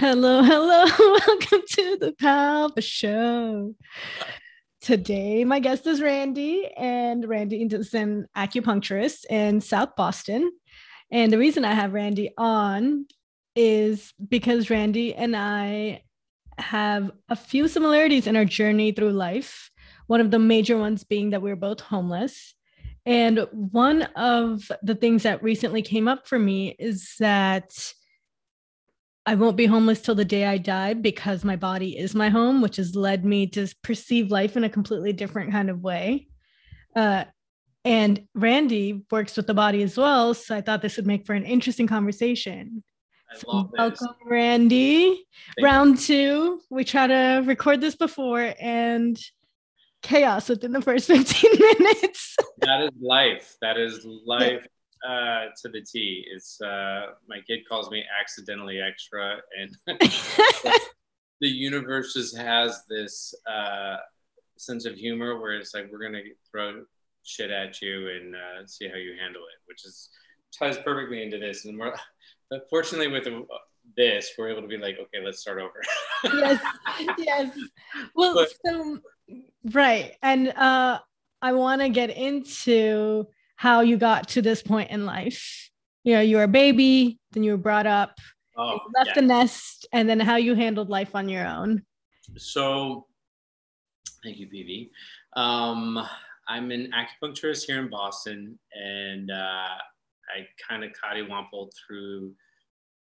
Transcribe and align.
Hello, 0.00 0.42
hello. 0.42 0.86
Welcome 1.28 1.60
to 1.72 1.98
the 2.00 2.14
Palve 2.18 2.72
Show. 2.82 3.74
Today, 4.80 5.44
my 5.44 5.60
guest 5.60 5.86
is 5.86 6.00
Randy, 6.00 6.66
and 6.74 7.28
Randy 7.28 7.62
is 7.62 7.92
an 7.92 8.26
acupuncturist 8.34 9.26
in 9.28 9.60
South 9.60 9.96
Boston. 9.96 10.52
And 11.12 11.30
the 11.30 11.36
reason 11.36 11.66
I 11.66 11.74
have 11.74 11.92
Randy 11.92 12.30
on 12.38 13.08
is 13.54 14.14
because 14.26 14.70
Randy 14.70 15.14
and 15.14 15.36
I 15.36 16.02
have 16.56 17.10
a 17.28 17.36
few 17.36 17.68
similarities 17.68 18.26
in 18.26 18.36
our 18.36 18.46
journey 18.46 18.92
through 18.92 19.12
life. 19.12 19.70
One 20.06 20.22
of 20.22 20.30
the 20.30 20.38
major 20.38 20.78
ones 20.78 21.04
being 21.04 21.28
that 21.30 21.42
we 21.42 21.50
we're 21.50 21.56
both 21.56 21.80
homeless. 21.80 22.54
And 23.04 23.46
one 23.52 24.04
of 24.16 24.72
the 24.82 24.94
things 24.94 25.24
that 25.24 25.42
recently 25.42 25.82
came 25.82 26.08
up 26.08 26.26
for 26.26 26.38
me 26.38 26.74
is 26.78 27.16
that 27.18 27.92
I 29.26 29.34
won't 29.34 29.56
be 29.56 29.66
homeless 29.66 30.00
till 30.00 30.14
the 30.14 30.24
day 30.24 30.46
I 30.46 30.58
die 30.58 30.94
because 30.94 31.44
my 31.44 31.56
body 31.56 31.98
is 31.98 32.14
my 32.14 32.30
home, 32.30 32.62
which 32.62 32.76
has 32.76 32.96
led 32.96 33.24
me 33.24 33.46
to 33.48 33.68
perceive 33.82 34.30
life 34.30 34.56
in 34.56 34.64
a 34.64 34.70
completely 34.70 35.12
different 35.12 35.52
kind 35.52 35.68
of 35.68 35.82
way. 35.82 36.28
Uh, 36.96 37.24
and 37.84 38.26
Randy 38.34 39.04
works 39.10 39.36
with 39.36 39.46
the 39.46 39.54
body 39.54 39.82
as 39.82 39.96
well. 39.96 40.34
So 40.34 40.56
I 40.56 40.62
thought 40.62 40.82
this 40.82 40.96
would 40.96 41.06
make 41.06 41.26
for 41.26 41.34
an 41.34 41.44
interesting 41.44 41.86
conversation. 41.86 42.82
So 43.36 43.70
welcome, 43.78 44.08
Randy. 44.26 45.24
Thank 45.56 45.64
Round 45.64 45.98
two. 45.98 46.60
We 46.68 46.84
try 46.84 47.06
to 47.06 47.42
record 47.44 47.80
this 47.80 47.94
before 47.94 48.54
and 48.58 49.18
chaos 50.02 50.48
within 50.48 50.72
the 50.72 50.82
first 50.82 51.06
15 51.08 51.50
minutes. 51.58 52.36
that 52.58 52.80
is 52.80 52.90
life. 53.00 53.56
That 53.60 53.76
is 53.76 54.04
life 54.26 54.66
uh, 55.06 55.46
to 55.62 55.68
the 55.68 55.80
T. 55.80 56.24
It's 56.32 56.60
uh, 56.60 57.06
my 57.28 57.40
kid 57.46 57.60
calls 57.68 57.90
me 57.90 58.04
accidentally 58.20 58.80
extra, 58.80 59.38
and 59.58 59.76
the 61.40 61.48
universe 61.48 62.14
just 62.14 62.36
has 62.36 62.82
this 62.88 63.34
uh, 63.50 63.96
sense 64.56 64.84
of 64.84 64.94
humor 64.94 65.40
where 65.40 65.54
it's 65.54 65.74
like 65.74 65.90
we're 65.90 66.02
gonna 66.02 66.22
throw 66.50 66.84
shit 67.22 67.50
at 67.50 67.80
you 67.80 68.08
and 68.10 68.34
uh, 68.34 68.66
see 68.66 68.88
how 68.88 68.96
you 68.96 69.14
handle 69.20 69.42
it, 69.42 69.60
which 69.66 69.84
is 69.84 70.10
ties 70.56 70.78
perfectly 70.78 71.22
into 71.22 71.38
this. 71.38 71.64
And 71.64 71.78
we're 71.78 71.94
fortunately 72.68 73.08
with 73.08 73.28
this, 73.96 74.32
we're 74.38 74.50
able 74.50 74.62
to 74.62 74.68
be 74.68 74.76
like, 74.76 74.96
okay, 75.00 75.24
let's 75.24 75.40
start 75.40 75.60
over. 75.60 75.80
yes, 76.24 76.62
yes. 77.18 77.58
Well, 78.14 78.34
but, 78.34 78.48
so 78.64 78.98
right, 79.72 80.16
and 80.22 80.48
uh, 80.50 80.98
I 81.42 81.52
want 81.52 81.80
to 81.80 81.88
get 81.88 82.10
into 82.10 83.26
how 83.60 83.82
you 83.82 83.98
got 83.98 84.26
to 84.26 84.40
this 84.40 84.62
point 84.62 84.90
in 84.90 85.04
life. 85.04 85.68
You 86.02 86.14
know, 86.14 86.22
you 86.22 86.38
were 86.38 86.44
a 86.44 86.48
baby, 86.48 87.18
then 87.32 87.42
you 87.42 87.50
were 87.50 87.58
brought 87.58 87.86
up, 87.86 88.18
oh, 88.56 88.78
left 88.94 89.08
yeah. 89.08 89.14
the 89.16 89.20
nest, 89.20 89.86
and 89.92 90.08
then 90.08 90.18
how 90.18 90.36
you 90.36 90.54
handled 90.54 90.88
life 90.88 91.14
on 91.14 91.28
your 91.28 91.46
own. 91.46 91.82
So, 92.38 93.06
thank 94.24 94.38
you, 94.38 94.46
PV. 94.46 94.88
Um, 95.38 96.02
I'm 96.48 96.70
an 96.70 96.90
acupuncturist 96.92 97.66
here 97.66 97.78
in 97.80 97.90
Boston, 97.90 98.58
and 98.74 99.30
uh, 99.30 99.34
I 99.34 100.46
kind 100.66 100.82
of 100.82 100.92
cottywompled 100.92 101.72
through 101.86 102.32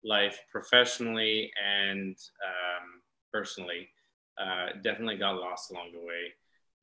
life 0.03 0.41
professionally 0.51 1.53
and 1.65 2.17
um, 2.45 3.01
personally. 3.33 3.89
Uh, 4.37 4.71
definitely 4.83 5.19
got 5.19 5.37
lost 5.37 5.71
along 5.71 5.93
the 5.93 6.01
way 6.01 6.33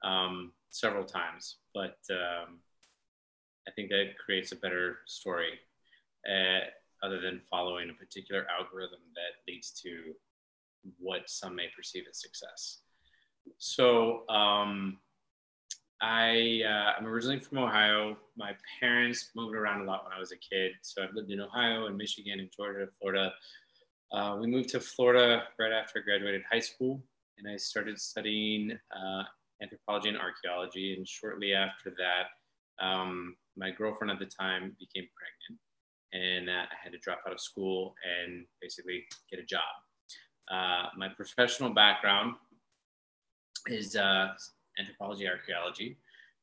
um, 0.02 0.54
several 0.70 1.04
times, 1.04 1.58
but 1.74 1.98
um, 2.10 2.60
I 3.68 3.72
think 3.72 3.90
that 3.90 4.18
creates 4.24 4.52
a 4.52 4.56
better 4.56 5.00
story 5.06 5.60
uh, 6.30 6.60
other 7.06 7.20
than 7.20 7.42
following 7.50 7.90
a 7.90 7.94
particular 7.94 8.46
algorithm 8.50 9.00
that 9.16 9.52
leads 9.52 9.72
to 9.82 10.14
what 11.00 11.30
some 11.30 11.56
may 11.56 11.68
perceive 11.76 12.04
as 12.10 12.22
success. 12.22 12.82
So 13.58 14.28
um, 14.30 14.98
I, 16.02 16.62
uh, 16.66 17.00
I'm 17.00 17.08
originally 17.08 17.40
from 17.40 17.60
Ohio. 17.60 18.18
My 18.38 18.54
parents 18.80 19.32
moved 19.36 19.56
around 19.56 19.82
a 19.82 19.86
lot 19.86 20.04
when 20.04 20.14
I 20.14 20.20
was 20.20 20.32
a 20.32 20.38
kid. 20.38 20.74
So 20.82 21.04
I've 21.04 21.14
lived 21.14 21.32
in 21.32 21.40
Ohio 21.40 21.88
and 21.88 21.98
Michigan 21.98 22.40
and 22.40 22.50
Georgia, 22.56 22.88
Florida. 23.00 23.34
Uh, 24.12 24.38
we 24.40 24.48
moved 24.48 24.70
to 24.70 24.80
Florida 24.80 25.44
right 25.60 25.72
after 25.72 26.00
I 26.00 26.04
graduated 26.04 26.44
high 26.50 26.60
school, 26.60 27.04
and 27.38 27.48
I 27.52 27.58
started 27.58 28.00
studying 28.00 28.78
uh, 28.96 29.24
anthropology 29.62 30.10
and 30.10 30.18
archaeology. 30.18 30.96
And 30.96 31.08
shortly 31.08 31.54
after 31.54 31.94
that, 31.98 32.86
um, 32.86 33.36
my 33.58 33.72
girlfriend 33.72 34.12
at 34.12 34.20
the 34.20 34.26
time 34.26 34.76
became 34.80 35.08
pregnant 35.16 35.60
and 36.16 36.50
uh, 36.50 36.54
I 36.54 36.76
had 36.82 36.94
to 36.94 36.98
drop 37.00 37.20
out 37.28 37.34
of 37.34 37.40
school 37.40 37.96
and 38.04 38.46
basically 38.62 39.04
get 39.30 39.40
a 39.40 39.44
job. 39.44 39.62
Uh, 40.50 40.88
my 40.98 41.10
professional 41.10 41.72
background 41.72 42.36
is 43.68 43.96
uh, 43.96 44.30
anthropology, 44.80 45.28
archaeology. 45.28 45.98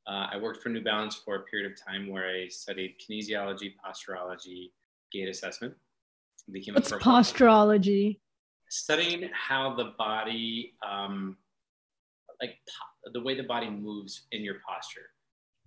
Uh, 0.06 0.26
I 0.32 0.36
worked 0.36 0.62
for 0.62 0.68
New 0.68 0.82
Balance 0.82 1.14
for 1.14 1.36
a 1.36 1.40
period 1.42 1.70
of 1.70 1.78
time 1.80 2.08
where 2.08 2.28
I 2.28 2.48
studied 2.48 2.96
kinesiology, 2.98 3.74
posturology, 3.82 4.72
gait 5.12 5.28
assessment. 5.28 5.74
Became 6.50 6.74
What's 6.74 6.92
posturology? 7.00 8.20
Studying 8.68 9.30
how 9.32 9.76
the 9.76 9.92
body, 9.96 10.74
um, 10.84 11.36
like 12.40 12.56
po- 12.68 13.12
the 13.12 13.20
way 13.20 13.36
the 13.36 13.44
body 13.44 13.70
moves 13.70 14.22
in 14.32 14.42
your 14.42 14.56
posture. 14.66 15.10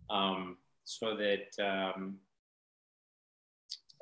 Um, 0.10 0.58
so 0.86 1.18
that 1.18 1.64
um, 1.64 2.16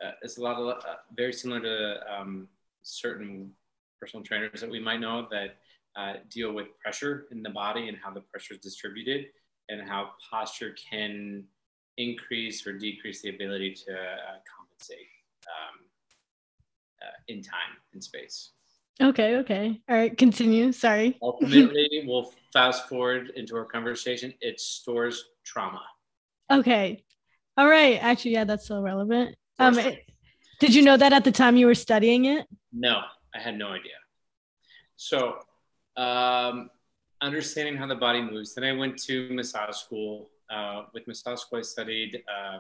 uh, 0.04 0.12
it's 0.22 0.38
a 0.38 0.42
lot 0.42 0.58
of 0.58 0.68
uh, 0.68 0.96
very 1.16 1.34
similar 1.34 1.62
to 1.62 2.14
um, 2.14 2.48
certain 2.84 3.52
personal 4.00 4.24
trainers 4.24 4.62
that 4.62 4.70
we 4.70 4.80
might 4.80 5.00
know 5.00 5.28
that 5.32 5.58
uh, 5.96 6.14
deal 6.30 6.54
with 6.54 6.68
pressure 6.80 7.26
in 7.32 7.42
the 7.42 7.50
body 7.50 7.88
and 7.88 7.98
how 7.98 8.12
the 8.12 8.22
pressure 8.22 8.54
is 8.54 8.60
distributed 8.60 9.28
and 9.70 9.88
how 9.88 10.12
posture 10.30 10.76
can 10.90 11.44
increase 11.98 12.66
or 12.68 12.74
decrease 12.74 13.22
the 13.22 13.30
ability 13.30 13.74
to 13.74 13.94
uh, 13.94 14.38
compensate 14.58 15.08
um, 15.48 15.86
uh, 17.02 17.12
in 17.28 17.42
time 17.42 17.78
and 17.94 18.04
space. 18.04 18.52
Okay, 19.02 19.38
okay. 19.38 19.82
All 19.90 19.96
right, 19.96 20.16
continue. 20.18 20.72
Sorry. 20.72 21.18
Ultimately, 21.22 22.04
we'll 22.08 22.32
fast 22.52 22.88
forward 22.90 23.32
into 23.36 23.56
our 23.56 23.66
conversation. 23.66 24.34
It 24.42 24.60
stores 24.60 25.26
trauma. 25.44 25.82
Okay. 26.60 27.04
All 27.58 27.68
right. 27.68 28.02
Actually, 28.02 28.32
yeah, 28.32 28.44
that's 28.44 28.68
so 28.68 28.82
relevant. 28.82 29.36
Um, 29.60 29.78
it, 29.78 30.06
did 30.60 30.74
you 30.74 30.82
know 30.82 30.98
that 30.98 31.14
at 31.14 31.24
the 31.24 31.32
time 31.32 31.58
you 31.58 31.66
were 31.66 31.76
studying 31.76 32.26
it? 32.26 32.48
No, 32.72 33.02
I 33.36 33.40
had 33.40 33.58
no 33.58 33.68
idea. 33.68 33.92
So, 34.96 35.36
um, 35.98 36.70
understanding 37.22 37.76
how 37.76 37.88
the 37.88 37.96
body 37.96 38.22
moves. 38.22 38.54
Then 38.56 38.64
I 38.64 38.74
went 38.74 38.98
to 39.04 39.30
massage 39.34 39.76
school. 39.76 40.30
Uh, 40.50 40.84
with 40.94 41.08
massage 41.08 41.40
school, 41.40 41.60
I 41.60 41.62
studied 41.62 42.22
uh, 42.28 42.60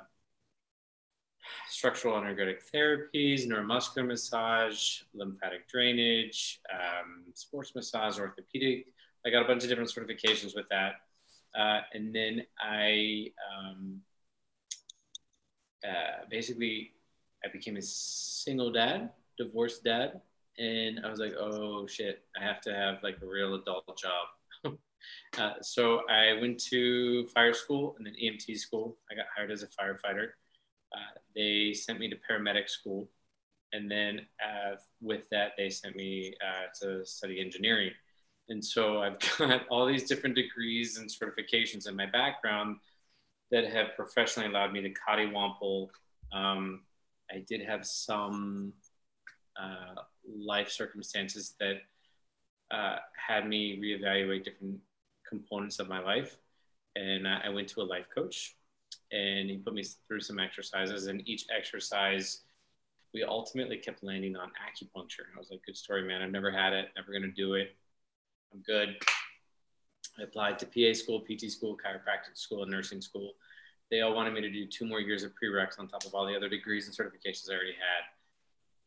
structural 1.69 2.17
energetic 2.17 2.61
therapies, 2.73 3.47
neuromuscular 3.47 4.07
massage, 4.07 5.01
lymphatic 5.13 5.67
drainage, 5.67 6.59
um, 6.71 7.23
sports 7.33 7.73
massage, 7.75 8.19
orthopedic. 8.19 8.87
I 9.25 9.29
got 9.29 9.43
a 9.43 9.47
bunch 9.47 9.63
of 9.63 9.69
different 9.69 9.91
certifications 9.91 10.55
with 10.55 10.67
that. 10.69 10.93
Uh, 11.55 11.81
and 11.93 12.13
then 12.13 12.43
I 12.59 13.27
um, 13.51 14.01
uh, 15.87 16.25
basically 16.29 16.93
I 17.43 17.49
became 17.49 17.77
a 17.77 17.81
single 17.81 18.71
dad, 18.71 19.11
divorced 19.37 19.83
dad, 19.83 20.21
and 20.57 21.05
I 21.05 21.09
was 21.09 21.19
like, 21.19 21.33
oh 21.37 21.87
shit, 21.87 22.23
I 22.39 22.43
have 22.43 22.61
to 22.61 22.73
have 22.73 23.03
like 23.03 23.17
a 23.21 23.25
real 23.25 23.55
adult 23.55 23.97
job. 23.97 24.77
uh, 25.37 25.53
so 25.61 26.01
I 26.09 26.39
went 26.39 26.59
to 26.65 27.27
fire 27.27 27.53
school 27.53 27.95
and 27.97 28.05
then 28.05 28.13
EMT 28.15 28.57
school. 28.57 28.97
I 29.11 29.15
got 29.15 29.25
hired 29.35 29.51
as 29.51 29.63
a 29.63 29.67
firefighter. 29.67 30.29
Uh, 30.93 31.19
they 31.35 31.73
sent 31.73 31.99
me 31.99 32.09
to 32.09 32.15
paramedic 32.15 32.69
school, 32.69 33.09
and 33.73 33.89
then 33.89 34.21
uh, 34.41 34.75
with 35.01 35.27
that 35.31 35.53
they 35.57 35.69
sent 35.69 35.95
me 35.95 36.33
uh, 36.41 36.67
to 36.81 37.05
study 37.05 37.41
engineering. 37.41 37.91
And 38.49 38.63
so 38.63 39.01
I've 39.01 39.17
got 39.37 39.67
all 39.69 39.85
these 39.85 40.03
different 40.03 40.35
degrees 40.35 40.97
and 40.97 41.09
certifications 41.09 41.87
in 41.87 41.95
my 41.95 42.05
background 42.05 42.77
that 43.51 43.71
have 43.71 43.95
professionally 43.95 44.49
allowed 44.49 44.73
me 44.73 44.81
to 44.81 44.93
cottywomple. 44.93 45.89
Um, 46.33 46.81
I 47.31 47.43
did 47.47 47.61
have 47.61 47.85
some 47.85 48.73
uh, 49.59 50.01
life 50.27 50.69
circumstances 50.69 51.55
that 51.59 51.81
uh, 52.71 52.97
had 53.15 53.47
me 53.47 53.79
reevaluate 53.79 54.43
different 54.43 54.79
components 55.27 55.79
of 55.79 55.87
my 55.87 55.99
life. 55.99 56.37
And 56.95 57.27
I 57.27 57.49
went 57.49 57.67
to 57.69 57.81
a 57.81 57.83
life 57.83 58.05
coach 58.13 58.55
and 59.11 59.49
he 59.49 59.57
put 59.57 59.73
me 59.73 59.83
through 60.07 60.21
some 60.21 60.39
exercises. 60.39 61.07
And 61.07 61.27
each 61.27 61.45
exercise, 61.55 62.41
we 63.13 63.23
ultimately 63.23 63.77
kept 63.77 64.03
landing 64.03 64.35
on 64.35 64.49
acupuncture. 64.49 65.25
I 65.35 65.39
was 65.39 65.49
like, 65.49 65.61
good 65.65 65.77
story, 65.77 66.03
man. 66.03 66.21
I've 66.21 66.31
never 66.31 66.51
had 66.51 66.73
it, 66.73 66.89
never 66.95 67.11
going 67.11 67.23
to 67.23 67.31
do 67.31 67.53
it. 67.53 67.75
I'm 68.53 68.61
good. 68.61 68.95
I 70.19 70.23
applied 70.23 70.59
to 70.59 70.65
PA 70.65 70.93
school, 70.93 71.21
PT 71.21 71.51
school, 71.51 71.75
chiropractic 71.75 72.37
school, 72.37 72.61
and 72.61 72.71
nursing 72.71 73.01
school. 73.01 73.31
They 73.89 74.01
all 74.01 74.15
wanted 74.15 74.33
me 74.33 74.41
to 74.41 74.49
do 74.49 74.67
two 74.67 74.85
more 74.85 74.99
years 74.99 75.23
of 75.23 75.31
prereqs 75.31 75.79
on 75.79 75.87
top 75.87 76.05
of 76.05 76.13
all 76.13 76.25
the 76.25 76.35
other 76.35 76.49
degrees 76.49 76.87
and 76.87 76.95
certifications 76.95 77.49
I 77.49 77.53
already 77.53 77.75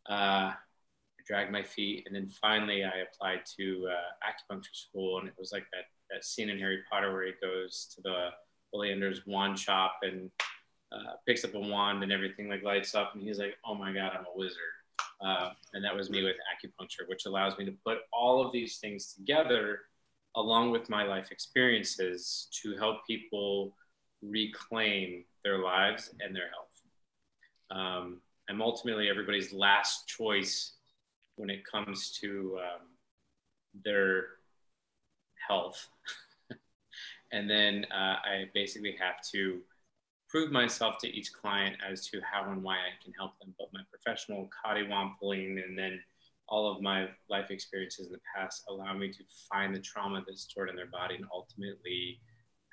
had. 0.08 0.14
Uh, 0.14 0.50
I 0.52 1.22
dragged 1.26 1.50
my 1.50 1.62
feet. 1.62 2.04
And 2.06 2.14
then 2.14 2.28
finally, 2.28 2.84
I 2.84 2.98
applied 2.98 3.40
to 3.58 3.88
uh, 3.90 4.52
acupuncture 4.54 4.74
school, 4.74 5.18
and 5.18 5.28
it 5.28 5.34
was 5.38 5.52
like 5.52 5.66
that 5.72 5.84
that 6.10 6.24
scene 6.24 6.48
in 6.48 6.58
Harry 6.60 6.78
Potter 6.88 7.12
where 7.12 7.26
he 7.26 7.32
goes 7.42 7.92
to 7.96 8.00
the 8.00 8.28
Ollier's 8.72 9.26
wand 9.26 9.58
shop 9.58 9.98
and 10.02 10.30
uh, 10.92 11.14
picks 11.26 11.44
up 11.44 11.54
a 11.54 11.58
wand 11.58 12.04
and 12.04 12.12
everything 12.12 12.48
like 12.48 12.62
lights 12.62 12.94
up, 12.94 13.14
and 13.14 13.22
he's 13.22 13.40
like, 13.40 13.56
"Oh 13.64 13.74
my 13.74 13.92
God, 13.92 14.12
I'm 14.16 14.26
a 14.26 14.36
wizard." 14.36 14.56
Uh, 15.24 15.50
and 15.72 15.84
that 15.84 15.94
was 15.94 16.10
me 16.10 16.22
with 16.22 16.36
acupuncture, 16.36 17.08
which 17.08 17.26
allows 17.26 17.56
me 17.58 17.64
to 17.64 17.74
put 17.84 17.98
all 18.12 18.44
of 18.44 18.52
these 18.52 18.78
things 18.78 19.14
together 19.14 19.80
along 20.36 20.70
with 20.70 20.90
my 20.90 21.04
life 21.04 21.30
experiences 21.30 22.48
to 22.62 22.76
help 22.76 22.98
people 23.06 23.74
reclaim 24.22 25.24
their 25.42 25.58
lives 25.58 26.10
and 26.20 26.36
their 26.36 26.50
health. 26.50 26.76
Um, 27.70 28.20
I'm 28.48 28.62
ultimately 28.62 29.08
everybody's 29.08 29.52
last 29.52 30.06
choice 30.06 30.74
when 31.36 31.50
it 31.50 31.64
comes 31.64 32.12
to 32.20 32.58
um, 32.60 32.86
their 33.84 34.26
health. 35.48 35.88
and 37.32 37.48
then 37.48 37.86
uh, 37.90 38.16
I 38.24 38.44
basically 38.54 38.96
have 39.00 39.16
to 39.32 39.60
prove 40.36 40.52
myself 40.52 40.98
to 40.98 41.08
each 41.08 41.32
client 41.32 41.74
as 41.90 42.06
to 42.06 42.20
how 42.20 42.50
and 42.50 42.62
why 42.62 42.74
I 42.74 43.02
can 43.02 43.10
help 43.14 43.38
them. 43.38 43.54
But 43.58 43.68
my 43.72 43.80
professional 43.90 44.50
Kadiwampaling 44.62 45.64
and 45.64 45.78
then 45.78 45.98
all 46.46 46.70
of 46.70 46.82
my 46.82 47.08
life 47.30 47.50
experiences 47.50 48.08
in 48.08 48.12
the 48.12 48.18
past 48.36 48.64
allow 48.68 48.92
me 48.92 49.10
to 49.10 49.24
find 49.50 49.74
the 49.74 49.78
trauma 49.78 50.22
that's 50.26 50.42
stored 50.42 50.68
in 50.68 50.76
their 50.76 50.90
body 50.90 51.14
and 51.14 51.24
ultimately 51.32 52.20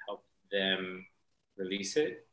help 0.05 0.25
them 0.51 1.05
release 1.57 1.95
it 1.95 2.27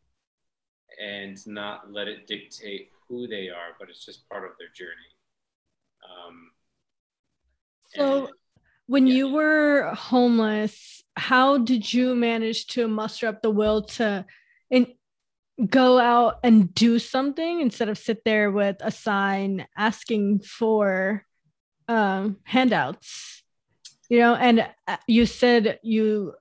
and 1.00 1.38
not 1.46 1.92
let 1.92 2.08
it 2.08 2.26
dictate 2.26 2.88
who 3.08 3.28
they 3.28 3.48
are, 3.50 3.76
but 3.78 3.88
it's 3.88 4.04
just 4.04 4.28
part 4.28 4.44
of 4.44 4.50
their 4.58 4.70
journey. 4.74 4.90
Um, 6.10 6.50
so, 7.94 8.24
and, 8.24 8.34
when 8.88 9.06
yeah. 9.06 9.14
you 9.14 9.32
were 9.32 9.94
homeless, 9.94 11.04
how 11.16 11.58
did 11.58 11.92
you 11.94 12.16
manage 12.16 12.66
to 12.68 12.88
muster 12.88 13.28
up 13.28 13.42
the 13.42 13.50
will 13.50 13.82
to 13.82 14.26
and 14.70 14.86
go 15.66 15.98
out 15.98 16.38
and 16.42 16.74
do 16.74 16.98
something 16.98 17.60
instead 17.60 17.88
of 17.88 17.98
sit 17.98 18.24
there 18.24 18.50
with 18.50 18.76
a 18.80 18.90
sign 18.90 19.66
asking 19.76 20.40
for 20.40 21.24
um, 21.88 22.36
handouts? 22.44 23.42
You 24.08 24.18
know, 24.18 24.34
and 24.34 24.66
uh, 24.88 24.96
you 25.06 25.26
said 25.26 25.78
you 25.82 26.34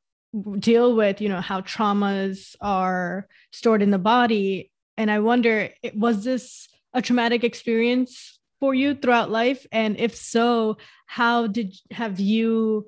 deal 0.60 0.96
with 0.96 1.22
you 1.22 1.30
know 1.30 1.42
how 1.42 1.62
traumas 1.62 2.56
are 2.62 3.28
stored 3.52 3.82
in 3.82 3.90
the 3.90 3.98
body 3.98 4.72
and 4.96 5.10
i 5.10 5.20
wonder 5.20 5.70
was 5.96 6.24
this 6.24 6.68
a 6.94 7.02
traumatic 7.02 7.44
experience 7.44 8.40
for 8.60 8.76
you 8.76 8.94
throughout 8.94 9.32
life 9.32 9.66
and 9.72 9.98
if 9.98 10.16
so 10.16 10.78
how 11.08 11.48
did 11.48 11.74
have 11.90 12.20
you 12.20 12.86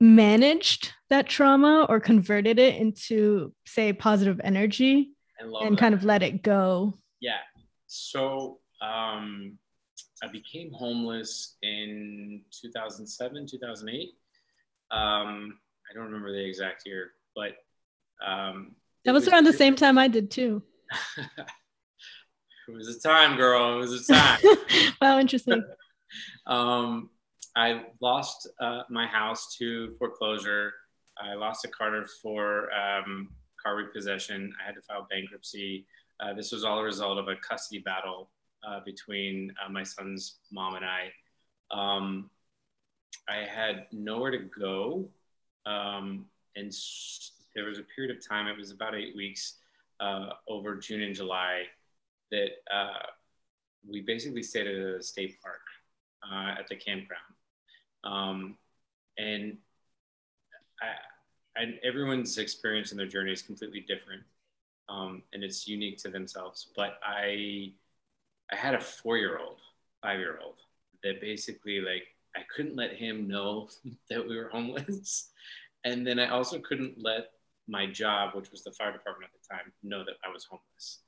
managed 0.00 0.92
that 1.10 1.28
trauma 1.28 1.86
or 1.88 1.98
converted 2.00 2.58
it 2.58 2.76
into 2.76 3.52
say 3.66 3.92
positive 3.92 4.40
energy 4.44 5.10
and 5.40 5.78
kind 5.78 5.94
of 5.94 6.04
let 6.04 6.22
it 6.22 6.42
go 6.42 6.94
yeah 7.20 7.38
so 7.86 8.58
um 8.80 9.58
i 10.22 10.28
became 10.28 10.72
homeless 10.72 11.56
in 11.62 12.42
2007 12.52 13.46
2008 13.46 14.10
um 14.90 15.58
I 15.88 15.94
don't 15.94 16.04
remember 16.04 16.32
the 16.32 16.44
exact 16.44 16.82
year, 16.86 17.12
but 17.34 17.52
um, 18.24 18.74
that 19.04 19.12
was, 19.12 19.24
was 19.24 19.32
around 19.32 19.44
the 19.44 19.52
same 19.52 19.74
time 19.74 19.96
I 19.96 20.08
did 20.08 20.30
too. 20.30 20.62
it 21.16 22.72
was 22.72 22.88
a 22.94 23.00
time, 23.00 23.36
girl. 23.36 23.74
It 23.74 23.78
was 23.78 24.08
a 24.08 24.12
time. 24.12 24.40
wow, 25.00 25.18
interesting. 25.18 25.64
um, 26.46 27.10
I 27.58 27.82
lost 28.00 28.48
uh, 28.60 28.82
my 28.88 29.04
house 29.04 29.56
to 29.56 29.92
foreclosure. 29.98 30.72
I 31.20 31.34
lost 31.34 31.64
a 31.64 31.68
car 31.68 32.06
for 32.22 32.68
um, 32.72 33.30
car 33.60 33.74
repossession. 33.74 34.52
I 34.62 34.66
had 34.66 34.76
to 34.76 34.80
file 34.82 35.08
bankruptcy. 35.10 35.84
Uh, 36.20 36.34
this 36.34 36.52
was 36.52 36.62
all 36.62 36.78
a 36.78 36.84
result 36.84 37.18
of 37.18 37.26
a 37.26 37.34
custody 37.36 37.80
battle 37.80 38.30
uh, 38.66 38.78
between 38.84 39.52
uh, 39.60 39.68
my 39.68 39.82
son's 39.82 40.36
mom 40.52 40.76
and 40.76 40.84
I. 40.84 41.10
Um, 41.72 42.30
I 43.28 43.44
had 43.44 43.86
nowhere 43.90 44.30
to 44.30 44.38
go 44.38 45.08
um, 45.66 46.26
and 46.54 46.72
there 47.56 47.64
was 47.64 47.80
a 47.80 47.86
period 47.94 48.16
of 48.16 48.26
time, 48.26 48.46
it 48.46 48.56
was 48.56 48.70
about 48.70 48.94
eight 48.94 49.16
weeks 49.16 49.54
uh, 49.98 50.30
over 50.46 50.76
June 50.76 51.02
and 51.02 51.14
July, 51.14 51.64
that 52.30 52.50
uh, 52.72 53.02
we 53.84 54.00
basically 54.00 54.44
stayed 54.44 54.68
at 54.68 54.74
a 54.76 55.02
state 55.02 55.38
park 55.42 55.60
at 56.56 56.68
the 56.68 56.76
campground. 56.76 57.34
Um, 58.04 58.56
and 59.16 59.58
I, 60.80 61.60
I, 61.60 61.64
everyone's 61.84 62.38
experience 62.38 62.90
and 62.90 62.98
their 62.98 63.06
journey 63.06 63.32
is 63.32 63.42
completely 63.42 63.80
different. 63.80 64.22
Um, 64.88 65.22
and 65.32 65.44
it's 65.44 65.68
unique 65.68 65.98
to 65.98 66.08
themselves. 66.08 66.68
But 66.74 66.98
I, 67.04 67.72
I 68.50 68.56
had 68.56 68.74
a 68.74 68.80
four-year-old, 68.80 69.58
five-year-old 70.02 70.56
that 71.02 71.20
basically 71.20 71.80
like 71.80 72.04
I 72.36 72.40
couldn't 72.54 72.76
let 72.76 72.92
him 72.94 73.28
know 73.28 73.68
that 74.10 74.26
we 74.26 74.36
were 74.36 74.48
homeless. 74.48 75.30
And 75.84 76.06
then 76.06 76.18
I 76.18 76.28
also 76.28 76.58
couldn't 76.58 77.02
let 77.02 77.30
my 77.68 77.86
job, 77.86 78.34
which 78.34 78.50
was 78.50 78.64
the 78.64 78.72
fire 78.72 78.92
department 78.92 79.30
at 79.32 79.40
the 79.40 79.54
time, 79.54 79.72
know 79.82 80.04
that 80.04 80.14
I 80.24 80.32
was 80.32 80.44
homeless 80.44 81.00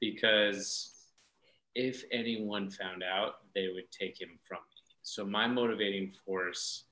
because 0.00 0.92
if 1.74 2.04
anyone 2.12 2.70
found 2.70 3.02
out, 3.02 3.36
they 3.54 3.68
would 3.68 3.90
take 3.90 4.20
him 4.20 4.38
from 4.44 4.58
me. 4.58 4.73
So 5.04 5.24
my 5.24 5.46
motivating 5.46 6.12
force 6.24 6.84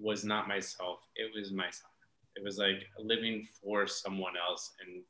was 0.00 0.24
not 0.24 0.48
myself, 0.48 1.00
it 1.16 1.30
was 1.34 1.52
my 1.52 1.68
son. 1.70 1.90
It 2.36 2.44
was 2.44 2.58
like 2.58 2.86
living 2.98 3.48
for 3.62 3.86
someone 3.86 4.34
else 4.36 4.72
and 4.80 5.02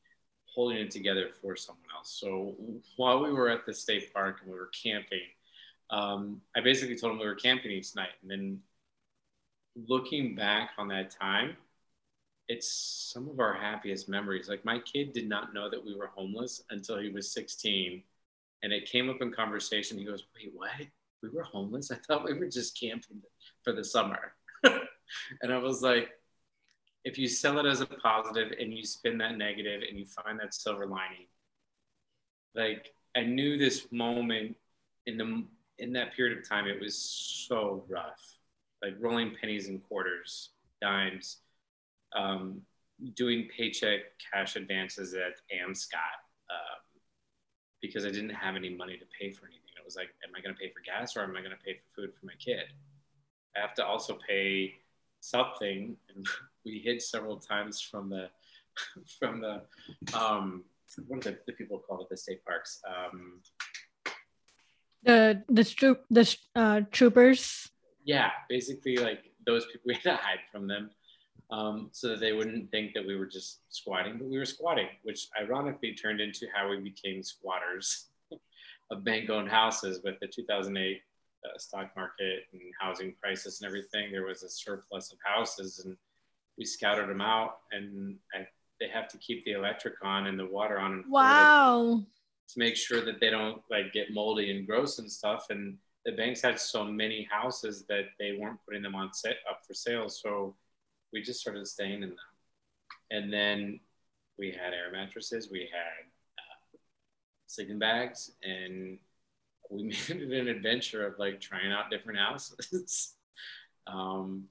holding 0.54 0.78
it 0.78 0.90
together 0.90 1.28
for 1.42 1.56
someone 1.56 1.84
else. 1.94 2.16
So 2.18 2.54
while 2.96 3.22
we 3.22 3.32
were 3.32 3.50
at 3.50 3.66
the 3.66 3.74
state 3.74 4.14
park 4.14 4.38
and 4.42 4.50
we 4.50 4.58
were 4.58 4.70
camping, 4.82 5.26
um, 5.90 6.40
I 6.56 6.60
basically 6.60 6.96
told 6.96 7.12
him 7.12 7.18
we 7.18 7.26
were 7.26 7.34
camping 7.34 7.70
each 7.70 7.94
night. 7.94 8.14
And 8.22 8.30
then 8.30 8.60
looking 9.88 10.34
back 10.34 10.70
on 10.78 10.88
that 10.88 11.10
time, 11.10 11.56
it's 12.48 13.12
some 13.12 13.28
of 13.28 13.40
our 13.40 13.54
happiest 13.54 14.08
memories. 14.08 14.48
Like 14.48 14.64
my 14.64 14.78
kid 14.78 15.12
did 15.12 15.28
not 15.28 15.52
know 15.52 15.68
that 15.68 15.84
we 15.84 15.94
were 15.94 16.06
homeless 16.14 16.62
until 16.70 16.98
he 16.98 17.10
was 17.10 17.30
16. 17.32 18.02
And 18.62 18.72
it 18.72 18.90
came 18.90 19.10
up 19.10 19.20
in 19.20 19.32
conversation. 19.32 19.98
He 19.98 20.04
goes, 20.04 20.24
Wait, 20.34 20.52
what? 20.54 20.70
We 21.30 21.36
were 21.36 21.44
homeless? 21.44 21.90
I 21.92 21.96
thought 21.96 22.24
we 22.24 22.34
were 22.34 22.48
just 22.48 22.78
camping 22.78 23.22
for 23.62 23.72
the 23.72 23.84
summer. 23.84 24.32
and 24.64 25.52
I 25.52 25.58
was 25.58 25.82
like, 25.82 26.10
if 27.04 27.18
you 27.18 27.28
sell 27.28 27.58
it 27.58 27.66
as 27.66 27.80
a 27.80 27.86
positive 27.86 28.52
and 28.58 28.72
you 28.74 28.84
spin 28.84 29.18
that 29.18 29.38
negative 29.38 29.82
and 29.88 29.98
you 29.98 30.06
find 30.06 30.40
that 30.40 30.54
silver 30.54 30.86
lining, 30.86 31.26
like 32.54 32.92
I 33.16 33.22
knew 33.22 33.56
this 33.58 33.86
moment 33.92 34.56
in 35.06 35.16
the 35.16 35.44
in 35.78 35.92
that 35.92 36.14
period 36.14 36.38
of 36.38 36.48
time, 36.48 36.66
it 36.66 36.80
was 36.80 36.96
so 36.96 37.84
rough, 37.88 38.38
like 38.82 38.94
rolling 38.98 39.34
pennies 39.38 39.68
and 39.68 39.82
quarters, 39.86 40.50
dimes, 40.80 41.38
um, 42.16 42.62
doing 43.14 43.48
paycheck 43.56 44.00
cash 44.32 44.56
advances 44.56 45.14
at 45.14 45.34
Amscot 45.54 45.98
um, 46.50 47.00
because 47.82 48.06
I 48.06 48.10
didn't 48.10 48.30
have 48.30 48.56
any 48.56 48.70
money 48.70 48.96
to 48.96 49.04
pay 49.18 49.30
for 49.30 49.46
anything. 49.46 49.65
Was 49.86 49.96
like, 49.96 50.10
am 50.24 50.34
I 50.36 50.42
going 50.42 50.54
to 50.54 50.60
pay 50.60 50.68
for 50.68 50.80
gas 50.80 51.16
or 51.16 51.22
am 51.22 51.36
I 51.36 51.40
going 51.40 51.56
to 51.56 51.64
pay 51.64 51.74
for 51.74 52.02
food 52.02 52.12
for 52.18 52.26
my 52.26 52.34
kid? 52.38 52.66
I 53.56 53.60
have 53.60 53.72
to 53.74 53.86
also 53.86 54.18
pay 54.28 54.74
something, 55.20 55.96
and 56.14 56.26
we 56.64 56.82
hid 56.84 57.00
several 57.00 57.36
times 57.38 57.80
from 57.80 58.10
the 58.10 58.28
from 59.18 59.40
the 59.40 59.62
um, 60.18 60.64
what 61.06 61.20
do 61.20 61.30
the, 61.30 61.38
the 61.46 61.52
people 61.52 61.78
call 61.78 62.02
it 62.02 62.08
the 62.10 62.16
state 62.16 62.44
parks 62.44 62.80
um, 62.86 63.40
the 65.02 65.42
the 65.48 65.64
troop 65.64 66.04
the 66.10 66.36
uh, 66.54 66.80
troopers. 66.90 67.70
Yeah, 68.04 68.30
basically 68.48 68.96
like 68.96 69.24
those 69.46 69.66
people 69.66 69.82
we 69.86 69.94
had 69.94 70.02
to 70.02 70.16
hide 70.16 70.40
from 70.52 70.66
them, 70.66 70.90
um, 71.50 71.90
so 71.92 72.08
that 72.08 72.20
they 72.20 72.32
wouldn't 72.32 72.70
think 72.70 72.92
that 72.94 73.06
we 73.06 73.16
were 73.16 73.26
just 73.26 73.60
squatting, 73.68 74.18
but 74.18 74.28
we 74.28 74.36
were 74.36 74.44
squatting, 74.44 74.88
which 75.04 75.28
ironically 75.40 75.94
turned 75.94 76.20
into 76.20 76.46
how 76.54 76.68
we 76.68 76.78
became 76.80 77.22
squatters 77.22 78.08
of 78.90 79.04
bank-owned 79.04 79.48
houses 79.48 80.00
with 80.04 80.18
the 80.20 80.26
2008 80.26 81.00
uh, 81.44 81.58
stock 81.58 81.90
market 81.96 82.44
and 82.52 82.62
housing 82.80 83.14
crisis 83.20 83.60
and 83.60 83.66
everything. 83.66 84.10
There 84.10 84.26
was 84.26 84.42
a 84.42 84.48
surplus 84.48 85.12
of 85.12 85.18
houses, 85.24 85.84
and 85.84 85.96
we 86.58 86.64
scouted 86.64 87.08
them 87.08 87.20
out, 87.20 87.58
and 87.72 88.16
I, 88.34 88.46
they 88.80 88.88
have 88.88 89.08
to 89.08 89.18
keep 89.18 89.44
the 89.44 89.52
electric 89.52 89.94
on 90.02 90.26
and 90.26 90.38
the 90.38 90.46
water 90.46 90.78
on. 90.78 91.04
Wow 91.08 92.04
to 92.48 92.58
make 92.58 92.76
sure 92.76 93.04
that 93.04 93.20
they 93.20 93.30
don't 93.30 93.62
like 93.70 93.92
get 93.92 94.12
moldy 94.12 94.56
and 94.56 94.66
gross 94.66 94.98
and 94.98 95.10
stuff. 95.10 95.46
And 95.50 95.76
the 96.04 96.12
banks 96.12 96.42
had 96.42 96.60
so 96.60 96.84
many 96.84 97.26
houses 97.30 97.84
that 97.88 98.06
they 98.18 98.36
weren't 98.38 98.60
putting 98.64 98.82
them 98.82 98.94
on 98.94 99.12
set 99.12 99.36
up 99.50 99.60
for 99.66 99.74
sale. 99.74 100.08
So 100.08 100.54
we 101.12 101.22
just 101.22 101.40
started 101.40 101.66
staying 101.66 102.02
in 102.02 102.10
them. 102.10 102.18
And 103.10 103.32
then 103.32 103.80
we 104.38 104.48
had 104.48 104.74
air 104.74 104.92
mattresses, 104.92 105.50
we 105.50 105.68
had 105.72 106.10
sleeping 107.46 107.78
bags, 107.78 108.32
and 108.42 108.98
we 109.70 109.82
made 109.84 110.10
it 110.10 110.32
an 110.32 110.48
adventure 110.48 111.06
of 111.06 111.18
like 111.18 111.40
trying 111.40 111.72
out 111.72 111.90
different 111.90 112.18
houses. 112.18 113.14
um, 113.86 114.44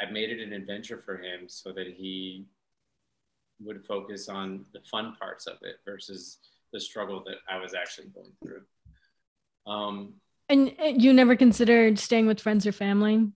I 0.00 0.10
made 0.10 0.30
it 0.30 0.40
an 0.40 0.52
adventure 0.52 1.02
for 1.04 1.16
him 1.16 1.48
so 1.48 1.72
that 1.72 1.86
he 1.86 2.46
would 3.60 3.84
focus 3.84 4.28
on 4.28 4.64
the 4.72 4.80
fun 4.90 5.14
parts 5.18 5.46
of 5.46 5.58
it 5.62 5.76
versus 5.84 6.38
the 6.72 6.80
struggle 6.80 7.22
that 7.24 7.36
I 7.48 7.58
was 7.58 7.74
actually 7.74 8.08
going 8.08 8.32
through. 8.42 8.62
Um, 9.66 10.14
and 10.48 10.72
you 10.78 11.12
never 11.12 11.36
considered 11.36 11.98
staying 11.98 12.26
with 12.26 12.40
friends 12.40 12.66
or 12.66 12.72
family? 12.72 13.30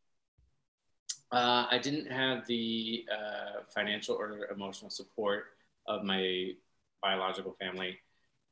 Uh, 1.31 1.67
I 1.71 1.79
didn't 1.79 2.11
have 2.11 2.47
the 2.47 3.05
uh, 3.11 3.61
financial 3.75 4.17
or 4.17 4.49
emotional 4.51 4.91
support 4.91 5.45
of 5.87 6.05
my 6.05 6.53
biological 7.03 7.57
family. 7.61 7.99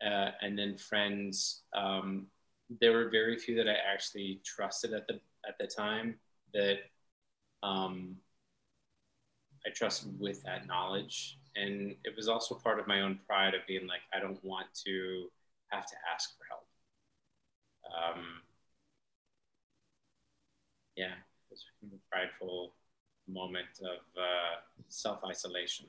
Uh, 0.04 0.30
and 0.42 0.58
then 0.58 0.76
friends, 0.76 1.62
um, 1.74 2.26
there 2.80 2.92
were 2.92 3.08
very 3.08 3.38
few 3.38 3.54
that 3.56 3.68
I 3.68 3.76
actually 3.92 4.40
trusted 4.44 4.92
at 4.92 5.06
the 5.06 5.20
at 5.48 5.56
the 5.58 5.66
time 5.66 6.16
that 6.52 6.78
um, 7.62 8.16
I 9.66 9.70
trusted 9.70 10.18
with 10.18 10.42
that 10.44 10.66
knowledge. 10.66 11.38
And 11.56 11.94
it 12.04 12.14
was 12.16 12.28
also 12.28 12.54
part 12.54 12.78
of 12.78 12.86
my 12.86 13.00
own 13.00 13.18
pride 13.26 13.54
of 13.54 13.60
being 13.66 13.86
like, 13.86 14.02
I 14.12 14.20
don't 14.20 14.42
want 14.44 14.66
to 14.84 15.28
have 15.68 15.86
to 15.86 15.94
ask 16.12 16.36
for 16.36 16.44
help. 16.48 16.66
Um, 17.86 18.24
yeah, 20.96 21.12
it 21.50 21.50
was 21.50 21.64
a 21.84 22.14
prideful 22.14 22.72
moment 23.28 23.80
of 23.80 23.98
uh, 24.16 24.60
self 24.88 25.20
isolation. 25.24 25.86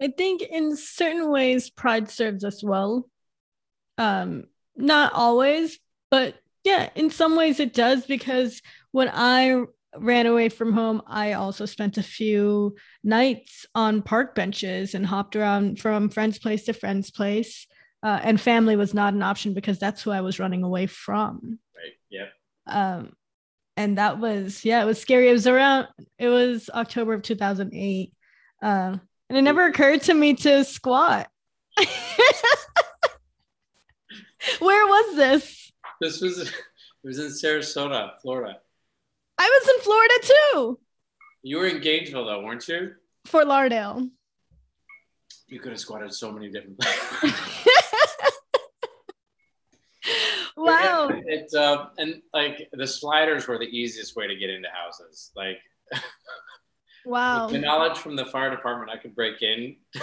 I 0.00 0.08
think 0.08 0.42
in 0.42 0.76
certain 0.76 1.30
ways, 1.30 1.70
pride 1.70 2.10
serves 2.10 2.44
us 2.44 2.62
well. 2.62 3.08
Um, 3.98 4.44
not 4.76 5.12
always, 5.12 5.78
but 6.10 6.34
yeah, 6.64 6.90
in 6.94 7.10
some 7.10 7.36
ways 7.36 7.60
it 7.60 7.74
does 7.74 8.06
because 8.06 8.60
when 8.90 9.10
I 9.12 9.62
ran 9.96 10.26
away 10.26 10.48
from 10.48 10.72
home, 10.72 11.02
I 11.06 11.34
also 11.34 11.66
spent 11.66 11.98
a 11.98 12.02
few 12.02 12.74
nights 13.02 13.66
on 13.74 14.02
park 14.02 14.34
benches 14.34 14.94
and 14.94 15.06
hopped 15.06 15.36
around 15.36 15.78
from 15.78 16.08
friend's 16.08 16.38
place 16.38 16.64
to 16.64 16.72
friend's 16.72 17.10
place. 17.10 17.66
Uh, 18.02 18.20
and 18.22 18.40
family 18.40 18.76
was 18.76 18.92
not 18.92 19.14
an 19.14 19.22
option 19.22 19.54
because 19.54 19.78
that's 19.78 20.02
who 20.02 20.10
I 20.10 20.20
was 20.20 20.38
running 20.38 20.62
away 20.62 20.86
from. 20.86 21.58
Right. 21.74 21.92
Yeah. 22.10 22.26
Um, 22.66 23.14
and 23.76 23.98
that 23.98 24.18
was 24.18 24.64
yeah, 24.64 24.82
it 24.82 24.86
was 24.86 25.00
scary. 25.00 25.28
It 25.28 25.32
was 25.32 25.46
around 25.46 25.88
it 26.18 26.28
was 26.28 26.70
October 26.72 27.14
of 27.14 27.22
2008, 27.22 28.12
uh, 28.62 28.98
and 29.34 29.40
it 29.40 29.42
never 29.42 29.66
occurred 29.66 30.00
to 30.00 30.14
me 30.14 30.32
to 30.32 30.62
squat. 30.62 31.28
Where 34.60 34.86
was 34.86 35.16
this? 35.16 35.72
This 36.00 36.20
was 36.20 36.38
it 36.38 36.52
was 37.02 37.18
in 37.18 37.32
Sarasota, 37.32 38.12
Florida. 38.22 38.58
I 39.36 39.60
was 39.60 39.68
in 39.74 39.80
Florida 39.80 40.14
too. 40.22 40.78
You 41.42 41.58
were 41.58 41.66
in 41.66 41.80
Gainesville 41.80 42.26
though, 42.26 42.44
weren't 42.44 42.68
you? 42.68 42.92
Fort 43.26 43.48
Lauderdale. 43.48 44.08
You 45.48 45.58
could 45.58 45.72
have 45.72 45.80
squatted 45.80 46.14
so 46.14 46.30
many 46.30 46.48
different 46.48 46.78
places. 46.78 47.32
wow. 50.56 51.10
It's 51.26 51.56
uh, 51.56 51.86
and 51.98 52.22
like 52.32 52.68
the 52.72 52.86
sliders 52.86 53.48
were 53.48 53.58
the 53.58 53.66
easiest 53.66 54.14
way 54.14 54.28
to 54.28 54.36
get 54.36 54.50
into 54.50 54.68
houses. 54.68 55.32
Like 55.34 55.58
wow. 57.04 57.48
the 57.48 57.58
knowledge 57.58 57.98
from 57.98 58.16
the 58.16 58.26
fire 58.26 58.50
department, 58.50 58.90
I 58.90 59.00
could 59.00 59.14
break 59.14 59.42
in. 59.42 59.76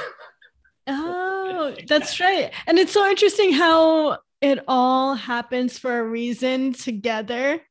oh, 0.87 1.75
that's 1.87 2.19
right. 2.19 2.51
And 2.67 2.77
it's 2.79 2.93
so 2.93 3.07
interesting 3.09 3.53
how 3.53 4.19
it 4.41 4.59
all 4.67 5.15
happens 5.15 5.77
for 5.77 5.99
a 5.99 6.03
reason 6.03 6.73
together. 6.73 7.61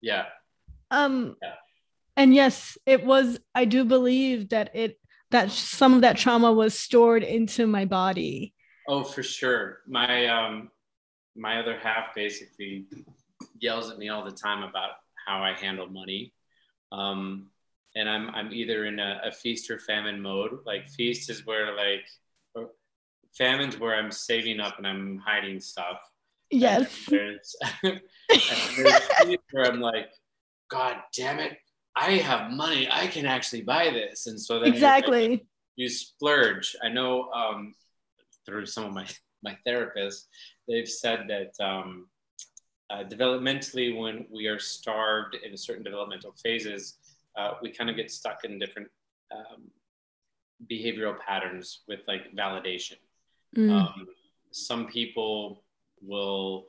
Yeah. 0.00 0.26
Um 0.90 1.36
Yeah. 1.42 1.54
and 2.16 2.34
yes, 2.34 2.78
it 2.86 3.04
was 3.04 3.40
I 3.54 3.64
do 3.64 3.84
believe 3.84 4.50
that 4.50 4.70
it 4.74 4.98
that 5.30 5.50
some 5.50 5.94
of 5.94 6.02
that 6.02 6.16
trauma 6.16 6.52
was 6.52 6.78
stored 6.78 7.24
into 7.24 7.66
my 7.66 7.84
body. 7.84 8.54
Oh, 8.88 9.02
for 9.02 9.22
sure. 9.22 9.78
My 9.88 10.26
um 10.26 10.70
my 11.34 11.58
other 11.58 11.76
half 11.78 12.14
basically 12.14 12.86
yells 13.58 13.90
at 13.90 13.98
me 13.98 14.08
all 14.08 14.24
the 14.24 14.30
time 14.30 14.62
about 14.62 14.90
how 15.26 15.42
I 15.42 15.52
handle 15.54 15.88
money. 15.88 16.32
Um 16.92 17.50
and 17.96 18.08
I'm 18.08 18.30
I'm 18.30 18.52
either 18.52 18.84
in 18.84 19.00
a, 19.00 19.20
a 19.24 19.32
feast 19.32 19.70
or 19.70 19.78
famine 19.80 20.20
mode. 20.20 20.58
Like 20.64 20.88
feast 20.90 21.30
is 21.30 21.44
where 21.46 21.74
like 21.74 22.04
famine's 23.36 23.78
where 23.78 23.94
I'm 23.96 24.10
saving 24.10 24.60
up 24.60 24.78
and 24.78 24.86
I'm 24.86 25.18
hiding 25.24 25.60
stuff. 25.60 25.98
Yes. 26.50 27.08
And 27.12 28.00
there's, 28.76 29.08
there's 29.24 29.38
where 29.50 29.66
I'm 29.66 29.80
like, 29.80 30.08
God 30.70 30.96
damn 31.16 31.38
it, 31.38 31.56
I 31.94 32.12
have 32.12 32.50
money. 32.50 32.88
I 32.90 33.06
can 33.06 33.26
actually 33.26 33.62
buy 33.62 33.90
this. 33.90 34.26
And 34.26 34.40
so 34.40 34.60
then 34.60 34.72
Exactly. 34.72 35.46
you 35.76 35.88
splurge. 35.88 36.76
I 36.82 36.88
know 36.88 37.30
um, 37.30 37.74
through 38.44 38.66
some 38.66 38.84
of 38.84 38.92
my 38.92 39.06
my 39.42 39.56
therapists, 39.66 40.24
they've 40.68 40.88
said 40.88 41.26
that 41.28 41.64
um, 41.64 42.08
uh, 42.90 43.04
developmentally, 43.04 43.96
when 43.96 44.26
we 44.32 44.46
are 44.46 44.58
starved 44.58 45.36
in 45.36 45.56
certain 45.56 45.84
developmental 45.84 46.34
phases, 46.42 46.98
uh, 47.36 47.52
we 47.62 47.70
kind 47.70 47.90
of 47.90 47.96
get 47.96 48.10
stuck 48.10 48.44
in 48.44 48.58
different 48.58 48.88
um, 49.32 49.64
behavioral 50.70 51.18
patterns 51.18 51.82
with 51.86 52.00
like 52.08 52.34
validation. 52.34 52.96
Mm. 53.56 53.70
Um, 53.70 54.06
some 54.50 54.86
people 54.86 55.62
will 56.00 56.66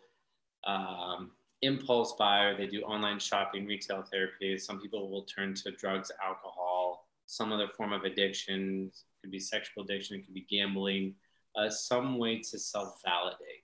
um, 0.66 1.32
impulse 1.62 2.14
buy 2.18 2.44
or 2.44 2.58
they 2.58 2.68
do 2.68 2.82
online 2.82 3.20
shopping, 3.20 3.66
retail 3.66 4.04
therapy. 4.04 4.58
Some 4.58 4.80
people 4.80 5.10
will 5.10 5.24
turn 5.24 5.54
to 5.56 5.72
drugs, 5.72 6.12
alcohol, 6.24 7.08
some 7.26 7.52
other 7.52 7.68
form 7.76 7.94
of 7.94 8.04
addiction. 8.04 8.92
It 8.94 9.22
could 9.22 9.32
be 9.32 9.40
sexual 9.40 9.84
addiction, 9.84 10.18
it 10.18 10.26
could 10.26 10.34
be 10.34 10.46
gambling, 10.50 11.16
uh, 11.56 11.70
some 11.70 12.18
way 12.18 12.40
to 12.40 12.60
self 12.60 13.02
validate. 13.06 13.64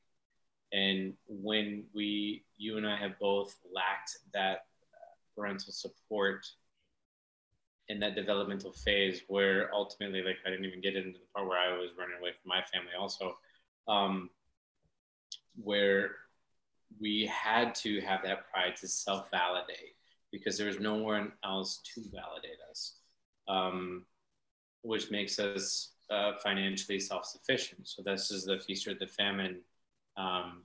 And 0.72 1.13
when 1.27 1.83
we, 1.93 2.45
you 2.57 2.77
and 2.77 2.88
I 2.88 2.95
have 2.95 3.19
both 3.19 3.55
lacked 3.74 4.17
that 4.33 4.65
uh, 4.93 5.13
parental 5.36 5.72
support 5.72 6.48
in 7.90 8.00
that 8.00 8.16
developmental 8.16 8.72
phase, 8.72 9.22
where 9.28 9.74
ultimately, 9.74 10.22
like, 10.22 10.38
I 10.46 10.50
didn't 10.50 10.66
even 10.66 10.82
get 10.82 10.96
into 10.96 11.20
the 11.20 11.25
part 11.36 11.48
where 11.48 11.58
I 11.58 11.78
was 11.78 11.92
running 11.98 12.16
away 12.20 12.32
from 12.32 12.50
my 12.50 12.62
family, 12.72 12.92
also, 12.98 13.38
um, 13.88 14.30
where 15.62 16.12
we 17.00 17.25
had 17.25 17.75
to 17.75 18.00
have 18.02 18.22
that 18.24 18.50
pride 18.52 18.75
to 18.78 18.88
self 18.88 19.30
validate 19.32 19.96
because 20.32 20.58
there 20.58 20.68
was 20.68 20.80
no 20.80 20.96
one 20.96 21.32
else 21.44 21.82
to 21.94 22.02
validate 22.12 22.60
us, 22.70 22.96
um, 23.48 24.06
which 24.82 25.12
makes 25.12 25.38
us 25.38 25.90
uh, 26.10 26.34
financially 26.42 27.00
self 27.00 27.25
sufficient. 27.25 27.88
So, 27.88 28.02
this 28.02 28.32
is 28.32 28.46
the 28.46 28.60
feast 28.60 28.88
or 28.88 28.94
the 28.94 29.08
famine 29.08 29.60
um, 30.16 30.63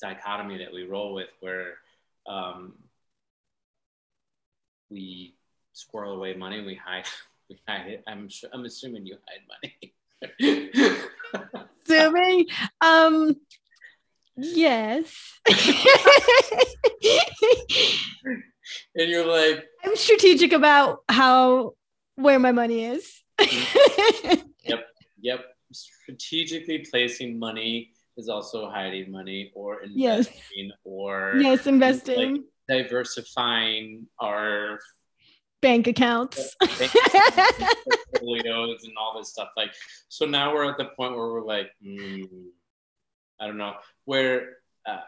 dichotomy 0.00 0.58
that 0.58 0.72
we 0.72 0.84
roll 0.84 1.12
with, 1.14 1.30
where 1.40 1.74
um, 2.26 2.74
we 4.90 5.34
squirrel 5.72 6.14
away 6.16 6.34
money, 6.34 6.64
we 6.64 6.74
hide, 6.74 7.04
we 7.48 7.58
hide 7.66 7.86
it. 7.88 8.04
I'm, 8.06 8.28
sure, 8.28 8.50
I'm 8.52 8.64
assuming 8.64 9.06
you 9.06 9.16
hide 9.26 9.40
money. 9.48 9.94
Assuming, 11.88 12.46
um, 12.80 13.36
yes. 14.36 15.14
and 18.94 19.08
you're 19.10 19.26
like, 19.26 19.64
I'm 19.84 19.96
strategic 19.96 20.52
about 20.52 21.00
how 21.08 21.74
where 22.16 22.38
my 22.38 22.52
money 22.52 22.84
is. 22.84 23.22
yep, 24.64 24.86
yep. 25.20 25.44
Strategically 25.72 26.84
placing 26.90 27.38
money 27.38 27.92
is 28.16 28.28
also 28.28 28.68
hiding 28.68 29.10
money 29.10 29.52
or 29.54 29.82
Yes. 29.88 30.26
investing 30.26 30.72
or 30.84 31.34
yes, 31.38 31.66
investing, 31.66 32.32
like 32.34 32.42
diversifying 32.68 34.06
our 34.20 34.78
bank 35.60 35.86
accounts. 35.86 36.54
bank 36.60 36.92
portfolios 38.10 38.84
and 38.84 38.92
all 38.98 39.18
this 39.18 39.30
stuff. 39.30 39.48
Like, 39.56 39.72
so 40.08 40.26
now 40.26 40.54
we're 40.54 40.70
at 40.70 40.78
the 40.78 40.86
point 40.96 41.16
where 41.16 41.28
we're 41.28 41.44
like, 41.44 41.70
hmm, 41.82 42.22
I 43.40 43.46
don't 43.46 43.58
know, 43.58 43.74
where 44.04 44.56
uh, 44.86 45.00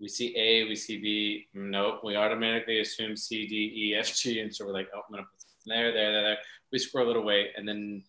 we 0.00 0.08
see 0.08 0.36
A, 0.36 0.64
we 0.64 0.74
see 0.74 1.00
B, 1.00 1.46
nope, 1.54 2.00
we 2.02 2.16
automatically 2.16 2.80
assume 2.80 3.16
C, 3.16 3.46
D, 3.46 3.72
E, 3.74 3.96
F, 3.98 4.14
G, 4.14 4.40
and 4.40 4.54
so 4.54 4.66
we're 4.66 4.72
like, 4.72 4.88
oh, 4.94 4.98
I'm 5.06 5.14
gonna 5.14 5.22
put 5.22 5.42
there, 5.66 5.92
there, 5.92 6.12
there, 6.12 6.22
there. 6.22 6.38
We 6.72 6.78
scroll 6.78 7.10
it 7.10 7.16
away, 7.16 7.50
and 7.56 7.68
then 7.68 8.02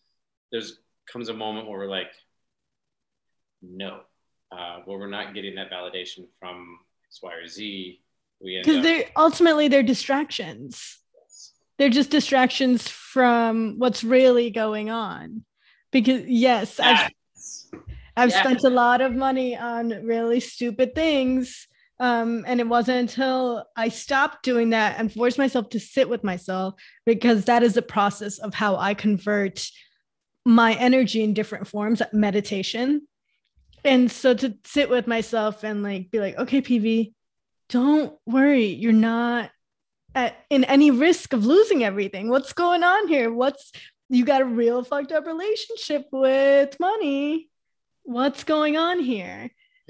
there's 0.51 0.79
comes 1.11 1.29
a 1.29 1.33
moment 1.33 1.67
where 1.67 1.79
we're 1.79 1.89
like, 1.89 2.11
no, 3.61 4.01
uh, 4.51 4.77
where 4.85 4.97
we're 4.97 5.09
not 5.09 5.33
getting 5.33 5.55
that 5.55 5.71
validation 5.71 6.27
from 6.39 6.79
X, 7.07 7.21
Y, 7.21 7.33
or 7.33 7.47
Z. 7.47 8.01
Because 8.43 8.77
up 8.77 8.83
they're 8.83 9.05
ultimately 9.15 9.67
they're 9.67 9.83
distractions. 9.83 10.97
They're 11.77 11.89
just 11.89 12.09
distractions 12.09 12.87
from 12.87 13.75
what's 13.77 14.03
really 14.03 14.51
going 14.51 14.89
on. 14.89 15.43
Because 15.91 16.23
yes, 16.27 16.79
I've 16.79 17.11
I've 18.15 18.33
spent 18.33 18.63
a 18.63 18.69
lot 18.69 19.01
of 19.01 19.15
money 19.15 19.57
on 19.57 19.89
really 20.05 20.39
stupid 20.39 20.93
things. 20.93 21.67
Um, 21.99 22.43
and 22.47 22.59
it 22.59 22.67
wasn't 22.67 22.97
until 22.97 23.65
I 23.75 23.89
stopped 23.89 24.43
doing 24.43 24.71
that 24.71 24.99
and 24.99 25.11
forced 25.11 25.37
myself 25.37 25.69
to 25.69 25.79
sit 25.79 26.09
with 26.09 26.23
myself 26.23 26.73
because 27.05 27.45
that 27.45 27.63
is 27.63 27.75
the 27.75 27.81
process 27.81 28.39
of 28.39 28.53
how 28.53 28.75
I 28.75 28.93
convert 28.93 29.69
my 30.45 30.73
energy 30.73 31.23
in 31.23 31.33
different 31.33 31.67
forms, 31.67 32.01
meditation. 32.11 33.07
And 33.85 34.11
so 34.11 34.33
to 34.33 34.57
sit 34.65 34.89
with 34.89 35.07
myself 35.07 35.63
and 35.63 35.83
like 35.83 36.11
be 36.11 36.19
like, 36.19 36.37
okay, 36.37 36.61
PV, 36.61 37.13
don't 37.73 38.13
worry, 38.27 38.67
you're 38.67 38.93
not 38.93 39.49
at, 40.13 40.35
in 40.51 40.63
any 40.65 40.91
risk 40.91 41.33
of 41.33 41.43
losing 41.43 41.83
everything. 41.83 42.29
What's 42.29 42.53
going 42.53 42.83
on 42.83 43.07
here? 43.07 43.33
What's 43.33 43.71
you 44.09 44.25
got 44.25 44.43
a 44.43 44.45
real 44.45 44.83
fucked 44.83 45.11
up 45.11 45.25
relationship 45.25 46.05
with 46.11 46.79
money? 46.79 47.49
What's 48.03 48.43
going 48.43 48.77
on 48.77 48.99
here? 48.99 49.49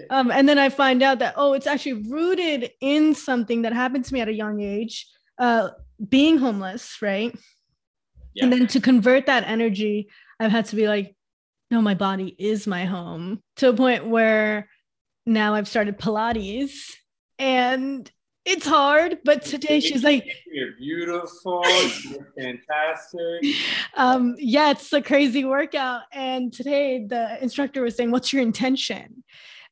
Um, 0.10 0.32
and 0.32 0.48
then 0.48 0.58
I 0.58 0.70
find 0.70 1.04
out 1.04 1.20
that 1.20 1.34
oh, 1.36 1.52
it's 1.54 1.68
actually 1.68 2.10
rooted 2.10 2.72
in 2.80 3.16
something 3.16 3.63
that 3.63 3.74
happened 3.74 4.06
to 4.06 4.13
me 4.13 4.22
at 4.22 4.30
a 4.30 4.34
young 4.34 4.62
age, 4.62 5.06
uh, 5.38 5.72
being 6.08 6.38
homeless, 6.38 7.02
right? 7.02 7.36
Yeah. 8.34 8.46
And 8.46 8.54
then 8.54 8.68
to 8.68 8.80
convert 8.80 9.25
that 9.25 9.44
energy, 9.46 10.08
I've 10.40 10.52
had 10.52 10.68
to 10.68 10.78
be 10.78 10.88
like, 10.88 11.18
no, 11.70 11.82
my 11.82 11.96
body 11.96 12.34
is 12.40 12.66
my 12.66 12.86
home 12.86 13.44
to 13.58 13.70
a 13.70 13.74
point 13.74 14.08
where 14.08 14.70
now 15.25 15.54
I've 15.54 15.68
started 15.68 16.00
Pilates 16.00 16.94
and 17.44 18.10
it's 18.46 18.66
hard. 18.66 19.20
But 19.26 19.44
today 19.44 19.82
she's 19.82 20.04
like, 20.04 20.26
You're 20.48 20.72
beautiful. 20.78 21.62
You're 22.10 22.34
fantastic. 22.40 23.56
um, 23.96 24.36
yeah, 24.38 24.72
it's 24.72 24.92
a 24.94 25.02
crazy 25.02 25.44
workout. 25.44 26.04
And 26.14 26.54
today 26.54 27.06
the 27.06 27.42
instructor 27.44 27.82
was 27.82 27.96
saying, 27.96 28.12
What's 28.12 28.32
your 28.32 28.42
intention? 28.42 29.26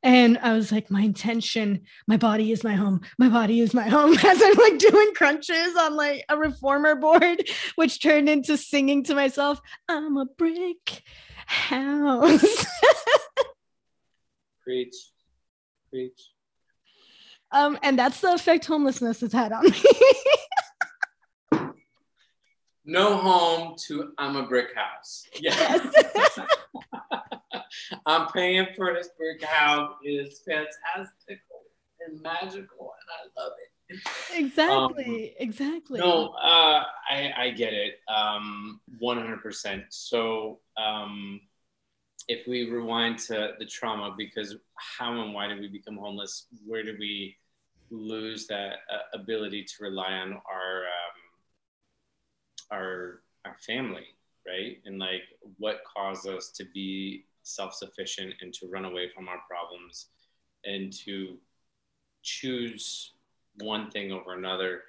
And 0.04 0.38
I 0.40 0.54
was 0.54 0.72
like, 0.72 0.92
My 0.92 1.02
intention, 1.02 1.84
my 2.08 2.18
body 2.18 2.52
is 2.52 2.64
my 2.64 2.74
home. 2.74 3.02
My 3.18 3.30
body 3.30 3.62
is 3.62 3.74
my 3.74 3.88
home. 3.88 4.14
As 4.24 4.42
I'm 4.42 4.54
like 4.56 4.78
doing 4.78 5.14
crunches 5.16 5.76
on 5.80 5.96
like 5.96 6.26
a 6.28 6.38
reformer 6.38 6.96
board, 6.96 7.48
which 7.76 8.02
turned 8.02 8.28
into 8.28 8.58
singing 8.58 9.06
to 9.06 9.16
myself, 9.16 9.62
I'm 9.88 10.18
a 10.18 10.26
brick 10.26 11.04
house. 11.46 12.66
Preach. 14.64 14.96
Preach. 15.90 16.32
Um, 17.52 17.78
and 17.84 17.98
that's 17.98 18.22
the 18.22 18.34
effect 18.34 18.66
homelessness 18.66 19.22
has 19.22 19.34
had 19.34 19.52
on 19.52 19.64
me. 19.64 19.74
No 22.84 23.16
home 23.16 23.76
to 23.88 24.12
I'm 24.18 24.36
a 24.36 24.48
brick 24.48 24.70
house. 24.76 25.28
Yes. 25.40 25.86
I'm 28.06 28.28
paying 28.30 28.68
for 28.76 28.94
this 28.94 29.10
brick 29.18 29.44
house. 29.44 29.94
It 30.04 30.10
is 30.10 30.42
fantastical 30.46 31.62
and 32.06 32.22
magical, 32.22 32.94
and 33.00 33.10
I 33.14 33.42
love 33.42 33.54
it. 33.60 34.00
exactly. 34.36 35.36
exactly. 35.40 36.00
No, 36.00 36.30
uh, 36.30 36.84
I, 37.10 37.32
I 37.38 37.50
get 37.52 37.74
it. 37.74 38.00
Um, 38.08 38.80
100%. 39.02 39.84
So, 39.90 40.60
um, 40.78 41.42
if 42.28 42.48
we 42.48 42.70
rewind 42.70 43.20
to 43.20 43.54
the 43.60 43.66
trauma, 43.66 44.14
because 44.18 44.56
how 44.76 45.22
and 45.22 45.34
why 45.34 45.48
did 45.48 45.60
we 45.60 45.68
become 45.68 45.98
homeless? 45.98 46.48
Where 46.66 46.84
did 46.84 47.00
we 47.00 47.36
lose 47.92 48.48
that 48.48 48.74
uh, 48.92 49.20
ability 49.20 49.64
to 49.64 49.84
rely 49.84 50.14
on 50.14 50.34
our 50.50 50.84
um, 50.84 51.18
our 52.72 53.22
our 53.46 53.58
family, 53.66 54.06
right? 54.48 54.78
And 54.86 54.98
like, 55.00 55.24
what 55.58 55.82
caused 55.84 56.28
us 56.28 56.52
to 56.52 56.66
be 56.74 57.26
self-sufficient 57.44 58.36
and 58.42 58.54
to 58.54 58.68
run 58.68 58.86
away 58.86 59.10
from 59.14 59.28
our 59.28 59.42
problems, 59.50 60.08
and 60.64 60.94
to 61.06 61.38
choose 62.24 63.14
one 63.60 63.90
thing 63.90 64.12
over 64.12 64.36
another 64.36 64.84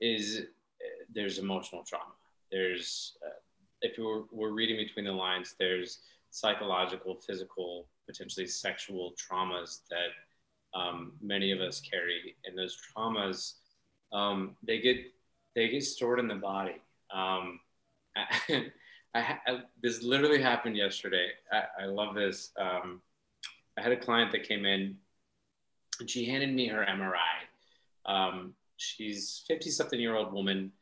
is 0.00 0.40
uh, 0.40 1.04
there's 1.14 1.38
emotional 1.38 1.84
trauma. 1.84 2.14
There's, 2.50 3.16
uh, 3.24 3.38
if 3.82 3.98
we're, 3.98 4.22
we're 4.32 4.52
reading 4.52 4.76
between 4.76 5.04
the 5.04 5.12
lines, 5.12 5.54
there's 5.58 6.00
psychological, 6.30 7.14
physical, 7.14 7.86
potentially 8.06 8.46
sexual 8.46 9.12
traumas 9.12 9.80
that 9.90 10.08
um, 10.74 11.12
many 11.20 11.52
of 11.52 11.60
us 11.60 11.80
carry, 11.80 12.36
and 12.44 12.56
those 12.56 12.76
traumas 12.76 13.54
um, 14.12 14.56
they 14.62 14.80
get 14.80 14.98
they 15.54 15.68
get 15.68 15.84
stored 15.84 16.18
in 16.20 16.28
the 16.28 16.34
body. 16.34 16.76
Um, 17.12 17.60
I, 18.16 18.66
I, 19.14 19.62
this 19.82 20.02
literally 20.02 20.40
happened 20.40 20.76
yesterday. 20.76 21.28
I, 21.52 21.82
I 21.82 21.86
love 21.86 22.14
this. 22.14 22.52
Um, 22.58 23.00
I 23.78 23.82
had 23.82 23.92
a 23.92 23.96
client 23.96 24.30
that 24.32 24.44
came 24.46 24.64
in, 24.64 24.96
and 25.98 26.08
she 26.08 26.24
handed 26.24 26.54
me 26.54 26.68
her 26.68 26.86
MRI. 26.88 27.16
Um, 28.06 28.54
she's 28.76 29.44
50 29.48 29.70
something 29.70 30.00
year 30.00 30.16
old 30.16 30.32
woman 30.32 30.72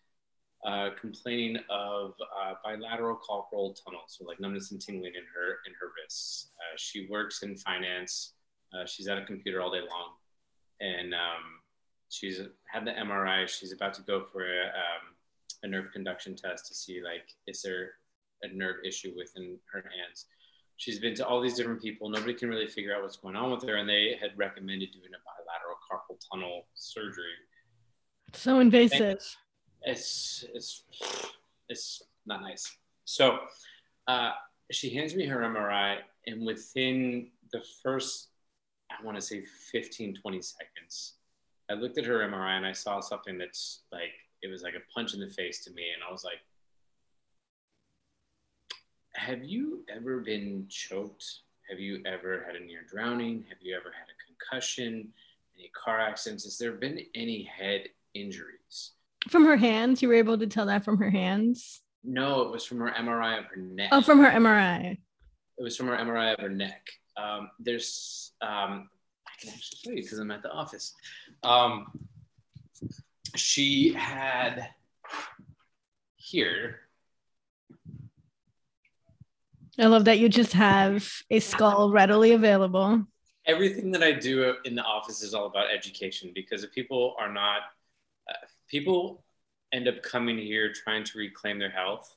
uh, 0.67 0.91
complaining 1.01 1.59
of 1.71 2.13
uh, 2.21 2.55
bilateral 2.65 3.17
carpal 3.17 3.75
tunnel, 3.83 4.03
so 4.07 4.25
like 4.25 4.41
numbness 4.41 4.73
and 4.73 4.81
tingling 4.81 5.13
in 5.15 5.23
her 5.35 5.59
in 5.67 5.73
her 5.81 5.93
wrists. 5.97 6.51
Uh, 6.59 6.77
she 6.77 7.07
works 7.09 7.43
in 7.43 7.57
finance. 7.57 8.35
Uh, 8.73 8.87
she's 8.87 9.09
at 9.09 9.19
a 9.19 9.25
computer 9.25 9.61
all 9.61 9.71
day 9.71 9.81
long, 9.81 10.11
and 10.81 11.15
um, 11.15 11.61
she's 12.09 12.41
had 12.71 12.85
the 12.85 12.93
MRI. 12.93 13.49
She's 13.49 13.73
about 13.73 13.95
to 13.95 14.03
go 14.03 14.25
for 14.25 14.43
a, 14.43 14.65
um, 14.67 15.15
a 15.63 15.69
nerve 15.69 15.93
conduction 15.93 16.37
test 16.37 16.67
to 16.67 16.75
see 16.75 17.03
like 17.03 17.25
is 17.47 17.63
there 17.63 17.93
a 18.43 18.49
nerve 18.49 18.77
issue 18.85 19.13
within 19.17 19.59
her 19.73 19.81
hands. 19.83 20.27
She's 20.77 21.01
been 21.01 21.15
to 21.17 21.27
all 21.27 21.41
these 21.41 21.55
different 21.55 21.83
people. 21.83 22.09
Nobody 22.09 22.35
can 22.35 22.49
really 22.49 22.69
figure 22.69 22.95
out 22.95 23.03
what's 23.03 23.17
going 23.17 23.35
on 23.35 23.51
with 23.51 23.65
her, 23.65 23.77
and 23.77 23.89
they 23.89 24.17
had 24.21 24.31
recommended 24.37 24.91
doing 24.93 25.11
a 25.13 25.21
bilateral 25.27 25.77
carpal 25.91 26.17
tunnel 26.31 26.67
surgery. 26.75 27.25
So 28.33 28.61
invasive. 28.61 29.19
It's 29.83 30.45
it's 30.55 30.85
it's 31.69 32.03
not 32.27 32.43
nice. 32.43 32.77
So 33.05 33.39
uh, 34.07 34.33
she 34.71 34.95
hands 34.95 35.15
me 35.15 35.27
her 35.27 35.41
MRI, 35.41 35.99
and 36.27 36.47
within 36.47 37.31
the 37.53 37.63
first, 37.83 38.29
I 38.91 39.05
want 39.05 39.17
to 39.17 39.23
say 39.23 39.45
15, 39.45 40.17
20 40.21 40.43
seconds, 40.43 41.15
I 41.71 41.75
looked 41.75 41.99
at 41.99 42.05
her 42.07 42.21
MRI 42.21 42.57
and 42.57 42.67
I 42.67 42.73
saw 42.73 43.01
something 43.01 43.39
that's 43.39 43.81
like 43.93 44.13
it 44.43 44.49
was 44.51 44.63
like 44.63 44.75
a 44.75 44.93
punch 44.95 45.15
in 45.15 45.21
the 45.21 45.29
face 45.29 45.65
to 45.65 45.71
me, 45.73 45.83
and 45.93 46.03
I 46.09 46.13
was 46.13 46.25
like, 46.25 46.39
"Have 49.15 49.45
you 49.45 49.85
ever 49.95 50.21
been 50.21 50.67
choked? 50.69 51.25
Have 51.69 51.81
you 51.81 52.01
ever 52.07 52.45
had 52.47 52.57
a 52.57 52.65
near 52.65 52.83
drowning? 52.89 53.45
Have 53.49 53.59
you 53.61 53.77
ever 53.77 53.93
had 53.93 54.07
a 54.07 54.17
concussion? 54.27 55.13
Any 55.59 55.71
car 55.75 56.01
accidents? 56.01 56.45
Has 56.45 56.57
there 56.57 56.73
been 56.73 57.01
any 57.15 57.43
head 57.43 57.89
injuries?" 58.15 58.93
From 59.29 59.45
her 59.45 59.57
hands, 59.57 60.01
you 60.01 60.09
were 60.09 60.15
able 60.15 60.39
to 60.39 60.47
tell 60.47 60.67
that 60.67 60.85
from 60.85 60.99
her 60.99 61.11
hands. 61.11 61.83
No, 62.05 62.43
it 62.43 62.53
was 62.53 62.65
from 62.65 62.79
her 62.79 62.91
MRI 62.93 63.39
of 63.41 63.47
her 63.47 63.57
neck. 63.57 63.89
Oh, 63.93 64.01
from 64.01 64.21
her 64.21 64.31
MRI. 64.31 64.93
it 65.59 65.63
was 65.63 65.77
from 65.77 65.89
her 65.89 65.97
MRI 65.97 66.33
of 66.35 66.41
her 66.41 66.49
neck. 66.49 66.87
Um, 67.19 67.51
there's, 67.59 68.33
um, 68.41 68.89
I 69.27 69.31
can 69.41 69.51
actually 69.51 69.79
show 69.83 69.91
you 69.91 70.03
because 70.03 70.19
I'm 70.19 70.31
at 70.31 70.43
the 70.43 70.51
office. 70.51 70.95
Um, 71.43 71.87
she 73.35 73.93
had 73.93 74.69
here. 76.17 76.81
I 79.79 79.87
love 79.87 80.07
that 80.07 80.19
you 80.19 80.29
just 80.29 80.53
have 80.55 81.09
a 81.31 81.41
skull 81.41 81.91
readily 81.91 82.33
available. 82.33 83.05
Everything 83.47 83.91
that 83.93 84.03
I 84.03 84.13
do 84.13 84.55
in 84.65 84.75
the 84.75 84.83
office 84.83 85.23
is 85.23 85.35
all 85.35 85.47
about 85.47 85.71
education 85.73 86.33
because 86.35 86.65
if 86.65 86.73
people 86.73 87.15
are 87.19 87.33
not, 87.33 87.61
uh, 88.29 88.47
people 88.69 89.25
end 89.73 89.89
up 89.89 90.03
coming 90.03 90.37
here 90.37 90.73
trying 90.73 91.05
to 91.05 91.19
reclaim 91.19 91.59
their 91.59 91.71
health. 91.71 92.15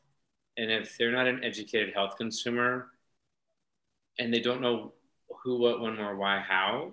And 0.57 0.71
if 0.71 0.97
they're 0.97 1.11
not 1.11 1.27
an 1.27 1.43
educated 1.43 1.93
health 1.93 2.17
consumer 2.17 2.87
and 4.21 4.31
they 4.31 4.39
don't 4.39 4.61
know 4.61 4.93
who, 5.43 5.57
what, 5.57 5.81
when, 5.81 5.97
where, 5.97 6.15
why, 6.15 6.39
how, 6.39 6.91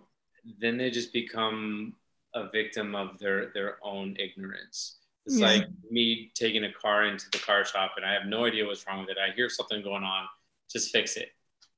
then 0.59 0.79
they 0.79 0.91
just 0.91 1.13
become 1.13 1.93
a 2.35 2.49
victim 2.49 2.95
of 2.95 3.19
their, 3.19 3.51
their 3.53 3.77
own 3.83 4.17
ignorance. 4.19 5.01
It's 5.27 5.39
Yeah. 5.39 5.49
like 5.49 5.67
me 5.91 6.33
taking 6.35 6.65
a 6.65 6.73
car 6.73 7.05
into 7.05 7.27
the 7.31 7.39
car 7.39 7.65
shop 7.67 7.93
and 7.97 8.07
I 8.07 8.13
have 8.15 8.27
no 8.27 8.47
idea 8.47 8.65
what's 8.65 8.87
wrong 8.87 9.01
with 9.01 9.11
it. 9.11 9.19
I 9.19 9.35
hear 9.35 9.51
something 9.51 9.83
going 9.83 10.05
on, 10.05 10.27
just 10.73 10.91
fix 10.91 11.17
it. 11.19 11.31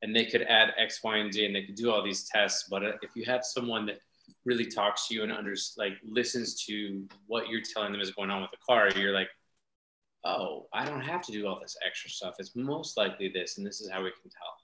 And 0.03 0.15
they 0.15 0.25
could 0.25 0.43
add 0.43 0.73
X, 0.79 1.03
Y, 1.03 1.17
and 1.17 1.33
Z 1.33 1.45
and 1.45 1.55
they 1.55 1.65
could 1.65 1.75
do 1.75 1.91
all 1.91 2.03
these 2.03 2.29
tests. 2.29 2.69
But 2.71 2.85
uh, 2.85 2.93
if 3.03 3.11
you 3.17 3.25
have 3.25 3.45
someone 3.45 3.87
that 3.87 3.99
really 4.45 4.67
talks 4.67 5.09
to 5.09 5.15
you 5.15 5.25
and 5.25 5.33
under 5.33 5.55
like 5.77 5.95
listens 6.05 6.65
to 6.67 7.07
what 7.27 7.49
you're 7.49 7.67
telling 7.75 7.91
them 7.91 8.01
is 8.01 8.13
going 8.13 8.31
on 8.31 8.41
with 8.41 8.53
the 8.53 8.65
car, 8.65 8.89
you're 8.97 9.13
like, 9.13 9.29
oh, 10.25 10.69
I 10.73 10.85
don't 10.85 11.01
have 11.01 11.23
to 11.23 11.33
do 11.33 11.47
all 11.49 11.59
this 11.61 11.77
extra 11.85 12.09
stuff. 12.11 12.35
It's 12.39 12.55
most 12.55 12.97
likely 12.97 13.29
this, 13.29 13.59
and 13.59 13.67
this 13.67 13.81
is 13.81 13.91
how 13.91 14.03
we 14.05 14.11
can 14.11 14.31
tell. 14.31 14.60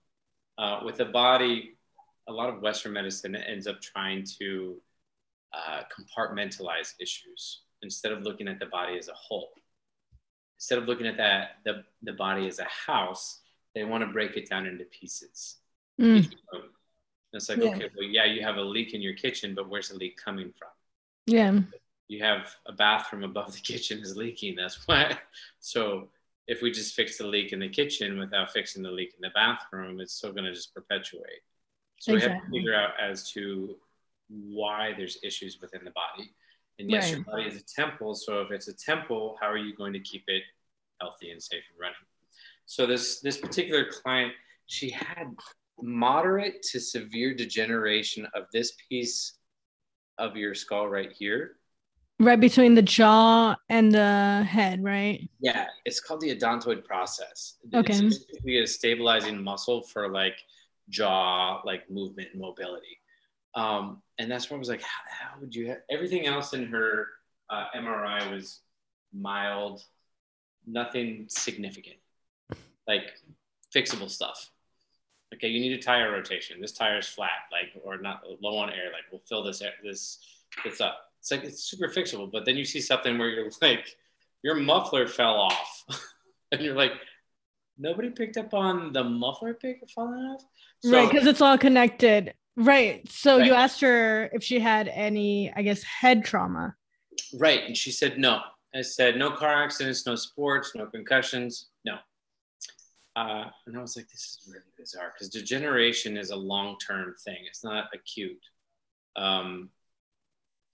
Uh, 0.59 0.81
with 0.85 0.97
the 0.97 1.05
body, 1.05 1.77
a 2.29 2.33
lot 2.33 2.49
of 2.49 2.61
Western 2.63 2.93
medicine 2.93 3.37
ends 3.37 3.67
up 3.67 3.81
trying 3.81 4.25
to 4.39 4.77
uh, 5.53 5.83
compartmentalize 5.95 6.95
issues 7.01 7.63
instead 7.83 8.13
of 8.13 8.23
looking 8.23 8.49
at 8.49 8.59
the 8.59 8.67
body 8.67 8.99
as 8.99 9.09
a 9.09 9.15
whole. 9.15 9.51
Instead 10.59 10.79
of 10.79 10.87
looking 10.87 11.07
at 11.07 11.17
that 11.19 11.59
the, 11.65 11.85
the 12.03 12.13
body 12.13 12.49
as 12.49 12.59
a 12.59 12.65
house, 12.65 13.41
they 13.75 13.85
want 13.85 14.03
to 14.03 14.11
break 14.13 14.37
it 14.37 14.49
down 14.49 14.67
into 14.67 14.85
pieces. 14.87 15.57
Mm. 16.01 16.31
It's 17.33 17.49
like, 17.49 17.59
Yeah. 17.59 17.71
okay, 17.75 17.91
well, 17.97 18.07
yeah, 18.09 18.25
you 18.25 18.43
have 18.43 18.57
a 18.57 18.63
leak 18.63 18.95
in 18.95 19.03
your 19.03 19.13
kitchen, 19.15 19.55
but 19.55 19.69
where's 19.69 19.91
the 19.91 19.97
leak 19.97 20.17
coming 20.17 20.53
from? 20.59 20.69
Yeah. 21.27 21.61
You 22.09 22.23
have 22.25 22.55
a 22.67 22.73
bathroom 22.73 23.25
above 23.25 23.53
the 23.53 23.61
kitchen 23.73 24.01
is 24.01 24.17
leaking. 24.17 24.57
That's 24.57 24.87
why. 24.87 25.19
So 25.61 26.09
if 26.47 26.63
we 26.63 26.71
just 26.71 26.95
fix 26.95 27.19
the 27.19 27.27
leak 27.27 27.53
in 27.53 27.59
the 27.59 27.69
kitchen 27.69 28.19
without 28.19 28.53
fixing 28.53 28.83
the 28.83 28.91
leak 28.91 29.15
in 29.15 29.21
the 29.21 29.31
bathroom, 29.35 30.01
it's 30.01 30.15
still 30.15 30.33
going 30.33 30.45
to 30.45 30.53
just 30.53 30.75
perpetuate. 30.75 31.43
So 31.99 32.15
we 32.15 32.21
have 32.21 32.33
to 32.33 32.51
figure 32.51 32.75
out 32.75 32.91
as 33.01 33.31
to 33.33 33.77
why 34.29 34.93
there's 34.97 35.19
issues 35.23 35.59
within 35.61 35.85
the 35.85 35.93
body. 35.93 36.31
And 36.79 36.91
yes, 36.91 37.11
your 37.11 37.25
body 37.25 37.45
is 37.45 37.57
a 37.57 37.65
temple. 37.65 38.15
So 38.15 38.43
if 38.43 38.51
it's 38.51 38.69
a 38.69 38.75
temple, 38.75 39.37
how 39.41 39.49
are 39.51 39.57
you 39.57 39.75
going 39.75 39.93
to 39.95 40.01
keep 40.01 40.25
it 40.27 40.43
healthy 41.01 41.31
and 41.31 41.43
safe 41.43 41.63
and 41.71 41.81
running? 41.81 41.97
So 42.67 42.87
this 42.87 43.21
this 43.21 43.39
particular 43.39 43.87
client, 43.87 44.33
she 44.67 44.91
had 44.91 45.35
moderate 45.81 46.63
to 46.63 46.81
severe 46.81 47.35
degeneration 47.35 48.27
of 48.35 48.45
this 48.53 48.73
piece 48.89 49.39
of 50.19 50.37
your 50.37 50.55
skull 50.55 50.89
right 50.89 51.13
here. 51.13 51.56
Right 52.19 52.41
between 52.41 52.75
the 52.75 52.83
jaw 52.83 53.57
and 53.69 53.93
the 53.93 54.43
head, 54.49 54.83
right? 54.83 55.29
Yeah, 55.41 55.67
it's 55.85 56.01
called 56.01 56.23
the 56.23 56.35
odontoid 56.35 56.85
process. 56.85 57.57
Okay. 57.75 57.93
It's 57.93 58.01
basically 58.01 58.61
a 58.61 58.67
stabilizing 58.67 59.43
muscle 59.43 59.83
for 59.83 60.09
like 60.09 60.39
jaw, 60.89 61.61
like 61.65 61.91
movement 61.91 62.29
and 62.33 62.41
mobility. 62.41 63.01
Um, 63.55 64.03
and 64.19 64.31
that's 64.31 64.51
where 64.51 64.57
I 64.57 64.59
was 64.59 64.69
like, 64.69 64.83
how, 64.83 65.03
how 65.09 65.41
would 65.41 65.55
you 65.55 65.69
have 65.69 65.79
everything 65.91 66.27
else 66.27 66.55
in 66.55 66.67
her 66.69 67.09
uh, 67.51 67.67
MRI 67.77 68.31
was 68.31 68.61
mild, 69.13 69.83
nothing 70.67 71.27
significant, 71.29 71.97
like 72.87 73.15
fixable 73.75 74.11
stuff. 74.11 74.51
Okay, 75.35 75.49
you 75.49 75.61
need 75.61 75.73
a 75.73 75.83
tire 75.83 76.13
rotation. 76.13 76.61
This 76.61 76.73
tire 76.73 76.99
is 76.99 77.09
flat, 77.09 77.31
like 77.51 77.73
or 77.85 77.99
not 77.99 78.23
low 78.41 78.57
on 78.59 78.71
air. 78.71 78.87
Like 78.93 79.05
we'll 79.11 79.23
fill 79.29 79.43
this 79.43 79.61
air, 79.61 79.73
this 79.83 80.19
it's 80.65 80.81
up. 80.81 80.99
It's 81.27 81.33
like 81.33 81.43
it's 81.43 81.65
super 81.65 81.89
fixable. 81.89 82.31
But 82.31 82.45
then 82.45 82.57
you 82.57 82.65
see 82.65 82.81
something 82.81 83.19
where 83.19 83.29
you're 83.29 83.51
like, 83.63 83.97
your 84.43 84.55
muffler 84.55 85.09
fell 85.09 85.35
off, 85.35 85.85
and 86.53 86.61
you're 86.61 86.77
like, 86.77 86.93
nobody 87.77 88.11
picked 88.11 88.37
up 88.37 88.55
on 88.55 88.93
the 88.93 89.03
muffler 89.03 89.55
pick 89.55 89.81
falling 89.93 90.21
off. 90.21 90.45
So, 90.85 90.93
right, 90.93 91.11
because 91.11 91.27
it's 91.27 91.41
all 91.41 91.59
connected. 91.59 92.35
Right. 92.57 93.07
So 93.11 93.39
you 93.39 93.55
asked 93.55 93.81
her 93.81 94.31
if 94.33 94.43
she 94.43 94.61
had 94.61 94.89
any, 94.89 95.53
I 95.55 95.63
guess, 95.63 95.83
head 95.83 96.25
trauma. 96.25 96.75
Right. 97.35 97.65
And 97.65 97.77
she 97.77 97.91
said 97.91 98.19
no. 98.19 98.41
I 98.75 98.83
said 98.83 99.17
no 99.17 99.31
car 99.31 99.65
accidents, 99.65 100.07
no 100.07 100.15
sports, 100.15 100.73
no 100.75 100.87
concussions, 100.87 101.69
no. 101.85 101.97
Uh, 103.17 103.47
and 103.67 103.77
I 103.77 103.81
was 103.81 103.97
like, 103.97 104.09
this 104.09 104.21
is 104.21 104.49
really 104.49 104.65
bizarre 104.79 105.13
because 105.15 105.29
degeneration 105.29 106.17
is 106.17 106.31
a 106.31 106.37
long 106.37 106.77
term 106.79 107.15
thing, 107.25 107.39
it's 107.47 107.65
not 107.65 107.89
acute. 107.95 108.41
Um, 109.17 109.71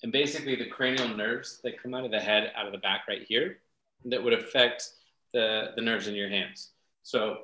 and 0.03 0.11
basically, 0.13 0.57
the 0.57 0.67
cranial 0.67 1.09
nerves 1.09 1.61
that 1.63 1.81
come 1.81 1.95
out 1.95 2.05
of 2.05 2.11
the 2.11 2.21
head, 2.21 2.53
out 2.57 2.67
of 2.67 2.73
the 2.73 2.79
back 2.79 3.03
right 3.09 3.23
here, 3.23 3.59
that 4.07 4.23
would 4.23 4.33
affect 4.33 4.89
the, 5.33 5.73
the 5.77 5.83
nerves 5.83 6.09
in 6.09 6.15
your 6.15 6.29
hands. 6.29 6.71
So 7.05 7.43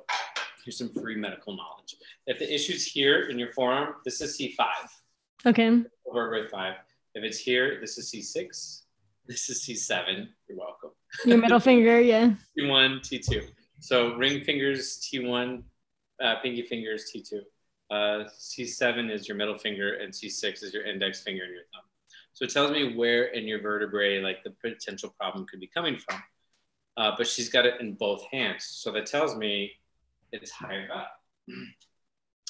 here's 0.63 0.77
some 0.77 0.89
free 0.93 1.15
medical 1.15 1.55
knowledge. 1.55 1.95
If 2.27 2.39
the 2.39 2.53
issue's 2.53 2.85
here 2.85 3.23
in 3.29 3.39
your 3.39 3.51
forearm, 3.53 3.95
this 4.05 4.21
is 4.21 4.37
C5 4.37 4.65
Okay. 5.45 5.81
vertebrae 6.13 6.47
five. 6.49 6.75
If 7.15 7.23
it's 7.23 7.39
here, 7.39 7.79
this 7.79 7.97
is 7.97 8.11
C6. 8.11 8.81
This 9.25 9.49
is 9.49 9.65
C7. 9.65 10.27
You're 10.47 10.57
welcome. 10.57 10.91
Your 11.25 11.37
middle 11.37 11.59
finger, 11.59 11.99
yeah. 12.13 12.31
T1, 12.57 12.99
T2. 13.01 13.43
So 13.79 14.15
ring 14.15 14.43
fingers, 14.43 14.99
T1, 15.11 15.63
uh, 16.21 16.35
pinky 16.43 16.63
fingers, 16.63 17.09
T2. 17.15 17.39
Uh, 17.89 18.29
C7 18.37 19.09
is 19.11 19.27
your 19.27 19.37
middle 19.37 19.57
finger, 19.57 19.95
and 19.95 20.13
C6 20.13 20.61
is 20.63 20.73
your 20.73 20.85
index 20.85 21.21
finger 21.23 21.43
and 21.43 21.53
your 21.53 21.63
thumb. 21.73 21.83
So 22.33 22.45
it 22.45 22.51
tells 22.51 22.71
me 22.71 22.95
where 22.95 23.25
in 23.25 23.47
your 23.47 23.61
vertebrae, 23.61 24.21
like 24.21 24.43
the 24.43 24.51
potential 24.61 25.13
problem 25.19 25.45
could 25.45 25.59
be 25.59 25.67
coming 25.67 25.97
from. 25.97 26.21
Uh, 26.97 27.11
but 27.17 27.27
she's 27.27 27.49
got 27.49 27.65
it 27.65 27.79
in 27.79 27.93
both 27.93 28.23
hands. 28.31 28.65
So 28.65 28.91
that 28.91 29.05
tells 29.05 29.35
me 29.35 29.71
it's 30.31 30.51
higher 30.51 30.87
up. 30.93 31.11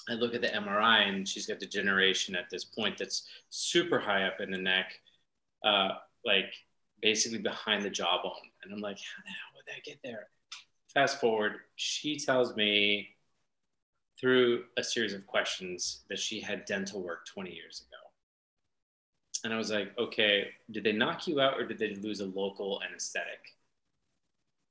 I 0.10 0.14
look 0.14 0.34
at 0.34 0.42
the 0.42 0.48
MRI 0.48 1.08
and 1.08 1.28
she's 1.28 1.46
got 1.46 1.60
degeneration 1.60 2.36
at 2.36 2.50
this 2.50 2.66
point 2.66 2.98
that's 2.98 3.28
super 3.50 4.00
high 4.00 4.24
up 4.24 4.42
in 4.42 4.50
the 4.50 4.58
neck, 4.58 4.94
uh, 5.64 5.90
like 6.26 6.52
basically 7.02 7.38
behind 7.38 7.84
the 7.84 7.90
jawbone. 7.90 8.32
And 8.64 8.74
I'm 8.74 8.80
like, 8.80 8.98
how 8.98 9.24
the 9.24 9.30
hell 9.30 9.56
would 9.56 9.66
that 9.68 9.84
get 9.84 10.00
there? 10.04 10.28
Fast 10.94 11.22
forward, 11.22 11.58
she 11.76 12.18
tells 12.18 12.56
me 12.56 13.10
through 14.20 14.64
a 14.78 14.84
series 14.84 15.14
of 15.14 15.26
questions 15.28 16.04
that 16.10 16.20
she 16.20 16.42
had 16.42 16.66
dental 16.66 17.02
work 17.04 17.26
20 17.28 17.52
years 17.54 17.86
ago. 17.88 17.89
And 19.44 19.54
I 19.54 19.58
was 19.58 19.72
like, 19.72 19.98
okay, 19.98 20.50
did 20.72 20.84
they 20.84 20.92
knock 20.92 21.28
you 21.28 21.40
out 21.40 21.58
or 21.58 21.66
did 21.66 21.80
they 21.80 21.96
lose 21.96 22.20
a 22.20 22.26
local 22.26 22.82
anesthetic? 22.88 23.56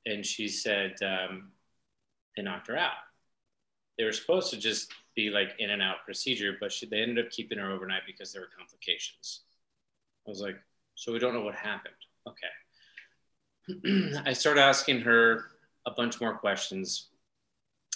And 0.07 0.25
she 0.25 0.49
said, 0.49 0.97
um, 1.03 1.53
they 2.37 2.43
knocked 2.43 2.69
her 2.69 2.77
out. 2.77 2.93
They 3.97 4.05
were 4.05 4.13
supposed 4.13 4.51
to 4.51 4.59
just 4.59 4.93
be 5.17 5.31
like 5.31 5.51
in 5.59 5.71
and 5.71 5.83
out 5.83 6.05
procedure, 6.05 6.57
but 6.61 6.73
she, 6.73 6.87
they 6.87 7.01
ended 7.01 7.25
up 7.25 7.33
keeping 7.33 7.59
her 7.59 7.71
overnight 7.71 8.03
because 8.07 8.33
there 8.33 8.43
were 8.43 8.51
complications. 8.57 9.41
I 10.27 10.31
was 10.31 10.41
like, 10.41 10.57
so 10.95 11.13
we 11.13 11.19
don't 11.19 11.35
know 11.35 11.43
what 11.43 11.55
happened. 11.55 11.95
Okay. 12.29 12.49
I 14.27 14.33
started 14.33 14.61
asking 14.61 15.01
her 15.01 15.47
a 15.87 15.91
bunch 15.91 16.21
more 16.21 16.35
questions, 16.35 17.09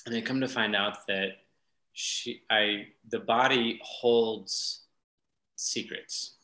and 0.07 0.15
I 0.15 0.21
come 0.21 0.41
to 0.41 0.49
find 0.49 0.75
out 0.75 1.07
that 1.07 1.39
she, 1.93 2.43
I, 2.51 2.87
the 3.09 3.21
body 3.21 3.81
holds 3.83 4.83
secrets. 5.57 6.37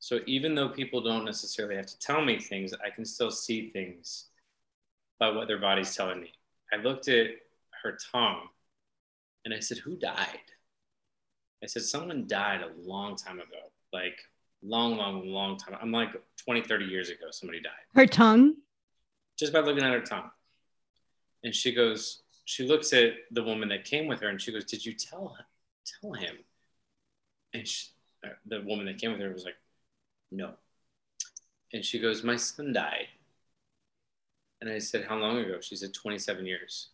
So 0.00 0.20
even 0.26 0.54
though 0.54 0.68
people 0.70 1.02
don't 1.02 1.24
necessarily 1.26 1.76
have 1.76 1.86
to 1.86 1.98
tell 1.98 2.24
me 2.24 2.38
things, 2.38 2.72
I 2.84 2.90
can 2.90 3.04
still 3.04 3.30
see 3.30 3.68
things 3.70 4.26
by 5.18 5.30
what 5.30 5.46
their 5.46 5.58
body's 5.58 5.94
telling 5.94 6.20
me. 6.20 6.32
I 6.72 6.76
looked 6.76 7.08
at 7.08 7.26
her 7.82 7.98
tongue 8.10 8.48
and 9.44 9.52
I 9.54 9.60
said, 9.60 9.78
Who 9.78 9.96
died? 9.96 10.38
I 11.62 11.66
said, 11.66 11.82
Someone 11.82 12.26
died 12.26 12.62
a 12.62 12.70
long 12.88 13.16
time 13.16 13.36
ago, 13.40 13.70
like 13.92 14.18
long, 14.62 14.96
long, 14.96 15.26
long 15.28 15.58
time. 15.58 15.76
I'm 15.80 15.92
like 15.92 16.10
20, 16.44 16.62
30 16.62 16.84
years 16.86 17.10
ago, 17.10 17.26
somebody 17.30 17.60
died 17.60 17.72
Her 17.94 18.06
tongue. 18.06 18.54
just 19.38 19.52
by 19.52 19.60
looking 19.60 19.84
at 19.84 19.92
her 19.92 20.00
tongue. 20.00 20.30
And 21.44 21.54
she 21.54 21.72
goes, 21.72 22.22
she 22.46 22.66
looks 22.66 22.92
at 22.92 23.12
the 23.30 23.42
woman 23.42 23.68
that 23.70 23.84
came 23.84 24.06
with 24.06 24.20
her 24.20 24.28
and 24.28 24.40
she 24.40 24.50
goes, 24.52 24.64
Did 24.64 24.84
you 24.84 24.94
tell 24.94 25.36
tell 26.00 26.12
him? 26.14 26.36
And 27.52 27.66
she, 27.68 27.88
uh, 28.24 28.30
the 28.46 28.62
woman 28.62 28.86
that 28.86 28.98
came 28.98 29.12
with 29.12 29.20
her 29.20 29.32
was 29.32 29.44
like, 29.44 29.56
No. 30.30 30.54
And 31.72 31.84
she 31.84 31.98
goes, 31.98 32.22
My 32.22 32.36
son 32.36 32.72
died. 32.72 33.08
And 34.60 34.70
I 34.70 34.78
said, 34.78 35.04
How 35.08 35.16
long 35.16 35.38
ago? 35.38 35.58
She 35.60 35.76
said, 35.76 35.94
27 35.94 36.46
years. 36.46 36.88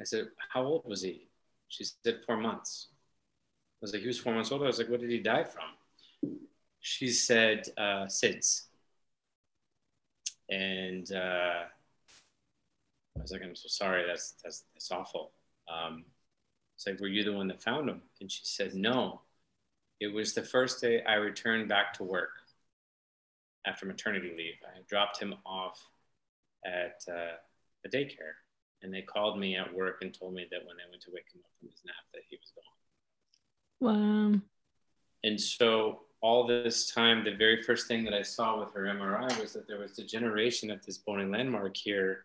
I 0.00 0.04
said, 0.04 0.28
How 0.48 0.64
old 0.64 0.84
was 0.84 1.02
he? 1.02 1.28
She 1.68 1.84
said, 1.84 2.20
Four 2.26 2.36
months. 2.36 2.88
I 2.92 3.78
was 3.82 3.92
like, 3.92 4.02
He 4.02 4.08
was 4.08 4.18
four 4.18 4.34
months 4.34 4.50
old. 4.52 4.62
I 4.62 4.66
was 4.66 4.78
like, 4.78 4.88
What 4.88 5.00
did 5.00 5.10
he 5.10 5.18
die 5.18 5.44
from? 5.44 6.32
She 6.80 7.08
said, 7.08 7.68
uh, 7.76 8.06
SIDS. 8.06 8.62
And 10.48 11.12
uh, 11.12 11.64
I 13.16 13.20
was 13.20 13.30
like, 13.30 13.42
I'm 13.42 13.54
so 13.54 13.68
sorry. 13.68 14.04
That's 14.06 14.32
that's 14.42 14.64
that's 14.74 14.90
awful. 14.90 15.30
Um, 15.68 16.04
it's 16.74 16.86
like, 16.86 16.98
were 16.98 17.08
you 17.08 17.22
the 17.22 17.34
one 17.34 17.46
that 17.48 17.62
found 17.62 17.88
him? 17.88 18.00
And 18.20 18.32
she 18.32 18.40
said, 18.44 18.74
no. 18.74 19.20
It 20.00 20.08
was 20.08 20.32
the 20.32 20.42
first 20.42 20.80
day 20.80 21.02
I 21.04 21.14
returned 21.16 21.68
back 21.68 21.92
to 21.94 22.04
work 22.04 22.39
after 23.66 23.86
maternity 23.86 24.32
leave. 24.36 24.54
I 24.64 24.80
dropped 24.88 25.20
him 25.20 25.34
off 25.44 25.78
at 26.64 27.02
uh, 27.08 27.36
a 27.84 27.88
daycare, 27.88 28.36
and 28.82 28.92
they 28.92 29.02
called 29.02 29.38
me 29.38 29.56
at 29.56 29.72
work 29.72 29.98
and 30.02 30.12
told 30.12 30.34
me 30.34 30.46
that 30.50 30.66
when 30.66 30.76
they 30.76 30.90
went 30.90 31.02
to 31.02 31.10
wake 31.12 31.26
him 31.34 31.40
up 31.44 31.50
from 31.58 31.68
his 31.68 31.80
nap, 31.84 31.94
that 32.14 32.22
he 32.28 32.36
was 32.36 32.52
gone. 32.54 34.34
Wow. 34.34 34.40
And 35.24 35.40
so 35.40 36.00
all 36.22 36.46
this 36.46 36.90
time, 36.90 37.24
the 37.24 37.34
very 37.34 37.62
first 37.62 37.86
thing 37.86 38.04
that 38.04 38.14
I 38.14 38.22
saw 38.22 38.60
with 38.60 38.72
her 38.74 38.82
MRI 38.82 39.40
was 39.40 39.52
that 39.54 39.66
there 39.66 39.78
was 39.78 39.92
degeneration 39.92 40.70
at 40.70 40.84
this 40.84 40.98
bony 40.98 41.24
landmark 41.24 41.76
here. 41.76 42.24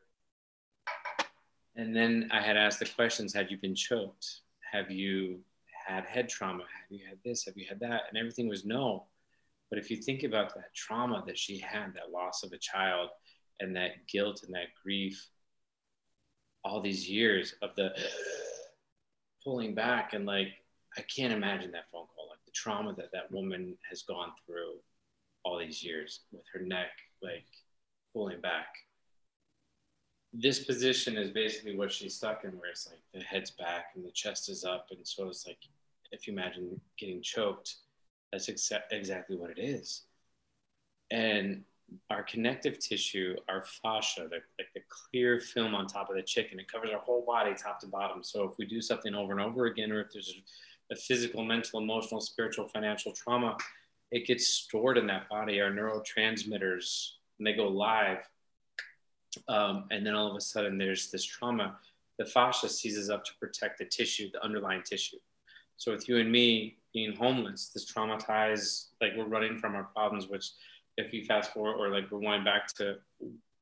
And 1.76 1.96
then 1.96 2.30
I 2.32 2.42
had 2.42 2.58
asked 2.58 2.80
the 2.80 2.86
questions 2.86 3.34
Had 3.34 3.52
you 3.52 3.58
been 3.58 3.76
choked? 3.76 4.42
Have 4.72 4.92
you 4.92 5.40
had 5.88 6.06
head 6.06 6.30
trauma? 6.30 6.64
Have 6.64 6.92
you 6.92 7.06
had 7.08 7.18
this? 7.24 7.46
Have 7.46 7.58
you 7.58 7.66
had 7.68 7.80
that? 7.82 8.04
And 8.10 8.18
everything 8.18 8.48
was 8.48 8.66
no. 8.66 9.06
But 9.76 9.84
if 9.84 9.92
you 9.92 9.98
think 9.98 10.24
about 10.24 10.56
that 10.56 10.74
trauma 10.74 11.22
that 11.28 11.38
she 11.38 11.60
had, 11.60 11.94
that 11.96 12.10
loss 12.10 12.44
of 12.44 12.54
a 12.54 12.58
child, 12.58 13.10
and 13.60 13.76
that 13.76 14.08
guilt 14.08 14.44
and 14.46 14.56
that 14.56 14.68
grief, 14.82 15.22
all 16.64 16.80
these 16.80 17.10
years 17.10 17.56
of 17.62 17.76
the 17.76 17.90
pulling 19.44 19.76
back 19.76 20.14
and 20.14 20.26
like, 20.26 20.48
I 20.98 21.02
can't 21.02 21.34
imagine 21.34 21.74
that 21.74 21.90
phone 21.92 22.06
call, 22.16 22.30
like 22.30 22.40
the 22.46 22.54
trauma 22.54 22.94
that 22.96 23.12
that 23.12 23.30
woman 23.34 23.78
has 23.90 24.04
gone 24.04 24.30
through 24.46 24.76
all 25.44 25.60
these 25.60 25.84
years 25.84 26.22
with 26.32 26.46
her 26.54 26.62
neck 26.62 26.92
like 27.22 27.44
pulling 28.14 28.40
back. 28.40 28.68
this 30.32 30.64
position 30.64 31.18
is 31.18 31.32
basically 31.32 31.76
what 31.76 31.92
she's 31.92 32.16
stuck 32.16 32.46
in, 32.46 32.52
where 32.52 32.72
it's 32.72 32.88
like 32.88 33.02
the 33.14 33.20
head's 33.20 33.52
back 33.52 33.88
and 33.96 34.06
the 34.06 34.12
chest 34.12 34.48
is 34.48 34.64
up. 34.64 34.88
And 34.92 35.06
so 35.06 35.28
it's 35.28 35.46
like, 35.46 35.60
if 36.14 36.28
you 36.28 36.32
imagine 36.32 36.80
getting 36.98 37.22
choked, 37.22 37.76
that's 38.36 38.50
exa- 38.50 38.84
exactly 38.92 39.38
what 39.38 39.50
it 39.50 39.60
is. 39.60 40.02
And 41.10 41.64
our 42.10 42.24
connective 42.24 42.80
tissue, 42.80 43.36
our 43.48 43.64
fascia, 43.82 44.28
the, 44.30 44.40
like 44.60 44.68
the 44.74 44.82
clear 44.90 45.40
film 45.40 45.74
on 45.74 45.88
top 45.88 46.10
of 46.10 46.16
the 46.18 46.22
chicken, 46.22 46.60
it 46.60 46.70
covers 46.70 46.90
our 46.92 47.00
whole 47.00 47.24
body 47.26 47.54
top 47.56 47.80
to 47.80 47.88
bottom. 47.88 48.24
So 48.24 48.44
if 48.44 48.58
we 48.58 48.66
do 48.66 48.82
something 48.82 49.16
over 49.16 49.32
and 49.32 49.42
over 49.42 49.68
again, 49.68 49.92
or 49.92 50.02
if 50.02 50.12
there's 50.12 50.34
a 50.92 50.96
physical, 50.96 51.46
mental, 51.46 51.80
emotional, 51.80 52.20
spiritual, 52.20 52.68
financial 52.68 53.14
trauma, 53.14 53.58
it 54.12 54.28
gets 54.28 54.48
stored 54.48 54.98
in 54.98 55.08
that 55.08 55.30
body. 55.30 55.62
Our 55.62 55.72
neurotransmitters, 55.72 57.12
and 57.38 57.48
they 57.48 57.54
go 57.54 57.68
live. 57.70 58.20
Um, 59.48 59.86
and 59.92 60.06
then 60.06 60.14
all 60.14 60.30
of 60.30 60.36
a 60.36 60.42
sudden, 60.42 60.78
there's 60.78 61.10
this 61.10 61.24
trauma. 61.24 61.78
The 62.20 62.26
fascia 62.26 62.68
seizes 62.68 63.10
up 63.10 63.24
to 63.26 63.32
protect 63.40 63.80
the 63.80 63.86
tissue, 63.86 64.30
the 64.32 64.44
underlying 64.44 64.84
tissue. 64.84 65.18
So 65.78 65.92
with 65.92 66.10
you 66.10 66.18
and 66.18 66.32
me 66.32 66.78
being 66.96 67.14
homeless, 67.14 67.72
this 67.74 67.92
traumatized, 67.92 68.86
like 69.02 69.12
we're 69.18 69.26
running 69.26 69.58
from 69.58 69.76
our 69.76 69.84
problems, 69.84 70.30
which 70.30 70.52
if 70.96 71.14
you 71.14 71.26
fast 71.26 71.52
forward 71.52 71.76
or 71.76 71.90
like 71.90 72.10
rewind 72.10 72.46
back 72.46 72.68
to 72.68 72.96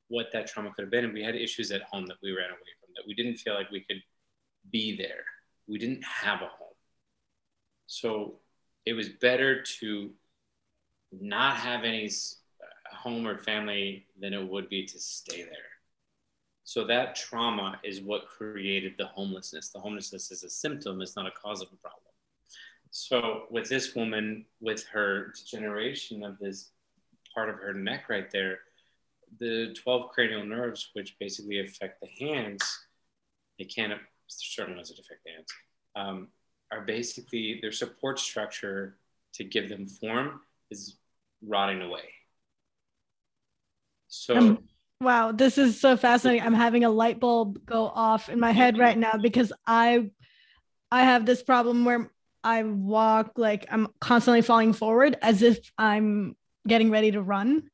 what 0.06 0.26
that 0.32 0.46
trauma 0.46 0.70
could 0.70 0.82
have 0.82 0.90
been, 0.90 1.04
and 1.04 1.12
we 1.12 1.22
had 1.22 1.34
issues 1.34 1.72
at 1.72 1.82
home 1.82 2.06
that 2.06 2.16
we 2.22 2.30
ran 2.30 2.48
away 2.50 2.72
from, 2.80 2.92
that 2.94 3.02
we 3.08 3.12
didn't 3.12 3.36
feel 3.36 3.54
like 3.54 3.68
we 3.72 3.80
could 3.80 4.00
be 4.70 4.96
there. 4.96 5.24
We 5.66 5.78
didn't 5.78 6.04
have 6.04 6.42
a 6.42 6.46
home. 6.46 6.76
So 7.86 8.36
it 8.86 8.92
was 8.92 9.08
better 9.08 9.62
to 9.80 10.10
not 11.20 11.56
have 11.56 11.82
any 11.82 12.06
uh, 12.06 12.96
home 12.96 13.26
or 13.26 13.38
family 13.38 14.06
than 14.20 14.32
it 14.32 14.48
would 14.48 14.68
be 14.68 14.86
to 14.86 14.98
stay 15.00 15.42
there. 15.42 15.72
So 16.62 16.84
that 16.84 17.16
trauma 17.16 17.80
is 17.82 18.00
what 18.00 18.28
created 18.28 18.94
the 18.96 19.06
homelessness. 19.06 19.70
The 19.70 19.80
homelessness 19.80 20.30
is 20.30 20.44
a 20.44 20.50
symptom, 20.50 21.00
it's 21.00 21.16
not 21.16 21.26
a 21.26 21.32
cause 21.32 21.62
of 21.62 21.68
a 21.72 21.76
problem. 21.76 22.13
So 22.96 23.46
with 23.50 23.68
this 23.68 23.96
woman, 23.96 24.44
with 24.60 24.86
her 24.86 25.32
degeneration 25.36 26.22
of 26.22 26.38
this 26.38 26.70
part 27.34 27.48
of 27.48 27.56
her 27.56 27.74
neck 27.74 28.08
right 28.08 28.30
there, 28.30 28.60
the 29.40 29.74
12 29.82 30.10
cranial 30.10 30.46
nerves, 30.46 30.90
which 30.92 31.18
basically 31.18 31.58
affect 31.58 32.00
the 32.00 32.24
hands, 32.24 32.62
they 33.58 33.64
can't, 33.64 33.94
certain 34.28 34.76
ones 34.76 34.90
that 34.90 35.00
affect 35.00 35.24
the 35.24 35.32
hands, 35.32 35.48
um, 35.96 36.28
are 36.70 36.82
basically 36.82 37.58
their 37.60 37.72
support 37.72 38.20
structure 38.20 38.94
to 39.32 39.42
give 39.42 39.68
them 39.68 39.88
form 39.88 40.42
is 40.70 40.94
rotting 41.44 41.82
away. 41.82 42.12
So, 44.06 44.36
um, 44.36 44.58
wow, 45.00 45.32
this 45.32 45.58
is 45.58 45.80
so 45.80 45.96
fascinating. 45.96 46.46
I'm 46.46 46.54
having 46.54 46.84
a 46.84 46.90
light 46.90 47.18
bulb 47.18 47.66
go 47.66 47.86
off 47.86 48.28
in 48.28 48.38
my 48.38 48.52
head 48.52 48.78
right 48.78 48.96
now 48.96 49.18
because 49.20 49.52
I, 49.66 50.10
I 50.92 51.02
have 51.02 51.26
this 51.26 51.42
problem 51.42 51.84
where 51.84 52.12
I 52.44 52.62
walk 52.62 53.32
like 53.36 53.66
I'm 53.70 53.88
constantly 54.00 54.42
falling 54.42 54.74
forward 54.74 55.16
as 55.22 55.40
if 55.42 55.58
I'm 55.78 56.36
getting 56.68 56.90
ready 56.90 57.10
to 57.12 57.22
run. 57.22 57.70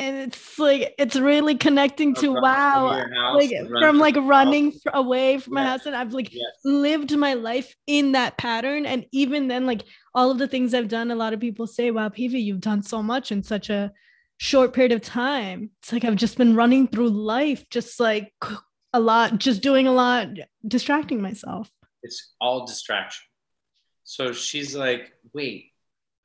And 0.00 0.16
it's 0.16 0.56
like 0.60 0.94
it's 0.96 1.16
really 1.16 1.56
connecting 1.56 2.14
to 2.16 2.32
wow 2.32 3.04
like 3.34 3.50
from 3.80 3.98
like 3.98 4.14
running 4.14 4.72
away 4.86 5.38
from 5.38 5.54
yes. 5.54 5.56
my 5.56 5.64
house 5.64 5.86
and 5.86 5.96
i've 5.96 6.12
like 6.12 6.32
yes. 6.32 6.44
lived 6.64 7.16
my 7.16 7.34
life 7.34 7.74
in 7.88 8.12
that 8.12 8.38
pattern. 8.38 8.86
And 8.86 9.06
even 9.10 9.48
then 9.48 9.66
like 9.66 9.82
all 10.14 10.30
of 10.30 10.38
the 10.38 10.46
things 10.46 10.72
i've 10.72 10.86
done 10.86 11.10
a 11.10 11.16
lot 11.16 11.32
of 11.32 11.40
people 11.40 11.66
say 11.66 11.90
wow 11.90 12.10
pv 12.10 12.40
you've 12.40 12.60
done 12.60 12.84
so 12.84 13.02
much 13.02 13.32
in 13.32 13.42
such 13.42 13.70
a 13.70 13.90
short 14.36 14.72
period 14.72 14.92
of 14.92 15.02
time. 15.02 15.70
It's 15.82 15.92
like 15.92 16.04
i've 16.04 16.14
just 16.14 16.38
been 16.38 16.54
running 16.54 16.86
through 16.86 17.10
life 17.10 17.68
just 17.68 17.98
like 17.98 18.32
a 18.92 19.00
lot 19.00 19.38
just 19.38 19.62
doing 19.62 19.88
a 19.88 19.92
lot 19.92 20.28
distracting 20.64 21.20
myself 21.20 21.68
it's 22.02 22.34
all 22.40 22.66
distraction 22.66 23.24
so 24.04 24.32
she's 24.32 24.74
like 24.74 25.12
wait 25.32 25.72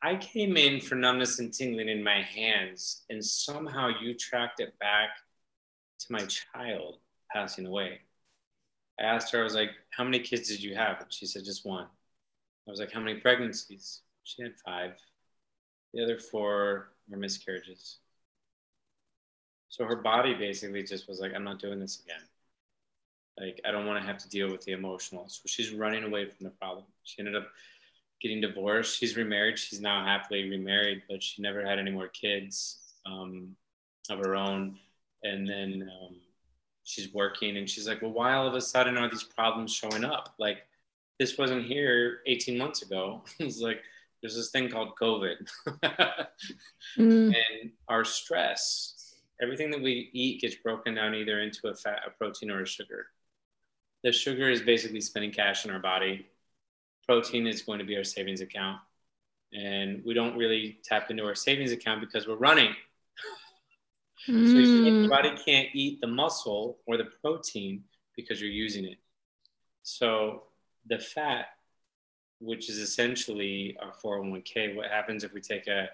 I 0.04 0.18
came 0.18 0.58
in 0.58 0.82
for 0.82 0.96
numbness 0.96 1.40
and 1.40 1.54
tingling 1.54 1.88
in 1.88 2.04
my 2.04 2.22
hands, 2.22 3.04
and 3.10 3.24
somehow 3.24 3.88
you 4.02 4.14
tracked 4.16 4.60
it 4.60 4.78
back 4.78 5.12
to 6.00 6.12
my 6.12 6.26
child 6.26 6.98
passing 7.32 7.66
away. 7.66 8.02
I 9.00 9.04
asked 9.04 9.32
her, 9.32 9.40
I 9.40 9.44
was 9.44 9.56
like, 9.56 9.72
How 9.92 10.04
many 10.04 10.20
kids 10.20 10.50
did 10.50 10.62
you 10.62 10.76
have? 10.76 11.00
And 11.00 11.12
she 11.12 11.26
said, 11.26 11.46
Just 11.46 11.66
one. 11.66 11.86
I 12.68 12.70
was 12.70 12.82
like, 12.82 12.92
How 12.92 13.00
many 13.00 13.22
pregnancies? 13.22 14.02
She 14.24 14.44
had 14.44 14.54
five. 14.66 14.96
The 15.94 16.04
other 16.04 16.20
four 16.20 16.90
were 17.10 17.18
miscarriages. 17.18 18.00
So 19.70 19.86
her 19.86 19.96
body 19.96 20.34
basically 20.34 20.84
just 20.84 21.08
was 21.08 21.22
like, 21.22 21.32
I'm 21.34 21.46
not 21.46 21.60
doing 21.60 21.80
this 21.80 22.02
again. 22.04 22.22
Like, 23.39 23.60
I 23.65 23.72
don't 23.72 23.86
want 23.86 24.00
to 24.00 24.06
have 24.06 24.17
to 24.19 24.30
deal 24.30 24.52
with 24.52 24.62
the 24.62 24.74
emotional. 24.74 25.28
So 25.28 25.41
she's 25.46 25.72
running 25.72 26.04
away 26.04 26.26
from 26.26 26.43
the 26.43 26.52
problem. 26.52 26.86
She 27.04 27.19
ended 27.19 27.36
up 27.36 27.48
getting 28.22 28.41
divorced. 28.41 28.98
She's 28.98 29.17
remarried. 29.17 29.60
She's 29.60 29.82
now 29.82 30.04
happily 30.06 30.50
remarried, 30.50 31.04
but 31.10 31.22
she 31.22 31.41
never 31.41 31.65
had 31.65 31.80
any 31.80 31.91
more 31.91 32.08
kids 32.08 32.78
um, 33.06 33.56
of 34.10 34.19
her 34.19 34.36
own. 34.36 34.78
And 35.24 35.48
then 35.48 35.89
um, 36.02 36.15
she's 36.84 37.13
working, 37.13 37.58
and 37.58 37.69
she's 37.69 37.88
like, 37.88 38.02
"Well, 38.02 38.12
why 38.12 38.34
all 38.34 38.48
of 38.48 38.54
a 38.56 38.62
sudden 38.62 38.98
are 38.98 39.10
these 39.10 39.24
problems 39.24 39.74
showing 39.74 40.04
up? 40.04 40.34
Like, 40.38 40.65
this 41.19 41.38
wasn't 41.38 41.65
here 41.65 42.19
18 42.26 42.58
months 42.58 42.82
ago." 42.82 43.24
it's 43.39 43.60
like 43.60 43.82
there's 44.22 44.36
this 44.36 44.52
thing 44.52 44.69
called 44.69 44.96
COVID, 45.02 45.50
mm. 46.98 47.28
and 47.28 47.72
our 47.88 48.06
stress. 48.06 49.15
Everything 49.41 49.72
that 49.72 49.82
we 49.82 50.10
eat 50.13 50.41
gets 50.41 50.56
broken 50.56 50.96
down 50.96 51.15
either 51.15 51.41
into 51.41 51.67
a 51.67 51.76
fat, 51.76 52.00
a 52.08 52.12
protein, 52.12 52.52
or 52.52 52.62
a 52.62 52.65
sugar. 52.65 53.08
The 54.04 54.12
sugar 54.12 54.50
is 54.50 54.62
basically 54.62 55.02
spending 55.02 55.32
cash 55.32 55.66
in 55.66 55.72
our 55.72 55.80
body 55.80 56.28
protein 57.06 57.48
is 57.48 57.62
going 57.62 57.80
to 57.80 57.86
be 57.86 57.98
our 57.98 58.04
savings 58.04 58.42
account. 58.42 58.80
And 59.54 60.04
we 60.04 60.13
don't 60.13 60.38
really 60.38 60.80
tap 60.84 61.12
into 61.12 61.24
our 61.26 61.36
savings 61.36 61.72
account 61.72 62.02
because 62.02 62.28
we're 62.28 62.36
running. 62.36 62.74
Mm. 64.28 64.52
So 64.52 64.58
your 64.58 65.04
hmm. 65.04 65.10
body 65.10 65.36
can't 65.46 65.68
eat 65.74 66.02
the 66.02 66.08
muscle 66.08 66.78
or 66.86 66.98
the 66.98 67.10
protein 67.22 67.84
because 68.16 68.42
you're 68.42 68.50
using 68.50 68.86
it. 68.86 68.98
So 69.84 70.44
the 70.88 70.98
fat, 70.98 71.48
which 72.39 72.70
is 72.70 72.78
essentially 72.78 73.78
our 73.82 73.92
401k, 73.92 74.76
what 74.76 74.89
happens 74.89 75.24
if 75.24 75.34
we 75.34 75.42
take 75.42 75.68
a, 75.68 75.89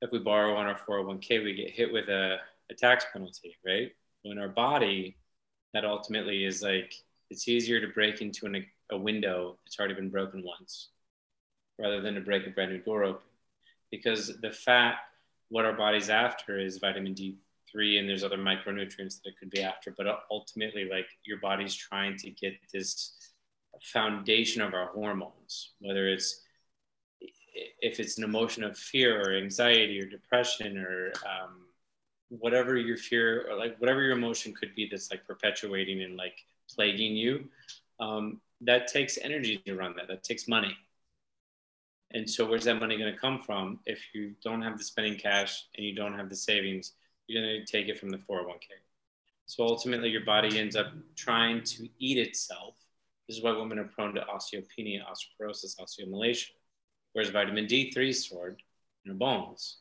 if 0.00 0.10
we 0.10 0.18
borrow 0.18 0.56
on 0.56 0.66
our 0.66 0.78
401k, 0.78 1.44
we 1.44 1.54
get 1.54 1.70
hit 1.70 1.92
with 1.92 2.08
a, 2.08 2.38
a 2.70 2.74
tax 2.74 3.04
penalty, 3.12 3.56
right? 3.64 3.92
When 4.22 4.38
our 4.38 4.48
body, 4.48 5.16
that 5.74 5.84
ultimately 5.84 6.44
is 6.44 6.62
like, 6.62 6.94
it's 7.30 7.48
easier 7.48 7.80
to 7.80 7.88
break 7.88 8.20
into 8.20 8.46
an 8.46 8.64
a 8.90 8.96
window 8.96 9.58
that's 9.64 9.78
already 9.78 9.94
been 9.94 10.08
broken 10.08 10.42
once 10.42 10.88
rather 11.78 12.00
than 12.00 12.14
to 12.14 12.20
break 12.20 12.46
a 12.46 12.50
brand 12.50 12.72
new 12.72 12.78
door 12.78 13.04
open. 13.04 13.22
Because 13.90 14.38
the 14.40 14.50
fat, 14.50 14.96
what 15.48 15.64
our 15.64 15.72
body's 15.72 16.10
after 16.10 16.58
is 16.58 16.78
vitamin 16.78 17.14
D3, 17.14 17.98
and 17.98 18.08
there's 18.08 18.24
other 18.24 18.36
micronutrients 18.36 19.22
that 19.22 19.30
it 19.30 19.38
could 19.38 19.50
be 19.50 19.62
after. 19.62 19.94
But 19.96 20.06
ultimately, 20.30 20.88
like 20.90 21.06
your 21.24 21.38
body's 21.38 21.74
trying 21.74 22.16
to 22.18 22.30
get 22.30 22.54
this 22.72 23.16
foundation 23.82 24.60
of 24.60 24.74
our 24.74 24.86
hormones, 24.86 25.70
whether 25.80 26.08
it's 26.08 26.42
if 27.80 27.98
it's 27.98 28.18
an 28.18 28.24
emotion 28.24 28.62
of 28.62 28.76
fear 28.76 29.20
or 29.20 29.36
anxiety 29.36 30.00
or 30.00 30.06
depression 30.06 30.78
or 30.78 31.12
um, 31.26 31.62
whatever 32.28 32.76
your 32.76 32.96
fear 32.96 33.46
or 33.50 33.56
like 33.56 33.78
whatever 33.78 34.02
your 34.02 34.12
emotion 34.12 34.52
could 34.52 34.74
be 34.74 34.88
that's 34.90 35.10
like 35.10 35.26
perpetuating 35.26 36.02
and 36.02 36.16
like 36.16 36.44
plaguing 36.68 37.16
you 37.16 37.48
um, 38.00 38.40
that 38.62 38.88
takes 38.88 39.18
energy 39.18 39.58
to 39.66 39.76
run 39.76 39.94
that. 39.96 40.08
That 40.08 40.22
takes 40.22 40.48
money. 40.48 40.76
And 42.12 42.28
so, 42.28 42.48
where's 42.48 42.64
that 42.64 42.80
money 42.80 42.96
going 42.96 43.12
to 43.12 43.18
come 43.18 43.40
from 43.40 43.80
if 43.86 44.00
you 44.14 44.34
don't 44.42 44.62
have 44.62 44.78
the 44.78 44.84
spending 44.84 45.16
cash 45.16 45.64
and 45.76 45.84
you 45.86 45.94
don't 45.94 46.14
have 46.14 46.28
the 46.28 46.36
savings? 46.36 46.92
You're 47.26 47.42
going 47.42 47.64
to 47.64 47.70
take 47.70 47.88
it 47.88 47.98
from 47.98 48.10
the 48.10 48.16
401k. 48.18 48.70
So 49.46 49.64
ultimately, 49.64 50.08
your 50.08 50.24
body 50.24 50.58
ends 50.58 50.76
up 50.76 50.92
trying 51.16 51.62
to 51.64 51.88
eat 51.98 52.18
itself. 52.18 52.74
This 53.28 53.36
is 53.36 53.42
why 53.42 53.52
women 53.52 53.78
are 53.78 53.84
prone 53.84 54.14
to 54.14 54.22
osteopenia, 54.22 55.00
osteoporosis, 55.04 55.78
osteomalacia. 55.78 56.50
Whereas 57.12 57.30
vitamin 57.30 57.66
D3 57.66 58.08
is 58.08 58.24
stored 58.24 58.62
in 59.04 59.12
our 59.12 59.16
bones. 59.16 59.78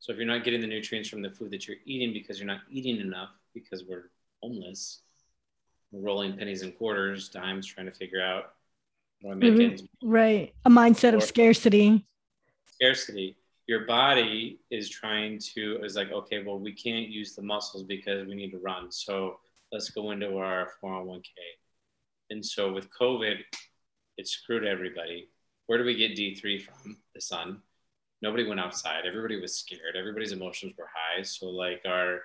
So 0.00 0.12
if 0.12 0.18
you're 0.18 0.26
not 0.26 0.44
getting 0.44 0.62
the 0.62 0.66
nutrients 0.66 1.10
from 1.10 1.20
the 1.20 1.30
food 1.30 1.50
that 1.50 1.68
you're 1.68 1.76
eating 1.84 2.14
because 2.14 2.38
you're 2.38 2.46
not 2.46 2.62
eating 2.70 3.00
enough 3.00 3.28
because 3.52 3.84
we're 3.86 4.10
homeless, 4.42 5.02
rolling 5.92 6.36
pennies 6.38 6.62
and 6.62 6.76
quarters, 6.76 7.28
dimes, 7.28 7.66
trying 7.66 7.86
to 7.86 7.92
figure 7.92 8.22
out 8.22 8.54
what 9.20 9.32
I 9.32 9.34
make 9.34 9.52
mm-hmm. 9.52 10.08
Right. 10.08 10.54
A 10.64 10.70
mindset 10.70 11.12
or 11.12 11.16
of 11.16 11.22
scarcity. 11.24 12.06
Scarcity. 12.72 13.36
Your 13.66 13.84
body 13.84 14.60
is 14.70 14.88
trying 14.88 15.38
to 15.54 15.80
is 15.84 15.96
like, 15.96 16.10
okay, 16.10 16.42
well, 16.42 16.58
we 16.58 16.72
can't 16.72 17.08
use 17.08 17.34
the 17.34 17.42
muscles 17.42 17.84
because 17.84 18.26
we 18.26 18.34
need 18.34 18.52
to 18.52 18.58
run. 18.58 18.90
So 18.90 19.38
let's 19.70 19.90
go 19.90 20.12
into 20.12 20.38
our 20.38 20.70
401k. 20.82 21.28
And 22.30 22.44
so 22.44 22.72
with 22.72 22.88
COVID, 22.98 23.36
it 24.16 24.26
screwed 24.26 24.64
everybody. 24.64 25.28
Where 25.66 25.78
do 25.78 25.84
we 25.84 25.94
get 25.94 26.16
D3 26.16 26.62
from? 26.62 26.96
The 27.14 27.20
sun. 27.20 27.60
Nobody 28.22 28.46
went 28.46 28.60
outside. 28.60 29.06
Everybody 29.06 29.40
was 29.40 29.56
scared. 29.56 29.96
Everybody's 29.96 30.32
emotions 30.32 30.74
were 30.76 30.88
high. 30.92 31.22
So 31.22 31.46
like 31.46 31.82
our 31.86 32.20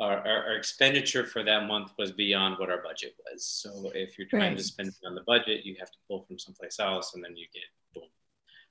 our, 0.00 0.18
our, 0.18 0.44
our, 0.44 0.56
expenditure 0.56 1.24
for 1.24 1.42
that 1.42 1.66
month 1.66 1.90
was 1.98 2.12
beyond 2.12 2.56
what 2.58 2.70
our 2.70 2.80
budget 2.80 3.16
was. 3.26 3.44
So 3.44 3.90
if 3.96 4.16
you're 4.16 4.28
trying 4.28 4.50
Right. 4.50 4.58
to 4.58 4.62
spend 4.62 4.92
on 5.04 5.16
the 5.16 5.22
budget, 5.22 5.64
you 5.64 5.74
have 5.80 5.90
to 5.90 5.98
pull 6.06 6.22
from 6.22 6.38
someplace 6.38 6.78
else, 6.78 7.14
and 7.14 7.24
then 7.24 7.36
you 7.36 7.46
get 7.52 7.64
boom. 7.92 8.08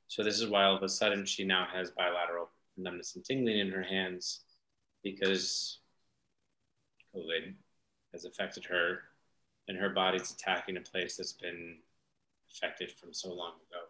So 0.07 0.23
this 0.23 0.39
is 0.39 0.47
why 0.47 0.63
all 0.63 0.77
of 0.77 0.83
a 0.83 0.89
sudden 0.89 1.25
she 1.25 1.43
now 1.43 1.67
has 1.69 1.91
bilateral 1.91 2.49
numbness 2.77 3.15
and 3.17 3.25
tingling 3.25 3.59
in 3.59 3.71
her 3.71 3.83
hands 3.83 4.45
because 5.03 5.79
COVID 7.13 7.55
has 8.13 8.23
affected 8.23 8.63
her, 8.65 8.99
and 9.67 9.77
her 9.77 9.89
body's 9.89 10.31
attacking 10.31 10.77
a 10.77 10.81
place 10.81 11.17
that's 11.17 11.33
been 11.33 11.77
affected 12.49 12.89
from 12.91 13.13
so 13.13 13.33
long 13.33 13.55
ago. 13.69 13.83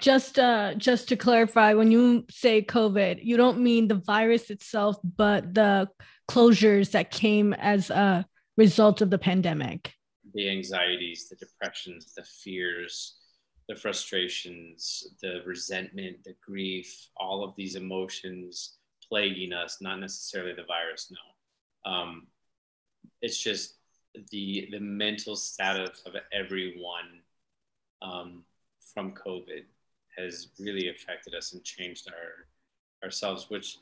Just 0.00 0.38
uh 0.38 0.74
just 0.74 1.08
to 1.08 1.16
clarify, 1.16 1.74
when 1.74 1.92
you 1.92 2.24
say 2.28 2.62
COVID, 2.62 3.20
you 3.22 3.36
don't 3.36 3.60
mean 3.60 3.86
the 3.88 3.94
virus 3.94 4.50
itself, 4.50 4.96
but 5.16 5.54
the 5.54 5.88
closures 6.28 6.90
that 6.92 7.10
came 7.10 7.52
as 7.52 7.90
a 7.90 8.26
result 8.56 9.00
of 9.02 9.10
the 9.10 9.18
pandemic. 9.18 9.92
the 10.34 10.50
anxieties, 10.50 11.28
the 11.28 11.36
depressions, 11.36 12.12
the 12.14 12.24
fears, 12.24 13.18
the 13.68 13.76
frustrations, 13.76 15.06
the 15.22 15.40
resentment, 15.46 16.16
the 16.24 16.34
grief, 16.44 17.08
all 17.16 17.44
of 17.44 17.54
these 17.56 17.76
emotions 17.76 18.78
plaguing 19.08 19.52
us, 19.52 19.78
not 19.80 20.00
necessarily 20.00 20.52
the 20.54 20.64
virus, 20.64 21.12
no. 21.12 21.90
Um, 21.92 22.26
it's 23.22 23.38
just 23.38 23.74
the, 24.30 24.68
the 24.72 24.80
mental 24.80 25.36
status 25.36 26.02
of 26.06 26.14
everyone 26.32 27.20
um, 28.02 28.44
from 28.92 29.12
COVID 29.12 29.64
has 30.16 30.48
really 30.58 30.88
affected 30.88 31.34
us 31.34 31.52
and 31.52 31.62
changed 31.64 32.08
our 32.08 32.46
ourselves, 33.04 33.50
which 33.50 33.78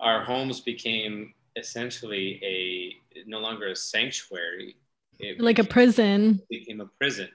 our 0.00 0.22
homes 0.22 0.60
became 0.60 1.34
essentially 1.56 2.40
a 2.44 3.24
no 3.26 3.38
longer 3.38 3.68
a 3.68 3.76
sanctuary. 3.76 4.76
It 5.18 5.40
Like 5.40 5.58
a 5.58 5.64
prison. 5.64 6.42
became 6.50 6.80
a 6.80 6.86
prison. 6.86 7.28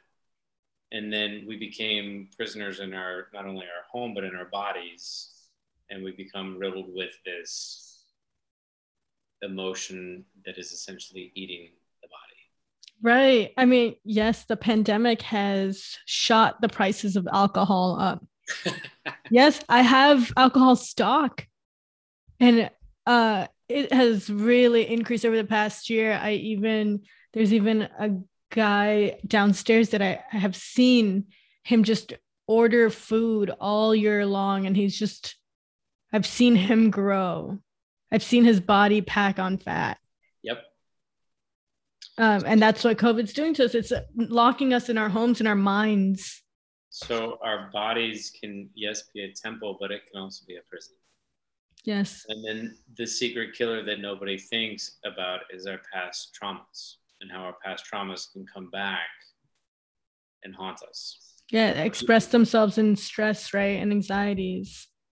And 0.92 1.12
then 1.12 1.46
we 1.48 1.58
became 1.58 2.30
prisoners 2.36 2.80
in 2.80 2.94
our 2.94 3.28
not 3.34 3.46
only 3.46 3.66
our 3.66 3.86
home 3.92 4.14
but 4.14 4.24
in 4.24 4.36
our 4.36 4.46
bodies. 4.46 5.30
And 5.90 6.04
we 6.04 6.12
become 6.12 6.58
riddled 6.58 6.94
with 6.94 7.12
this 7.26 8.06
emotion 9.42 10.24
that 10.46 10.58
is 10.58 10.72
essentially 10.72 11.32
eating 11.36 11.70
Right. 13.02 13.52
I 13.58 13.66
mean, 13.66 13.96
yes, 14.04 14.46
the 14.46 14.56
pandemic 14.56 15.24
has 15.24 15.98
shot 16.06 16.62
the 16.62 16.70
prices 16.70 17.16
of 17.16 17.28
alcohol 17.32 17.98
up. 18.00 18.26
Yes, 19.32 19.62
I 19.70 19.82
have 19.82 20.32
alcohol 20.36 20.76
stock. 20.76 21.48
And 22.40 22.70
uh 23.06 23.48
it 23.70 23.94
has 23.94 24.30
really 24.30 24.88
increased 24.92 25.26
over 25.26 25.38
the 25.38 25.46
past 25.46 25.90
year. 25.90 26.20
I 26.22 26.34
even 26.34 27.04
there's 27.34 27.54
even 27.54 27.84
a 27.84 28.12
guy 28.52 29.20
downstairs 29.26 29.90
that 29.90 30.02
I, 30.02 30.22
I 30.34 30.38
have 30.38 30.56
seen 30.56 31.28
him 31.64 31.84
just 31.84 32.14
order 32.46 32.90
food 32.90 33.52
all 33.62 33.96
year 33.96 34.26
long 34.26 34.66
and 34.66 34.76
he's 34.76 35.00
just 35.00 35.36
I've 36.12 36.28
seen 36.28 36.56
him 36.56 36.92
grow. 36.92 37.60
I've 38.12 38.24
seen 38.24 38.44
his 38.44 38.60
body 38.60 39.02
pack 39.02 39.40
on 39.40 39.58
fat. 39.58 39.98
Um, 42.18 42.44
and 42.46 42.62
that's 42.62 42.84
what 42.84 42.98
COVID's 42.98 43.34
doing 43.34 43.54
to 43.56 43.66
us. 43.66 43.74
It's 43.76 43.94
locking 44.16 44.74
us 44.74 44.90
in 44.90 44.98
our 44.98 45.10
homes 45.10 45.40
and 45.40 45.48
our 45.48 45.56
minds. 45.56 46.44
so 46.90 47.38
our 47.42 47.70
bodies 47.72 48.32
can 48.40 48.70
yes 48.76 49.04
be 49.14 49.22
a 49.24 49.32
temple 49.34 49.78
but 49.80 49.92
it 49.92 50.02
can 50.12 50.22
also 50.22 50.44
be 50.46 50.58
a 50.58 50.62
prison 50.70 50.94
Yes. 51.86 52.26
and 52.28 52.44
then 52.46 52.76
the 52.98 53.08
secret 53.08 53.56
killer 53.58 53.82
that 53.86 54.00
nobody 54.02 54.38
thinks 54.38 54.98
about 55.06 55.40
is 55.56 55.66
our 55.68 55.80
past 55.94 56.38
traumas 56.38 56.96
and 57.22 57.32
how 57.32 57.40
our 57.48 57.56
past 57.64 57.86
traumas 57.90 58.30
can 58.34 58.46
come 58.54 58.70
back 58.72 59.08
and 60.44 60.54
haunt 60.54 60.80
us 60.90 61.00
Yeah. 61.50 61.70
Express 61.90 62.26
themselves 62.28 62.78
in 62.78 62.96
stress, 62.98 63.54
right? 63.54 63.78
And 63.82 63.92
anxieties. 63.92 64.70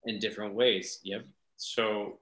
in 0.06 0.18
different 0.18 0.54
ways. 0.54 0.98
Yep. 1.04 1.22
So 1.56 2.18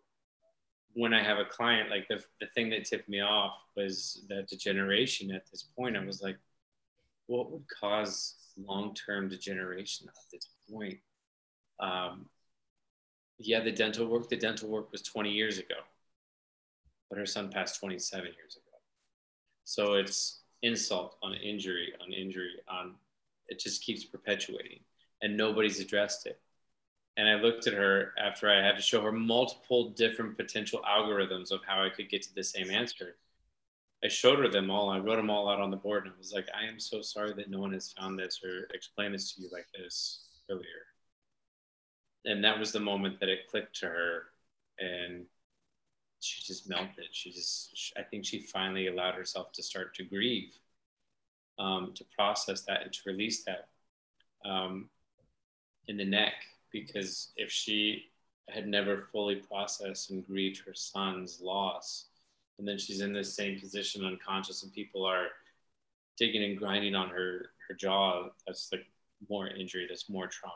when 0.96 1.12
I 1.12 1.22
have 1.22 1.38
a 1.38 1.44
client, 1.44 1.90
like 1.90 2.09
the, 2.09 2.24
the 2.40 2.46
thing 2.54 2.70
that 2.70 2.87
tipped 2.87 3.06
me 3.06 3.20
off 3.20 3.52
was 3.76 4.24
that 4.30 4.48
degeneration 4.48 5.30
at 5.30 5.42
this 5.50 5.62
point. 5.62 5.94
I 5.94 6.02
was 6.02 6.22
like, 6.22 6.38
what 7.26 7.52
would 7.52 7.64
cause 7.68 8.37
long 8.56 8.94
term 8.94 9.28
degeneration 9.28 10.09
at 10.09 10.14
this 10.32 10.48
point? 10.72 10.98
Um, 11.80 12.24
yeah, 13.38 13.61
the 13.61 13.72
dental 13.72 14.06
work, 14.06 14.30
the 14.30 14.38
dental 14.38 14.70
work 14.70 14.90
was 14.90 15.02
20 15.02 15.30
years 15.30 15.59
ago, 15.59 15.74
but 17.11 17.18
her 17.18 17.26
son 17.26 17.50
passed 17.50 17.78
27 17.78 18.24
years 18.24 18.56
ago. 18.56 18.78
So 19.64 19.94
it's 19.94 20.40
insult 20.62 21.16
on 21.22 21.35
injury 21.35 21.92
on 22.02 22.11
injury 22.11 22.52
on 22.68 22.94
it 23.48 23.61
just 23.61 23.85
keeps 23.85 24.04
perpetuating 24.04 24.80
and 25.20 25.37
nobody's 25.37 25.80
addressed 25.80 26.26
it 26.26 26.40
and 27.16 27.29
I 27.29 27.35
looked 27.37 27.66
at 27.66 27.72
her 27.72 28.12
after 28.18 28.50
I 28.50 28.62
had 28.62 28.76
to 28.76 28.83
show 28.83 29.00
her 29.02 29.12
multiple 29.12 29.90
different 29.90 30.37
potential 30.37 30.83
algorithms 30.87 31.50
of 31.50 31.61
how 31.66 31.83
I 31.83 31.88
could 31.88 32.11
get 32.11 32.22
to 32.22 32.35
the 32.35 32.44
same 32.44 32.70
answer. 32.70 33.16
I 34.05 34.09
showed 34.09 34.38
her 34.40 34.48
them 34.48 34.70
all. 34.70 34.90
I 34.90 34.98
wrote 34.98 35.16
them 35.16 35.31
all 35.31 35.48
out 35.48 35.61
on 35.61 35.70
the 35.70 35.76
board, 35.76 36.05
and 36.05 36.14
I 36.14 36.18
was 36.18 36.33
like, 36.33 36.48
"I 36.55 36.66
am 36.66 36.79
so 36.79 37.00
sorry 37.00 37.33
that 37.35 37.50
no 37.50 37.59
one 37.59 37.72
has 37.72 37.92
found 37.92 38.18
this 38.18 38.40
or 38.44 38.68
explained 38.74 39.14
this 39.14 39.33
to 39.33 39.42
you 39.42 39.48
like 39.50 39.66
this 39.72 40.29
earlier." 40.50 40.87
And 42.26 42.44
that 42.44 42.59
was 42.59 42.72
the 42.72 42.81
moment 42.81 43.20
that 43.20 43.31
it 43.31 43.48
clicked 43.48 43.76
to 43.81 43.87
her, 43.87 44.24
and 44.79 45.26
she 46.20 46.42
just 46.44 46.68
melted. 46.68 47.07
She 47.12 47.31
just, 47.31 47.92
I 47.96 48.02
think 48.02 48.26
she 48.26 48.40
finally 48.40 48.88
allowed 48.88 49.14
herself 49.14 49.52
to 49.52 49.62
start 49.62 49.94
to 49.94 50.05
grieve, 50.05 50.59
um, 51.59 51.92
to 51.94 52.05
process 52.16 52.62
that, 52.62 52.83
and 52.83 52.92
to 52.92 53.00
release 53.07 53.44
that 53.44 53.68
um, 54.44 54.90
in 55.88 55.96
the 55.96 56.05
neck 56.05 56.35
because 56.80 57.32
if 57.36 57.50
she 57.50 58.04
had 58.48 58.68
never 58.68 59.08
fully 59.12 59.36
processed 59.36 60.10
and 60.10 60.26
grieved 60.26 60.62
her 60.66 60.74
son's 60.74 61.40
loss, 61.40 62.06
and 62.58 62.66
then 62.66 62.78
she's 62.78 63.00
in 63.00 63.12
this 63.12 63.34
same 63.34 63.58
position 63.58 64.04
unconscious, 64.04 64.62
and 64.62 64.72
people 64.72 65.04
are 65.04 65.26
digging 66.18 66.44
and 66.44 66.58
grinding 66.58 66.94
on 66.94 67.08
her 67.08 67.50
her 67.68 67.74
jaw, 67.74 68.28
that's 68.46 68.70
like 68.72 68.86
more 69.28 69.48
injury, 69.48 69.86
that's 69.88 70.08
more 70.08 70.26
trauma. 70.26 70.54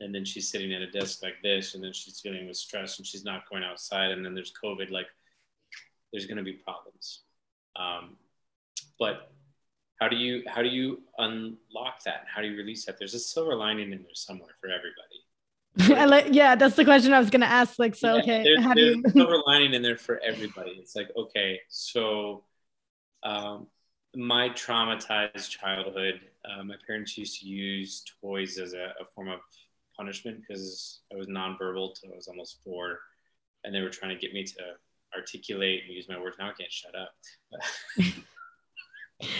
And 0.00 0.14
then 0.14 0.24
she's 0.24 0.50
sitting 0.50 0.72
at 0.74 0.82
a 0.82 0.90
desk 0.90 1.22
like 1.22 1.40
this, 1.42 1.74
and 1.74 1.82
then 1.82 1.92
she's 1.92 2.20
dealing 2.20 2.46
with 2.46 2.56
stress, 2.56 2.98
and 2.98 3.06
she's 3.06 3.24
not 3.24 3.48
going 3.48 3.64
outside, 3.64 4.10
and 4.10 4.24
then 4.24 4.34
there's 4.34 4.52
COVID. 4.62 4.90
Like, 4.90 5.06
there's 6.12 6.26
going 6.26 6.36
to 6.36 6.42
be 6.44 6.52
problems. 6.52 7.20
Um, 7.76 8.16
but 8.98 9.32
how 10.00 10.08
do 10.08 10.16
you 10.16 10.42
how 10.46 10.62
do 10.62 10.68
you 10.68 11.00
unlock 11.18 12.02
that? 12.04 12.26
How 12.32 12.42
do 12.42 12.48
you 12.48 12.56
release 12.56 12.84
that? 12.86 12.98
There's 12.98 13.14
a 13.14 13.18
silver 13.18 13.54
lining 13.54 13.92
in 13.92 14.02
there 14.02 14.14
somewhere 14.14 14.54
for 14.60 14.68
everybody. 14.68 15.23
Like, 15.76 16.28
yeah, 16.30 16.54
that's 16.54 16.76
the 16.76 16.84
question 16.84 17.12
I 17.12 17.18
was 17.18 17.30
gonna 17.30 17.46
ask. 17.46 17.78
Like, 17.78 17.94
so 17.94 18.14
Yeah, 18.14 18.22
okay, 18.22 18.42
there's, 18.44 18.62
how 18.62 18.74
do 18.74 18.80
there's 18.84 18.96
you? 18.96 19.02
a 19.06 19.10
silver 19.10 19.42
lining 19.46 19.74
in 19.74 19.82
there 19.82 19.96
for 19.96 20.20
everybody. 20.20 20.72
It's 20.72 20.94
like, 20.94 21.08
okay, 21.16 21.60
so 21.68 22.44
um, 23.22 23.66
my 24.14 24.50
traumatized 24.50 25.50
childhood, 25.50 26.20
uh, 26.44 26.62
my 26.62 26.76
parents 26.86 27.18
used 27.18 27.40
to 27.40 27.46
use 27.46 28.04
toys 28.20 28.58
as 28.58 28.72
a, 28.74 28.92
a 29.00 29.04
form 29.14 29.28
of 29.28 29.40
punishment 29.96 30.42
because 30.46 31.00
I 31.12 31.16
was 31.16 31.26
nonverbal 31.26 31.94
till 32.00 32.12
I 32.12 32.16
was 32.16 32.28
almost 32.28 32.60
four, 32.64 33.00
and 33.64 33.74
they 33.74 33.80
were 33.80 33.90
trying 33.90 34.14
to 34.14 34.20
get 34.20 34.32
me 34.32 34.44
to 34.44 34.54
articulate 35.16 35.82
and 35.86 35.94
use 35.94 36.08
my 36.08 36.20
words. 36.20 36.36
Now 36.38 36.50
I 36.50 36.52
can't 36.52 36.70
shut 36.72 36.94
up. 36.94 37.10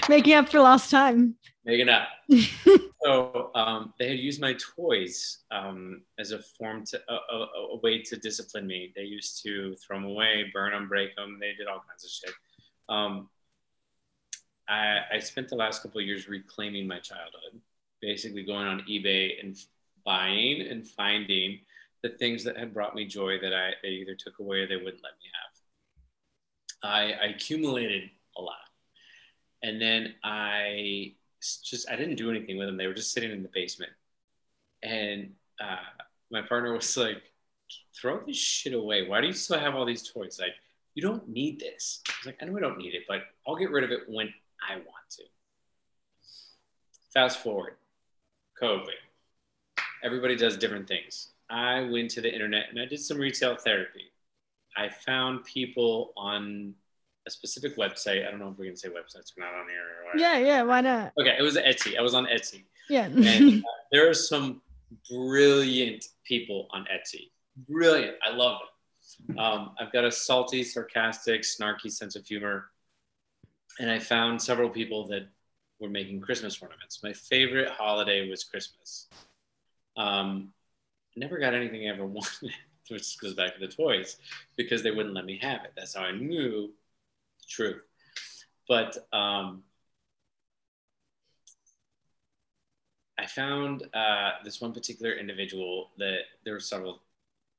Making 0.08 0.34
up 0.34 0.48
for 0.48 0.60
lost 0.60 0.90
time. 0.90 1.36
Making 1.64 1.88
up. 1.88 2.08
so 3.02 3.50
um, 3.54 3.94
they 3.98 4.08
had 4.08 4.18
used 4.18 4.40
my 4.40 4.54
toys 4.54 5.44
um, 5.50 6.02
as 6.18 6.32
a 6.32 6.38
form 6.38 6.84
to 6.86 7.00
a, 7.08 7.14
a, 7.14 7.46
a 7.72 7.76
way 7.82 8.02
to 8.02 8.16
discipline 8.16 8.66
me. 8.66 8.92
They 8.94 9.02
used 9.02 9.42
to 9.44 9.74
throw 9.76 9.98
them 9.98 10.06
away, 10.06 10.50
burn 10.52 10.72
them, 10.72 10.88
break 10.88 11.16
them. 11.16 11.38
They 11.40 11.52
did 11.56 11.66
all 11.66 11.82
kinds 11.88 12.04
of 12.04 12.10
shit. 12.10 12.34
Um, 12.88 13.28
I, 14.68 15.00
I 15.14 15.18
spent 15.18 15.48
the 15.48 15.56
last 15.56 15.82
couple 15.82 16.00
of 16.00 16.06
years 16.06 16.28
reclaiming 16.28 16.86
my 16.86 16.98
childhood, 16.98 17.60
basically 18.00 18.44
going 18.44 18.66
on 18.66 18.84
eBay 18.88 19.32
and 19.42 19.56
buying 20.04 20.62
and 20.62 20.86
finding 20.86 21.60
the 22.02 22.10
things 22.10 22.44
that 22.44 22.56
had 22.56 22.74
brought 22.74 22.94
me 22.94 23.06
joy 23.06 23.38
that 23.40 23.54
I 23.54 23.70
they 23.82 23.88
either 23.88 24.14
took 24.14 24.38
away 24.38 24.58
or 24.60 24.66
they 24.66 24.76
wouldn't 24.76 25.02
let 25.02 25.14
me 25.18 25.30
have. 25.32 26.90
I, 26.90 27.12
I 27.12 27.26
accumulated 27.30 28.10
a 28.36 28.42
lot, 28.42 28.63
and 29.64 29.80
then 29.80 30.14
I 30.22 31.14
just 31.40 31.90
I 31.90 31.96
didn't 31.96 32.16
do 32.16 32.30
anything 32.30 32.58
with 32.58 32.68
them. 32.68 32.76
They 32.76 32.86
were 32.86 32.94
just 32.94 33.12
sitting 33.12 33.32
in 33.32 33.42
the 33.42 33.48
basement, 33.52 33.92
and 34.82 35.32
uh, 35.58 35.76
my 36.30 36.42
partner 36.42 36.74
was 36.74 36.96
like, 36.96 37.22
"Throw 37.98 38.20
this 38.26 38.36
shit 38.36 38.74
away. 38.74 39.08
Why 39.08 39.22
do 39.22 39.26
you 39.26 39.32
still 39.32 39.58
have 39.58 39.74
all 39.74 39.86
these 39.86 40.10
toys? 40.12 40.38
Like, 40.38 40.54
you 40.94 41.02
don't 41.02 41.26
need 41.28 41.58
this." 41.58 42.02
I 42.06 42.12
was 42.20 42.26
like, 42.26 42.36
"I 42.42 42.44
know 42.44 42.58
I 42.58 42.60
don't 42.60 42.78
need 42.78 42.94
it, 42.94 43.04
but 43.08 43.22
I'll 43.48 43.56
get 43.56 43.70
rid 43.70 43.84
of 43.84 43.90
it 43.90 44.00
when 44.06 44.32
I 44.68 44.76
want 44.76 45.08
to." 45.12 45.22
Fast 47.14 47.42
forward, 47.42 47.76
COVID. 48.62 49.00
Everybody 50.02 50.36
does 50.36 50.58
different 50.58 50.86
things. 50.86 51.30
I 51.48 51.88
went 51.90 52.10
to 52.10 52.20
the 52.20 52.32
internet 52.32 52.68
and 52.68 52.78
I 52.78 52.84
did 52.84 53.00
some 53.00 53.16
retail 53.16 53.56
therapy. 53.56 54.10
I 54.76 54.90
found 54.90 55.44
people 55.44 56.12
on 56.16 56.74
a 57.26 57.30
specific 57.30 57.76
website. 57.76 58.26
I 58.26 58.30
don't 58.30 58.40
know 58.40 58.50
if 58.50 58.58
we're 58.58 58.64
gonna 58.66 58.76
say 58.76 58.88
websites. 58.88 59.32
We're 59.36 59.44
not 59.44 59.54
on 59.54 59.68
here. 59.68 59.82
Or 60.12 60.18
Yeah, 60.18 60.38
yeah, 60.38 60.62
why 60.62 60.80
not? 60.80 61.12
Okay, 61.20 61.34
it 61.38 61.42
was 61.42 61.56
Etsy. 61.56 61.96
I 61.98 62.02
was 62.02 62.14
on 62.14 62.26
Etsy, 62.26 62.64
Yeah. 62.88 63.06
and 63.06 63.64
uh, 63.64 63.68
there 63.92 64.08
are 64.08 64.14
some 64.14 64.60
brilliant 65.10 66.04
people 66.24 66.68
on 66.70 66.84
Etsy. 66.92 67.30
Brilliant. 67.68 68.16
I 68.24 68.34
love 68.34 68.58
them. 69.28 69.38
Um, 69.38 69.74
I've 69.78 69.92
got 69.92 70.04
a 70.04 70.10
salty, 70.10 70.62
sarcastic, 70.64 71.42
snarky 71.42 71.90
sense 71.90 72.16
of 72.16 72.26
humor, 72.26 72.70
and 73.78 73.90
I 73.90 73.98
found 73.98 74.40
several 74.40 74.68
people 74.68 75.06
that 75.08 75.26
were 75.80 75.88
making 75.90 76.20
Christmas 76.20 76.60
ornaments. 76.60 77.00
My 77.02 77.12
favorite 77.12 77.68
holiday 77.70 78.28
was 78.28 78.44
Christmas. 78.44 79.08
Um, 79.96 80.52
I 81.16 81.20
never 81.20 81.38
got 81.38 81.54
anything 81.54 81.86
I 81.88 81.92
ever 81.92 82.04
wanted, 82.06 82.50
which 82.88 83.18
goes 83.18 83.34
back 83.34 83.54
to 83.54 83.60
the 83.60 83.68
toys, 83.72 84.16
because 84.56 84.82
they 84.82 84.90
wouldn't 84.90 85.14
let 85.14 85.24
me 85.24 85.38
have 85.42 85.64
it. 85.64 85.72
That's 85.76 85.94
how 85.94 86.02
I 86.02 86.12
knew 86.12 86.72
truth. 87.48 87.82
But 88.68 88.96
um, 89.12 89.62
I 93.18 93.26
found 93.26 93.84
uh, 93.94 94.32
this 94.44 94.60
one 94.60 94.72
particular 94.72 95.12
individual 95.12 95.90
that 95.98 96.20
there 96.44 96.54
were 96.54 96.60
several 96.60 97.02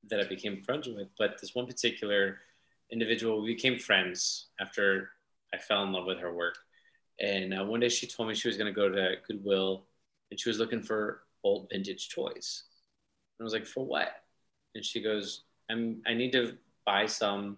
that 0.09 0.19
I 0.19 0.27
became 0.27 0.61
friends 0.61 0.87
with, 0.87 1.07
but 1.17 1.39
this 1.41 1.55
one 1.55 1.65
particular 1.65 2.39
individual, 2.91 3.41
we 3.41 3.55
became 3.55 3.79
friends 3.79 4.47
after 4.59 5.09
I 5.53 5.57
fell 5.57 5.83
in 5.83 5.91
love 5.91 6.05
with 6.05 6.19
her 6.19 6.33
work. 6.33 6.57
And 7.19 7.57
uh, 7.57 7.63
one 7.63 7.79
day 7.79 7.89
she 7.89 8.07
told 8.07 8.29
me 8.29 8.35
she 8.35 8.47
was 8.47 8.57
going 8.57 8.71
to 8.71 8.79
go 8.79 8.89
to 8.89 9.15
Goodwill 9.27 9.85
and 10.29 10.39
she 10.39 10.49
was 10.49 10.59
looking 10.59 10.81
for 10.81 11.21
old 11.43 11.69
vintage 11.71 12.09
toys. 12.09 12.63
And 13.39 13.43
I 13.43 13.45
was 13.45 13.53
like, 13.53 13.65
for 13.65 13.85
what? 13.85 14.09
And 14.75 14.83
she 14.83 15.01
goes, 15.01 15.43
I'm, 15.69 16.01
I 16.05 16.13
need 16.13 16.31
to 16.33 16.57
buy 16.85 17.05
some 17.05 17.57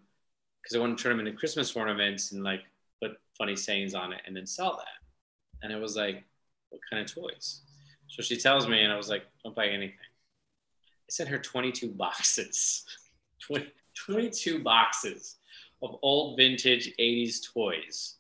because 0.68 0.76
I 0.76 0.82
want 0.82 0.98
to 0.98 1.02
turn 1.02 1.18
them 1.18 1.26
into 1.26 1.40
Christmas 1.40 1.74
ornaments 1.78 2.34
and 2.34 2.44
like 2.44 2.64
put 3.02 3.12
funny 3.38 3.56
sayings 3.56 3.96
on 3.96 4.12
it 4.12 4.20
and 4.28 4.36
then 4.36 4.46
sell 4.46 4.76
that. 4.76 5.64
And 5.64 5.72
it 5.72 5.82
was 5.82 5.96
like, 5.96 6.26
what 6.70 6.82
kind 6.90 7.02
of 7.02 7.14
toys? 7.14 7.62
So 8.08 8.22
she 8.22 8.36
tells 8.36 8.68
me, 8.68 8.84
and 8.84 8.92
I 8.92 8.98
was 8.98 9.08
like, 9.08 9.24
don't 9.46 9.56
buy 9.56 9.68
anything. 9.68 9.96
I 9.96 11.10
sent 11.10 11.30
her 11.30 11.38
22 11.38 11.92
boxes, 11.92 12.84
20, 13.48 13.72
22 13.96 14.62
boxes 14.62 15.38
of 15.82 15.96
old 16.02 16.36
vintage 16.36 16.94
80s 17.00 17.54
toys. 17.54 18.16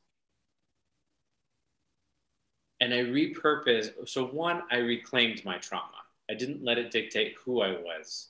And 2.79 2.93
I 2.93 2.99
repurposed. 2.99 4.07
So, 4.07 4.27
one, 4.27 4.61
I 4.71 4.77
reclaimed 4.77 5.43
my 5.43 5.57
trauma. 5.57 5.97
I 6.29 6.35
didn't 6.35 6.63
let 6.63 6.77
it 6.77 6.91
dictate 6.91 7.35
who 7.43 7.61
I 7.61 7.71
was. 7.71 8.29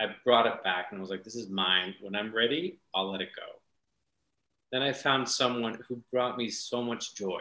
I 0.00 0.06
brought 0.24 0.46
it 0.46 0.62
back 0.62 0.86
and 0.90 0.98
I 0.98 1.00
was 1.00 1.10
like, 1.10 1.24
this 1.24 1.36
is 1.36 1.48
mine. 1.48 1.94
When 2.00 2.14
I'm 2.14 2.34
ready, 2.34 2.78
I'll 2.94 3.10
let 3.10 3.20
it 3.20 3.30
go. 3.34 3.42
Then 4.72 4.82
I 4.82 4.92
found 4.92 5.28
someone 5.28 5.78
who 5.88 6.02
brought 6.12 6.36
me 6.36 6.50
so 6.50 6.82
much 6.82 7.14
joy 7.14 7.40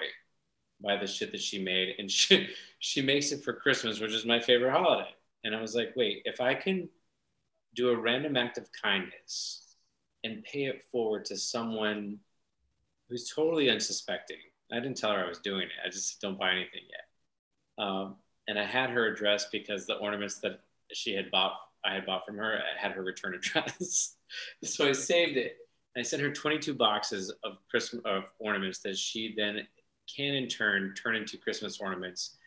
by 0.81 0.97
the 0.97 1.07
shit 1.07 1.31
that 1.31 1.41
she 1.41 1.63
made. 1.63 1.95
And 1.97 2.09
she, 2.11 2.49
she 2.79 3.01
makes 3.01 3.31
it 3.31 3.43
for 3.43 3.53
Christmas, 3.53 3.99
which 3.99 4.13
is 4.13 4.25
my 4.25 4.39
favorite 4.39 4.71
holiday. 4.71 5.09
And 5.43 5.55
I 5.55 5.61
was 5.61 5.75
like, 5.75 5.93
wait, 5.95 6.21
if 6.25 6.41
I 6.41 6.55
can 6.55 6.89
do 7.75 7.89
a 7.89 7.99
random 7.99 8.37
act 8.37 8.57
of 8.57 8.69
kindness 8.81 9.75
and 10.23 10.43
pay 10.43 10.65
it 10.65 10.85
forward 10.91 11.25
to 11.25 11.37
someone 11.37 12.19
who's 13.09 13.31
totally 13.33 13.69
unsuspecting, 13.69 14.37
I 14.71 14.79
didn't 14.79 14.97
tell 14.97 15.11
her 15.11 15.23
I 15.23 15.27
was 15.27 15.39
doing 15.39 15.63
it. 15.63 15.85
I 15.85 15.89
just 15.89 16.19
don't 16.21 16.39
buy 16.39 16.51
anything 16.51 16.81
yet. 16.89 17.85
Um, 17.85 18.15
and 18.47 18.57
I 18.57 18.65
had 18.65 18.89
her 18.91 19.07
address 19.07 19.47
because 19.51 19.85
the 19.85 19.95
ornaments 19.95 20.39
that 20.39 20.61
she 20.93 21.13
had 21.13 21.29
bought, 21.31 21.53
I 21.87 21.93
had 21.93 22.05
bought 22.05 22.25
from 22.25 22.37
her, 22.37 22.57
I 22.57 22.81
had 22.81 22.93
her 22.93 23.03
return 23.03 23.33
address. 23.35 24.15
so 24.63 24.87
I 24.87 24.91
saved 24.91 25.37
it. 25.37 25.57
I 25.97 26.01
sent 26.01 26.21
her 26.21 26.31
22 26.31 26.73
boxes 26.73 27.33
of 27.43 27.53
Christmas 27.69 28.01
of 28.05 28.23
ornaments 28.39 28.79
that 28.79 28.97
she 28.97 29.33
then 29.37 29.65
can 30.13 30.35
in 30.35 30.47
turn 30.47 30.93
turn 30.93 31.15
into 31.15 31.37
Christmas 31.37 31.79
ornaments 31.79 32.37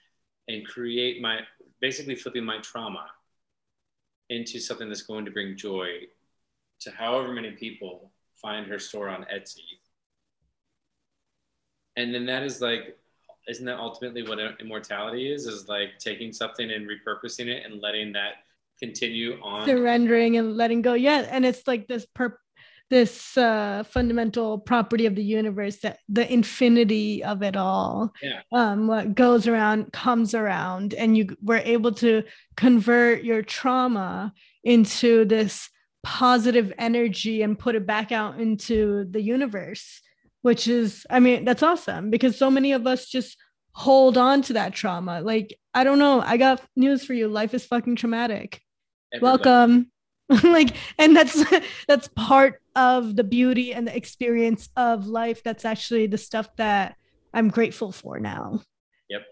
and 0.48 0.66
create 0.66 1.20
my 1.20 1.40
basically 1.80 2.14
flipping 2.14 2.44
my 2.44 2.58
trauma 2.58 3.06
into 4.28 4.58
something 4.58 4.88
that's 4.88 5.02
going 5.02 5.24
to 5.24 5.30
bring 5.30 5.56
joy 5.56 5.88
to 6.80 6.90
however 6.90 7.32
many 7.32 7.52
people 7.52 8.10
find 8.40 8.66
her 8.66 8.78
store 8.78 9.08
on 9.08 9.26
Etsy. 9.34 9.64
And 11.96 12.14
then 12.14 12.26
that 12.26 12.42
is 12.42 12.60
like, 12.60 12.96
isn't 13.48 13.64
that 13.64 13.78
ultimately 13.78 14.22
what 14.22 14.38
immortality 14.60 15.32
is? 15.32 15.46
Is 15.46 15.68
like 15.68 15.98
taking 15.98 16.32
something 16.32 16.70
and 16.70 16.88
repurposing 16.88 17.46
it 17.46 17.64
and 17.64 17.80
letting 17.80 18.12
that 18.12 18.44
continue 18.78 19.38
on. 19.42 19.66
Surrendering 19.66 20.36
and 20.36 20.56
letting 20.56 20.82
go. 20.82 20.94
Yeah. 20.94 21.26
And 21.30 21.44
it's 21.44 21.66
like 21.66 21.86
this 21.88 22.06
per 22.06 22.38
this 22.90 23.36
uh, 23.36 23.84
fundamental 23.90 24.58
property 24.58 25.04
of 25.04 25.14
the 25.14 25.22
universe 25.22 25.76
that 25.80 25.98
the 26.08 26.30
infinity 26.32 27.22
of 27.22 27.42
it 27.42 27.54
all 27.54 28.12
Yeah. 28.22 28.40
um, 28.50 28.86
what 28.86 29.14
goes 29.14 29.46
around 29.46 29.92
comes 29.92 30.34
around 30.34 30.94
and 30.94 31.14
you 31.14 31.36
were 31.42 31.58
able 31.62 31.92
to 31.96 32.22
convert 32.56 33.24
your 33.24 33.42
trauma 33.42 34.32
into 34.64 35.26
this 35.26 35.68
positive 36.02 36.72
energy 36.78 37.42
and 37.42 37.58
put 37.58 37.74
it 37.74 37.86
back 37.86 38.10
out 38.10 38.40
into 38.40 39.04
the 39.10 39.20
universe 39.20 40.00
which 40.42 40.66
is 40.66 41.04
i 41.10 41.18
mean 41.20 41.44
that's 41.44 41.62
awesome 41.62 42.08
because 42.08 42.38
so 42.38 42.50
many 42.50 42.72
of 42.72 42.86
us 42.86 43.06
just 43.10 43.36
hold 43.72 44.16
on 44.16 44.40
to 44.40 44.54
that 44.54 44.72
trauma 44.72 45.20
like 45.20 45.54
i 45.74 45.84
don't 45.84 45.98
know 45.98 46.20
i 46.22 46.36
got 46.38 46.62
news 46.76 47.04
for 47.04 47.12
you 47.12 47.28
life 47.28 47.52
is 47.52 47.66
fucking 47.66 47.96
traumatic 47.96 48.62
Everybody- 49.12 49.42
welcome. 49.44 49.92
Like 50.44 50.76
and 50.98 51.16
that's 51.16 51.42
that's 51.88 52.08
part 52.08 52.60
of 52.76 53.16
the 53.16 53.24
beauty 53.24 53.72
and 53.72 53.86
the 53.86 53.96
experience 53.96 54.68
of 54.76 55.06
life. 55.06 55.42
That's 55.42 55.64
actually 55.64 56.06
the 56.06 56.18
stuff 56.18 56.54
that 56.56 56.96
i'm 57.32 57.48
grateful 57.48 57.92
for 57.92 58.18
now. 58.20 58.60
Yep. 59.08 59.22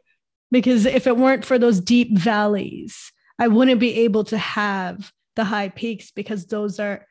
because 0.50 0.86
if 0.86 1.06
it 1.06 1.16
weren't 1.16 1.44
for 1.44 1.58
those 1.58 1.80
deep 1.80 2.16
valleys 2.16 3.12
i 3.38 3.46
wouldn't 3.48 3.80
be 3.80 3.92
able 4.04 4.24
to 4.24 4.38
have 4.38 5.12
the 5.34 5.44
high 5.44 5.68
peaks 5.68 6.10
because 6.12 6.46
those 6.46 6.78
are 6.80 7.04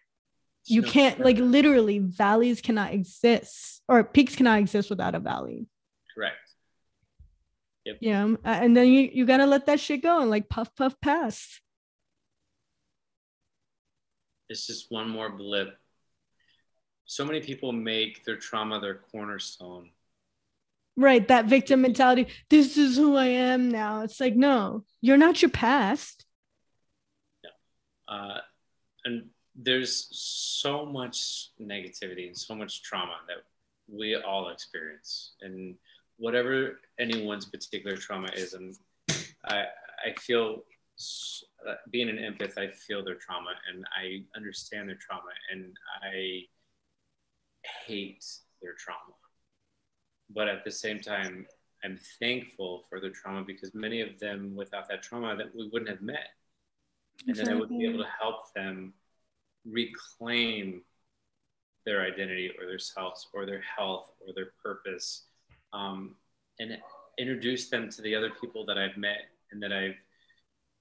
you 0.66 0.82
No, 0.82 0.90
can't 0.90 1.20
like 1.20 1.38
literally 1.38 2.00
valleys 2.00 2.62
cannot 2.62 2.92
exist 2.94 3.82
or 3.88 4.04
peaks 4.04 4.36
cannot 4.36 4.60
exist 4.60 4.90
without 4.90 5.14
a 5.14 5.20
valley. 5.20 5.68
Correct. 6.16 6.38
yep. 7.86 7.98
yeah 8.02 8.24
um, 8.24 8.40
and 8.44 8.76
then 8.76 8.88
you, 8.88 9.10
you 9.14 9.26
gotta 9.28 9.46
let 9.46 9.68
that 9.68 9.80
shit 9.80 10.02
go 10.02 10.22
and 10.22 10.30
like 10.32 10.50
puff 10.50 10.70
puff 10.76 10.96
pass 11.02 11.60
It's 14.50 14.68
just 14.68 14.92
one 14.92 15.10
more 15.10 15.30
blip. 15.30 15.78
So 17.06 17.26
many 17.26 17.40
people 17.40 17.72
make 17.72 18.24
their 18.26 18.38
trauma 18.38 18.80
their 18.80 18.96
cornerstone. 19.12 19.90
Right, 20.98 21.28
that 21.28 21.46
victim 21.46 21.82
mentality. 21.82 22.28
This 22.50 22.78
is 22.78 22.96
who 22.96 23.16
I 23.16 23.26
am 23.26 23.70
now. 23.70 24.02
It's 24.02 24.20
like, 24.20 24.36
no, 24.36 24.86
you're 25.02 25.18
not 25.18 25.42
your 25.42 25.52
past. 25.52 26.26
Uh, 28.08 28.38
and 29.04 29.30
there's 29.56 30.08
so 30.12 30.86
much 30.86 31.50
negativity 31.60 32.28
and 32.28 32.38
so 32.38 32.56
much 32.56 32.84
trauma 32.84 33.16
that 33.28 33.38
we 33.88 34.16
all 34.16 34.50
experience. 34.50 35.34
And 35.42 35.76
whatever 36.18 36.80
anyone's 37.00 37.46
particular 37.46 37.98
trauma 37.98 38.30
is, 38.34 38.54
and 38.54 38.76
I, 39.46 39.66
I 40.06 40.14
feel 40.20 40.64
being 41.92 42.10
an 42.10 42.18
empath, 42.18 42.58
I 42.58 42.68
feel 42.72 43.04
their 43.04 43.16
trauma 43.16 43.52
and 43.72 43.86
I 43.96 44.24
understand 44.36 44.90
their 44.90 44.98
trauma 44.98 45.32
and 45.52 45.76
I 46.04 46.42
hate 47.86 48.26
their 48.62 48.74
trauma. 48.74 49.14
But 50.34 50.48
at 50.48 50.64
the 50.64 50.72
same 50.72 51.00
time, 51.00 51.46
I'm 51.84 52.00
thankful 52.20 52.84
for 52.90 53.00
their 53.00 53.12
trauma 53.12 53.44
because 53.44 53.74
many 53.76 54.02
of 54.02 54.20
them, 54.20 54.56
without 54.56 54.88
that 54.90 55.04
trauma, 55.04 55.36
that 55.36 55.56
we 55.56 55.70
wouldn't 55.72 55.90
have 55.90 56.02
met 56.02 56.30
and 57.28 57.36
then 57.36 57.50
I 57.50 57.56
would 57.56 57.70
be 57.70 57.86
able 57.86 58.04
to 58.04 58.10
help 58.20 58.54
them 58.54 58.94
reclaim 59.66 60.82
their 61.86 62.02
identity 62.02 62.52
or 62.60 62.66
their 62.66 62.80
selves 62.80 63.28
or 63.34 63.46
their 63.46 63.62
health 63.62 64.12
or 64.26 64.34
their 64.34 64.52
purpose 64.62 65.24
um, 65.74 66.16
and 66.60 66.78
introduce 67.18 67.70
them 67.70 67.90
to 67.90 68.02
the 68.02 68.16
other 68.16 68.32
people 68.42 68.66
that 68.66 68.78
I've 68.78 68.98
met 68.98 69.30
and 69.52 69.62
that 69.62 69.72
I've 69.72 69.96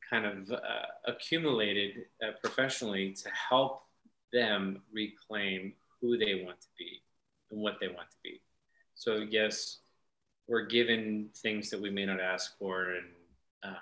kind 0.09 0.27
of 0.27 0.51
uh, 0.51 0.59
accumulated 1.07 2.05
uh, 2.23 2.33
professionally 2.41 3.13
to 3.13 3.29
help 3.31 3.83
them 4.33 4.83
reclaim 4.93 5.73
who 6.01 6.19
they 6.19 6.43
want 6.45 6.61
to 6.61 6.69
be 6.79 7.03
and 7.51 7.61
what 7.61 7.77
they 7.81 7.89
want 7.89 8.11
to 8.11 8.17
be. 8.23 8.41
So, 8.95 9.17
yes, 9.29 9.79
we're 10.47 10.67
given 10.67 11.31
things 11.37 11.71
that 11.71 11.81
we 11.81 11.91
may 11.91 12.05
not 12.05 12.21
ask 12.21 12.59
for 12.59 12.91
and 12.91 13.07
uh, 13.63 13.81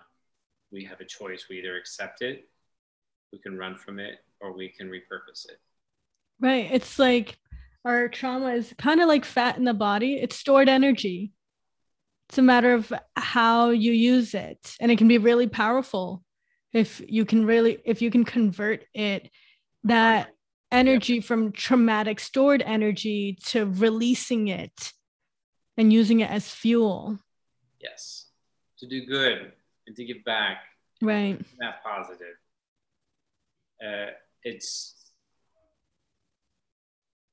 we 0.71 0.85
have 0.85 1.01
a 1.01 1.05
choice. 1.05 1.47
We 1.49 1.59
either 1.59 1.77
accept 1.77 2.23
it, 2.23 2.49
we 3.33 3.39
can 3.39 3.59
run 3.59 3.77
from 3.77 3.99
it, 3.99 4.21
or 4.41 4.53
we 4.53 4.69
can 4.69 4.89
repurpose 4.89 5.49
it. 5.49 5.59
Right. 6.41 6.69
It's 6.71 6.99
like 6.99 7.39
our 7.85 8.09
trauma 8.09 8.51
is 8.51 8.73
kind 8.79 9.01
of 9.01 9.09
like 9.09 9.25
fat 9.25 9.57
in 9.57 9.65
the 9.65 9.75
body, 9.75 10.15
it's 10.15 10.37
stored 10.37 10.69
energy. 10.69 11.33
It's 12.33 12.39
a 12.39 12.41
matter 12.43 12.73
of 12.73 12.91
how 13.15 13.69
you 13.69 13.93
use 13.93 14.33
it. 14.33 14.75
And 14.81 14.91
it 14.91 14.97
can 14.97 15.07
be 15.07 15.19
really 15.19 15.47
powerful 15.47 16.25
if 16.73 17.03
you 17.07 17.27
can 17.27 17.45
really, 17.45 17.77
if 17.85 18.01
you 18.01 18.11
can 18.11 18.25
convert 18.25 18.87
it 18.95 19.29
that 19.85 20.31
energy 20.71 21.21
from 21.21 21.53
traumatic 21.53 22.19
stored 22.19 22.63
energy 22.63 23.37
to 23.49 23.67
releasing 23.67 24.49
it 24.49 24.95
and 25.77 25.93
using 25.93 26.21
it 26.21 26.31
as 26.31 26.49
fuel. 26.49 27.19
Yes. 27.79 28.29
To 28.79 28.89
do 28.89 29.05
good 29.05 29.53
and 29.87 29.95
to 29.95 30.03
give 30.03 30.25
back. 30.25 30.63
Right. 31.03 31.39
That 31.59 31.85
positive. 31.85 32.37
Uh, 33.87 34.13
it's 34.43 34.95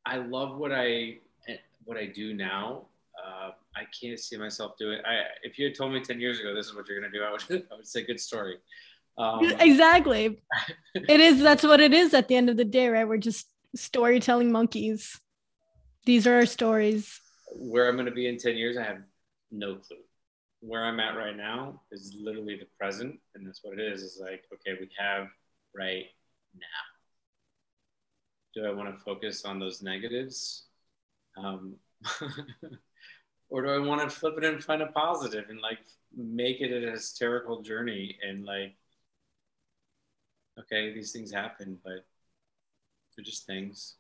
I 0.06 0.18
love 0.18 0.58
what 0.58 0.74
I 0.74 1.20
what 1.86 1.96
I 1.96 2.08
do 2.08 2.34
now. 2.34 2.88
Uh, 3.18 3.52
I 3.76 3.82
can't 4.00 4.20
see 4.20 4.38
myself 4.38 4.74
doing. 4.78 5.00
I 5.06 5.24
if 5.44 5.58
you 5.58 5.66
had 5.66 5.76
told 5.76 5.94
me 5.94 6.02
ten 6.02 6.20
years 6.20 6.40
ago 6.40 6.54
this 6.54 6.68
is 6.68 6.76
what 6.76 6.88
you're 6.88 7.00
gonna 7.00 7.12
do, 7.12 7.24
I 7.24 7.32
would 7.32 7.68
I 7.72 7.76
would 7.76 7.88
say 7.88 8.06
good 8.06 8.20
story. 8.20 8.58
Um, 9.18 9.44
exactly. 9.60 10.42
it 10.96 11.20
is. 11.20 11.42
That's 11.42 11.64
what 11.64 11.80
it 11.82 11.94
is. 11.94 12.14
At 12.14 12.28
the 12.28 12.36
end 12.36 12.50
of 12.50 12.58
the 12.58 12.66
day, 12.66 12.88
right? 12.88 13.08
We're 13.08 13.18
just 13.18 13.48
storytelling 13.76 14.52
monkeys. 14.52 15.20
These 16.06 16.26
are 16.26 16.36
our 16.36 16.46
stories. 16.46 17.20
Where 17.54 17.88
I'm 17.88 17.98
gonna 17.98 18.12
be 18.12 18.28
in 18.28 18.38
ten 18.38 18.56
years, 18.56 18.78
I 18.78 18.84
have 18.84 19.02
no 19.52 19.76
clue. 19.76 19.98
Where 20.62 20.84
I'm 20.84 21.00
at 21.00 21.16
right 21.16 21.36
now 21.36 21.82
is 21.92 22.16
literally 22.20 22.58
the 22.58 22.68
present, 22.78 23.20
and 23.36 23.48
that's 23.48 23.60
what 23.64 23.80
it 23.80 23.94
is. 23.94 24.02
Is 24.02 24.20
like 24.22 24.44
okay, 24.54 24.78
we 24.80 24.90
have 24.98 25.28
right 25.76 26.06
now 26.56 26.90
do 28.54 28.66
I 28.66 28.72
want 28.72 28.96
to 28.96 29.04
focus 29.04 29.46
on 29.46 29.60
those 29.60 29.82
negatives? 29.82 30.66
Um, 31.38 31.76
or 33.50 33.64
do 33.64 33.70
I 33.70 33.80
want 33.80 34.02
to 34.02 34.10
flip 34.10 34.36
it 34.38 34.44
and 34.44 34.64
find 34.64 34.82
a 34.82 34.88
positive 34.88 35.46
and 35.50 35.60
like 35.60 35.80
make 36.16 36.62
it 36.62 36.72
a 36.72 36.92
hysterical 36.92 37.62
journey 37.62 38.18
and 38.28 38.46
like, 38.46 38.76
okay, 40.60 40.94
these 40.94 41.12
things 41.12 41.32
happen, 41.32 41.78
but 41.84 42.06
they're 43.16 43.26
just 43.26 43.46
things. 43.46 43.96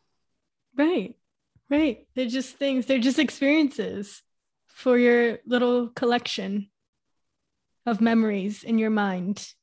Right, 0.75 1.15
right. 1.69 2.05
They're 2.15 2.27
just 2.27 2.57
things, 2.57 2.85
they're 2.85 2.99
just 2.99 3.19
experiences 3.19 4.21
for 4.67 4.97
your 4.97 5.39
little 5.45 5.89
collection 5.89 6.69
of 7.85 8.01
memories 8.01 8.63
in 8.63 8.77
your 8.77 8.91
mind. 8.91 9.53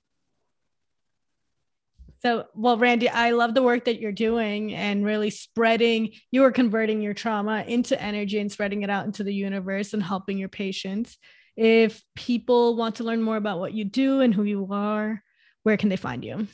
So, 2.22 2.46
well, 2.54 2.78
Randy, 2.78 3.08
I 3.08 3.30
love 3.30 3.54
the 3.54 3.62
work 3.62 3.84
that 3.84 4.00
you're 4.00 4.12
doing 4.12 4.74
and 4.74 5.04
really 5.04 5.30
spreading, 5.30 6.12
you 6.30 6.44
are 6.44 6.52
converting 6.52 7.02
your 7.02 7.14
trauma 7.14 7.64
into 7.66 8.00
energy 8.00 8.38
and 8.38 8.50
spreading 8.50 8.82
it 8.82 8.90
out 8.90 9.04
into 9.06 9.22
the 9.22 9.34
universe 9.34 9.92
and 9.92 10.02
helping 10.02 10.38
your 10.38 10.48
patients. 10.48 11.18
If 11.56 12.02
people 12.14 12.76
want 12.76 12.96
to 12.96 13.04
learn 13.04 13.22
more 13.22 13.36
about 13.36 13.58
what 13.58 13.72
you 13.72 13.84
do 13.84 14.20
and 14.20 14.34
who 14.34 14.44
you 14.44 14.68
are, 14.70 15.22
where 15.62 15.76
can 15.76 15.88
they 15.88 15.96
find 15.96 16.24
you? 16.24 16.46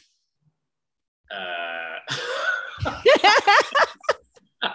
Uh, 1.30 1.92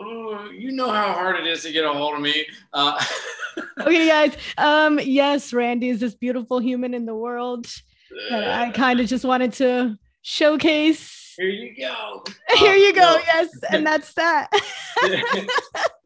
oh, 0.00 0.50
you 0.50 0.72
know 0.72 0.90
how 0.90 1.12
hard 1.12 1.36
it 1.36 1.46
is 1.46 1.62
to 1.62 1.72
get 1.72 1.84
a 1.84 1.92
hold 1.92 2.14
of 2.14 2.20
me. 2.20 2.46
Uh, 2.72 3.02
okay, 3.80 4.06
guys. 4.08 4.36
Um, 4.58 4.98
yes, 5.02 5.52
Randy 5.52 5.88
is 5.88 6.00
this 6.00 6.14
beautiful 6.14 6.58
human 6.58 6.94
in 6.94 7.06
the 7.06 7.14
world. 7.14 7.66
I 8.30 8.70
kind 8.74 9.00
of 9.00 9.06
just 9.06 9.24
wanted 9.24 9.52
to 9.54 9.98
showcase. 10.26 11.34
Here 11.38 11.48
you 11.48 11.74
go. 11.76 12.24
Here 12.56 12.74
you 12.74 12.92
go. 12.92 13.14
Uh, 13.14 13.20
yes, 13.26 13.48
and 13.70 13.86
that's 13.92 14.12
that. 14.14 14.50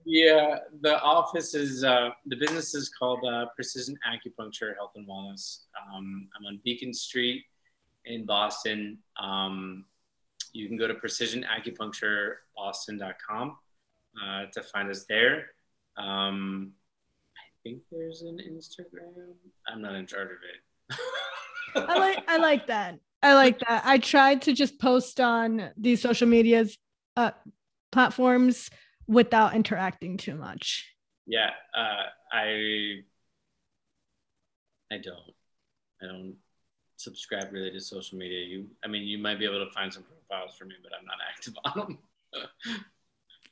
yeah, 0.05 0.59
the 0.83 1.01
office 1.01 1.55
is 1.55 1.83
uh, 1.83 2.11
the 2.27 2.37
business 2.37 2.75
is 2.75 2.91
called 2.91 3.25
uh, 3.25 3.47
Precision 3.55 3.97
Acupuncture 4.07 4.77
Health 4.77 4.93
and 4.97 5.09
Wellness. 5.09 5.61
Um, 5.79 6.29
I'm 6.37 6.45
on 6.47 6.61
Beacon 6.65 6.93
Street 6.93 7.47
in 8.05 8.27
Boston. 8.27 8.99
Um, 9.19 9.87
you 10.53 10.69
can 10.69 10.77
go 10.77 10.87
to 10.87 10.93
precisionacupunctureboston.com 10.95 13.57
uh, 14.23 14.45
to 14.53 14.63
find 14.65 14.91
us 14.91 15.07
there. 15.09 15.47
Um, 15.97 16.73
I 17.37 17.41
think 17.63 17.81
there's 17.91 18.21
an 18.23 18.39
Instagram. 18.39 19.33
I'm 19.67 19.81
not 19.81 19.95
in 19.95 20.07
charge 20.07 20.29
of 20.29 20.33
it. 20.33 20.61
I 21.89 21.99
like 21.99 22.23
I 22.29 22.37
like 22.37 22.67
that. 22.67 22.99
I 23.23 23.35
like 23.35 23.59
that. 23.61 23.83
I 23.85 23.99
tried 23.99 24.43
to 24.43 24.53
just 24.53 24.79
post 24.79 25.21
on 25.21 25.71
these 25.77 26.01
social 26.01 26.27
medias 26.27 26.77
uh, 27.17 27.33
platforms 27.93 28.71
without 29.07 29.55
interacting 29.55 30.17
too 30.17 30.35
much. 30.35 30.87
Yeah, 31.27 31.51
uh, 31.77 32.05
I 32.33 33.03
I 34.91 34.99
don't. 34.99 35.35
I 36.03 36.07
don't 36.07 36.37
subscribe 36.97 37.53
really 37.53 37.71
to 37.71 37.81
social 37.81 38.19
media. 38.19 38.45
You, 38.45 38.67
I 38.85 38.89
mean, 38.89 39.03
you 39.03 39.19
might 39.19 39.39
be 39.39 39.45
able 39.45 39.65
to 39.65 39.73
find 39.73 39.93
some 39.93 40.05
profiles 40.05 40.57
for 40.57 40.65
me, 40.65 40.75
but 40.83 40.93
I'm 40.99 41.07
not 41.07 41.19
active 41.29 41.55
on 41.65 41.79
them. 41.79 41.99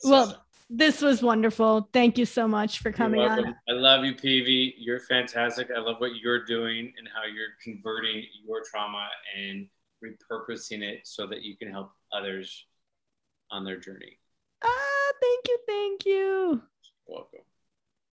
so, 0.00 0.10
well, 0.10 0.44
this 0.70 1.00
was 1.00 1.22
wonderful. 1.22 1.88
Thank 1.92 2.18
you 2.18 2.26
so 2.26 2.46
much 2.46 2.80
for 2.80 2.92
coming 2.92 3.20
on. 3.20 3.54
I 3.68 3.72
love 3.72 4.04
you, 4.04 4.14
PV. 4.14 4.74
You're 4.76 5.00
fantastic. 5.00 5.68
I 5.74 5.80
love 5.80 5.96
what 5.98 6.16
you're 6.16 6.44
doing 6.44 6.92
and 6.98 7.08
how 7.14 7.24
you're 7.24 7.56
converting 7.62 8.24
your 8.46 8.62
trauma 8.70 9.08
and 9.36 9.66
repurposing 10.04 10.82
it 10.82 11.00
so 11.04 11.26
that 11.26 11.42
you 11.42 11.56
can 11.56 11.70
help 11.70 11.92
others 12.12 12.66
on 13.50 13.64
their 13.64 13.78
journey. 13.78 14.18
Ah, 14.62 15.12
thank 15.20 15.48
you. 15.48 15.58
Thank 15.66 16.04
you. 16.04 16.14
You're 16.14 16.62
welcome. 17.06 17.40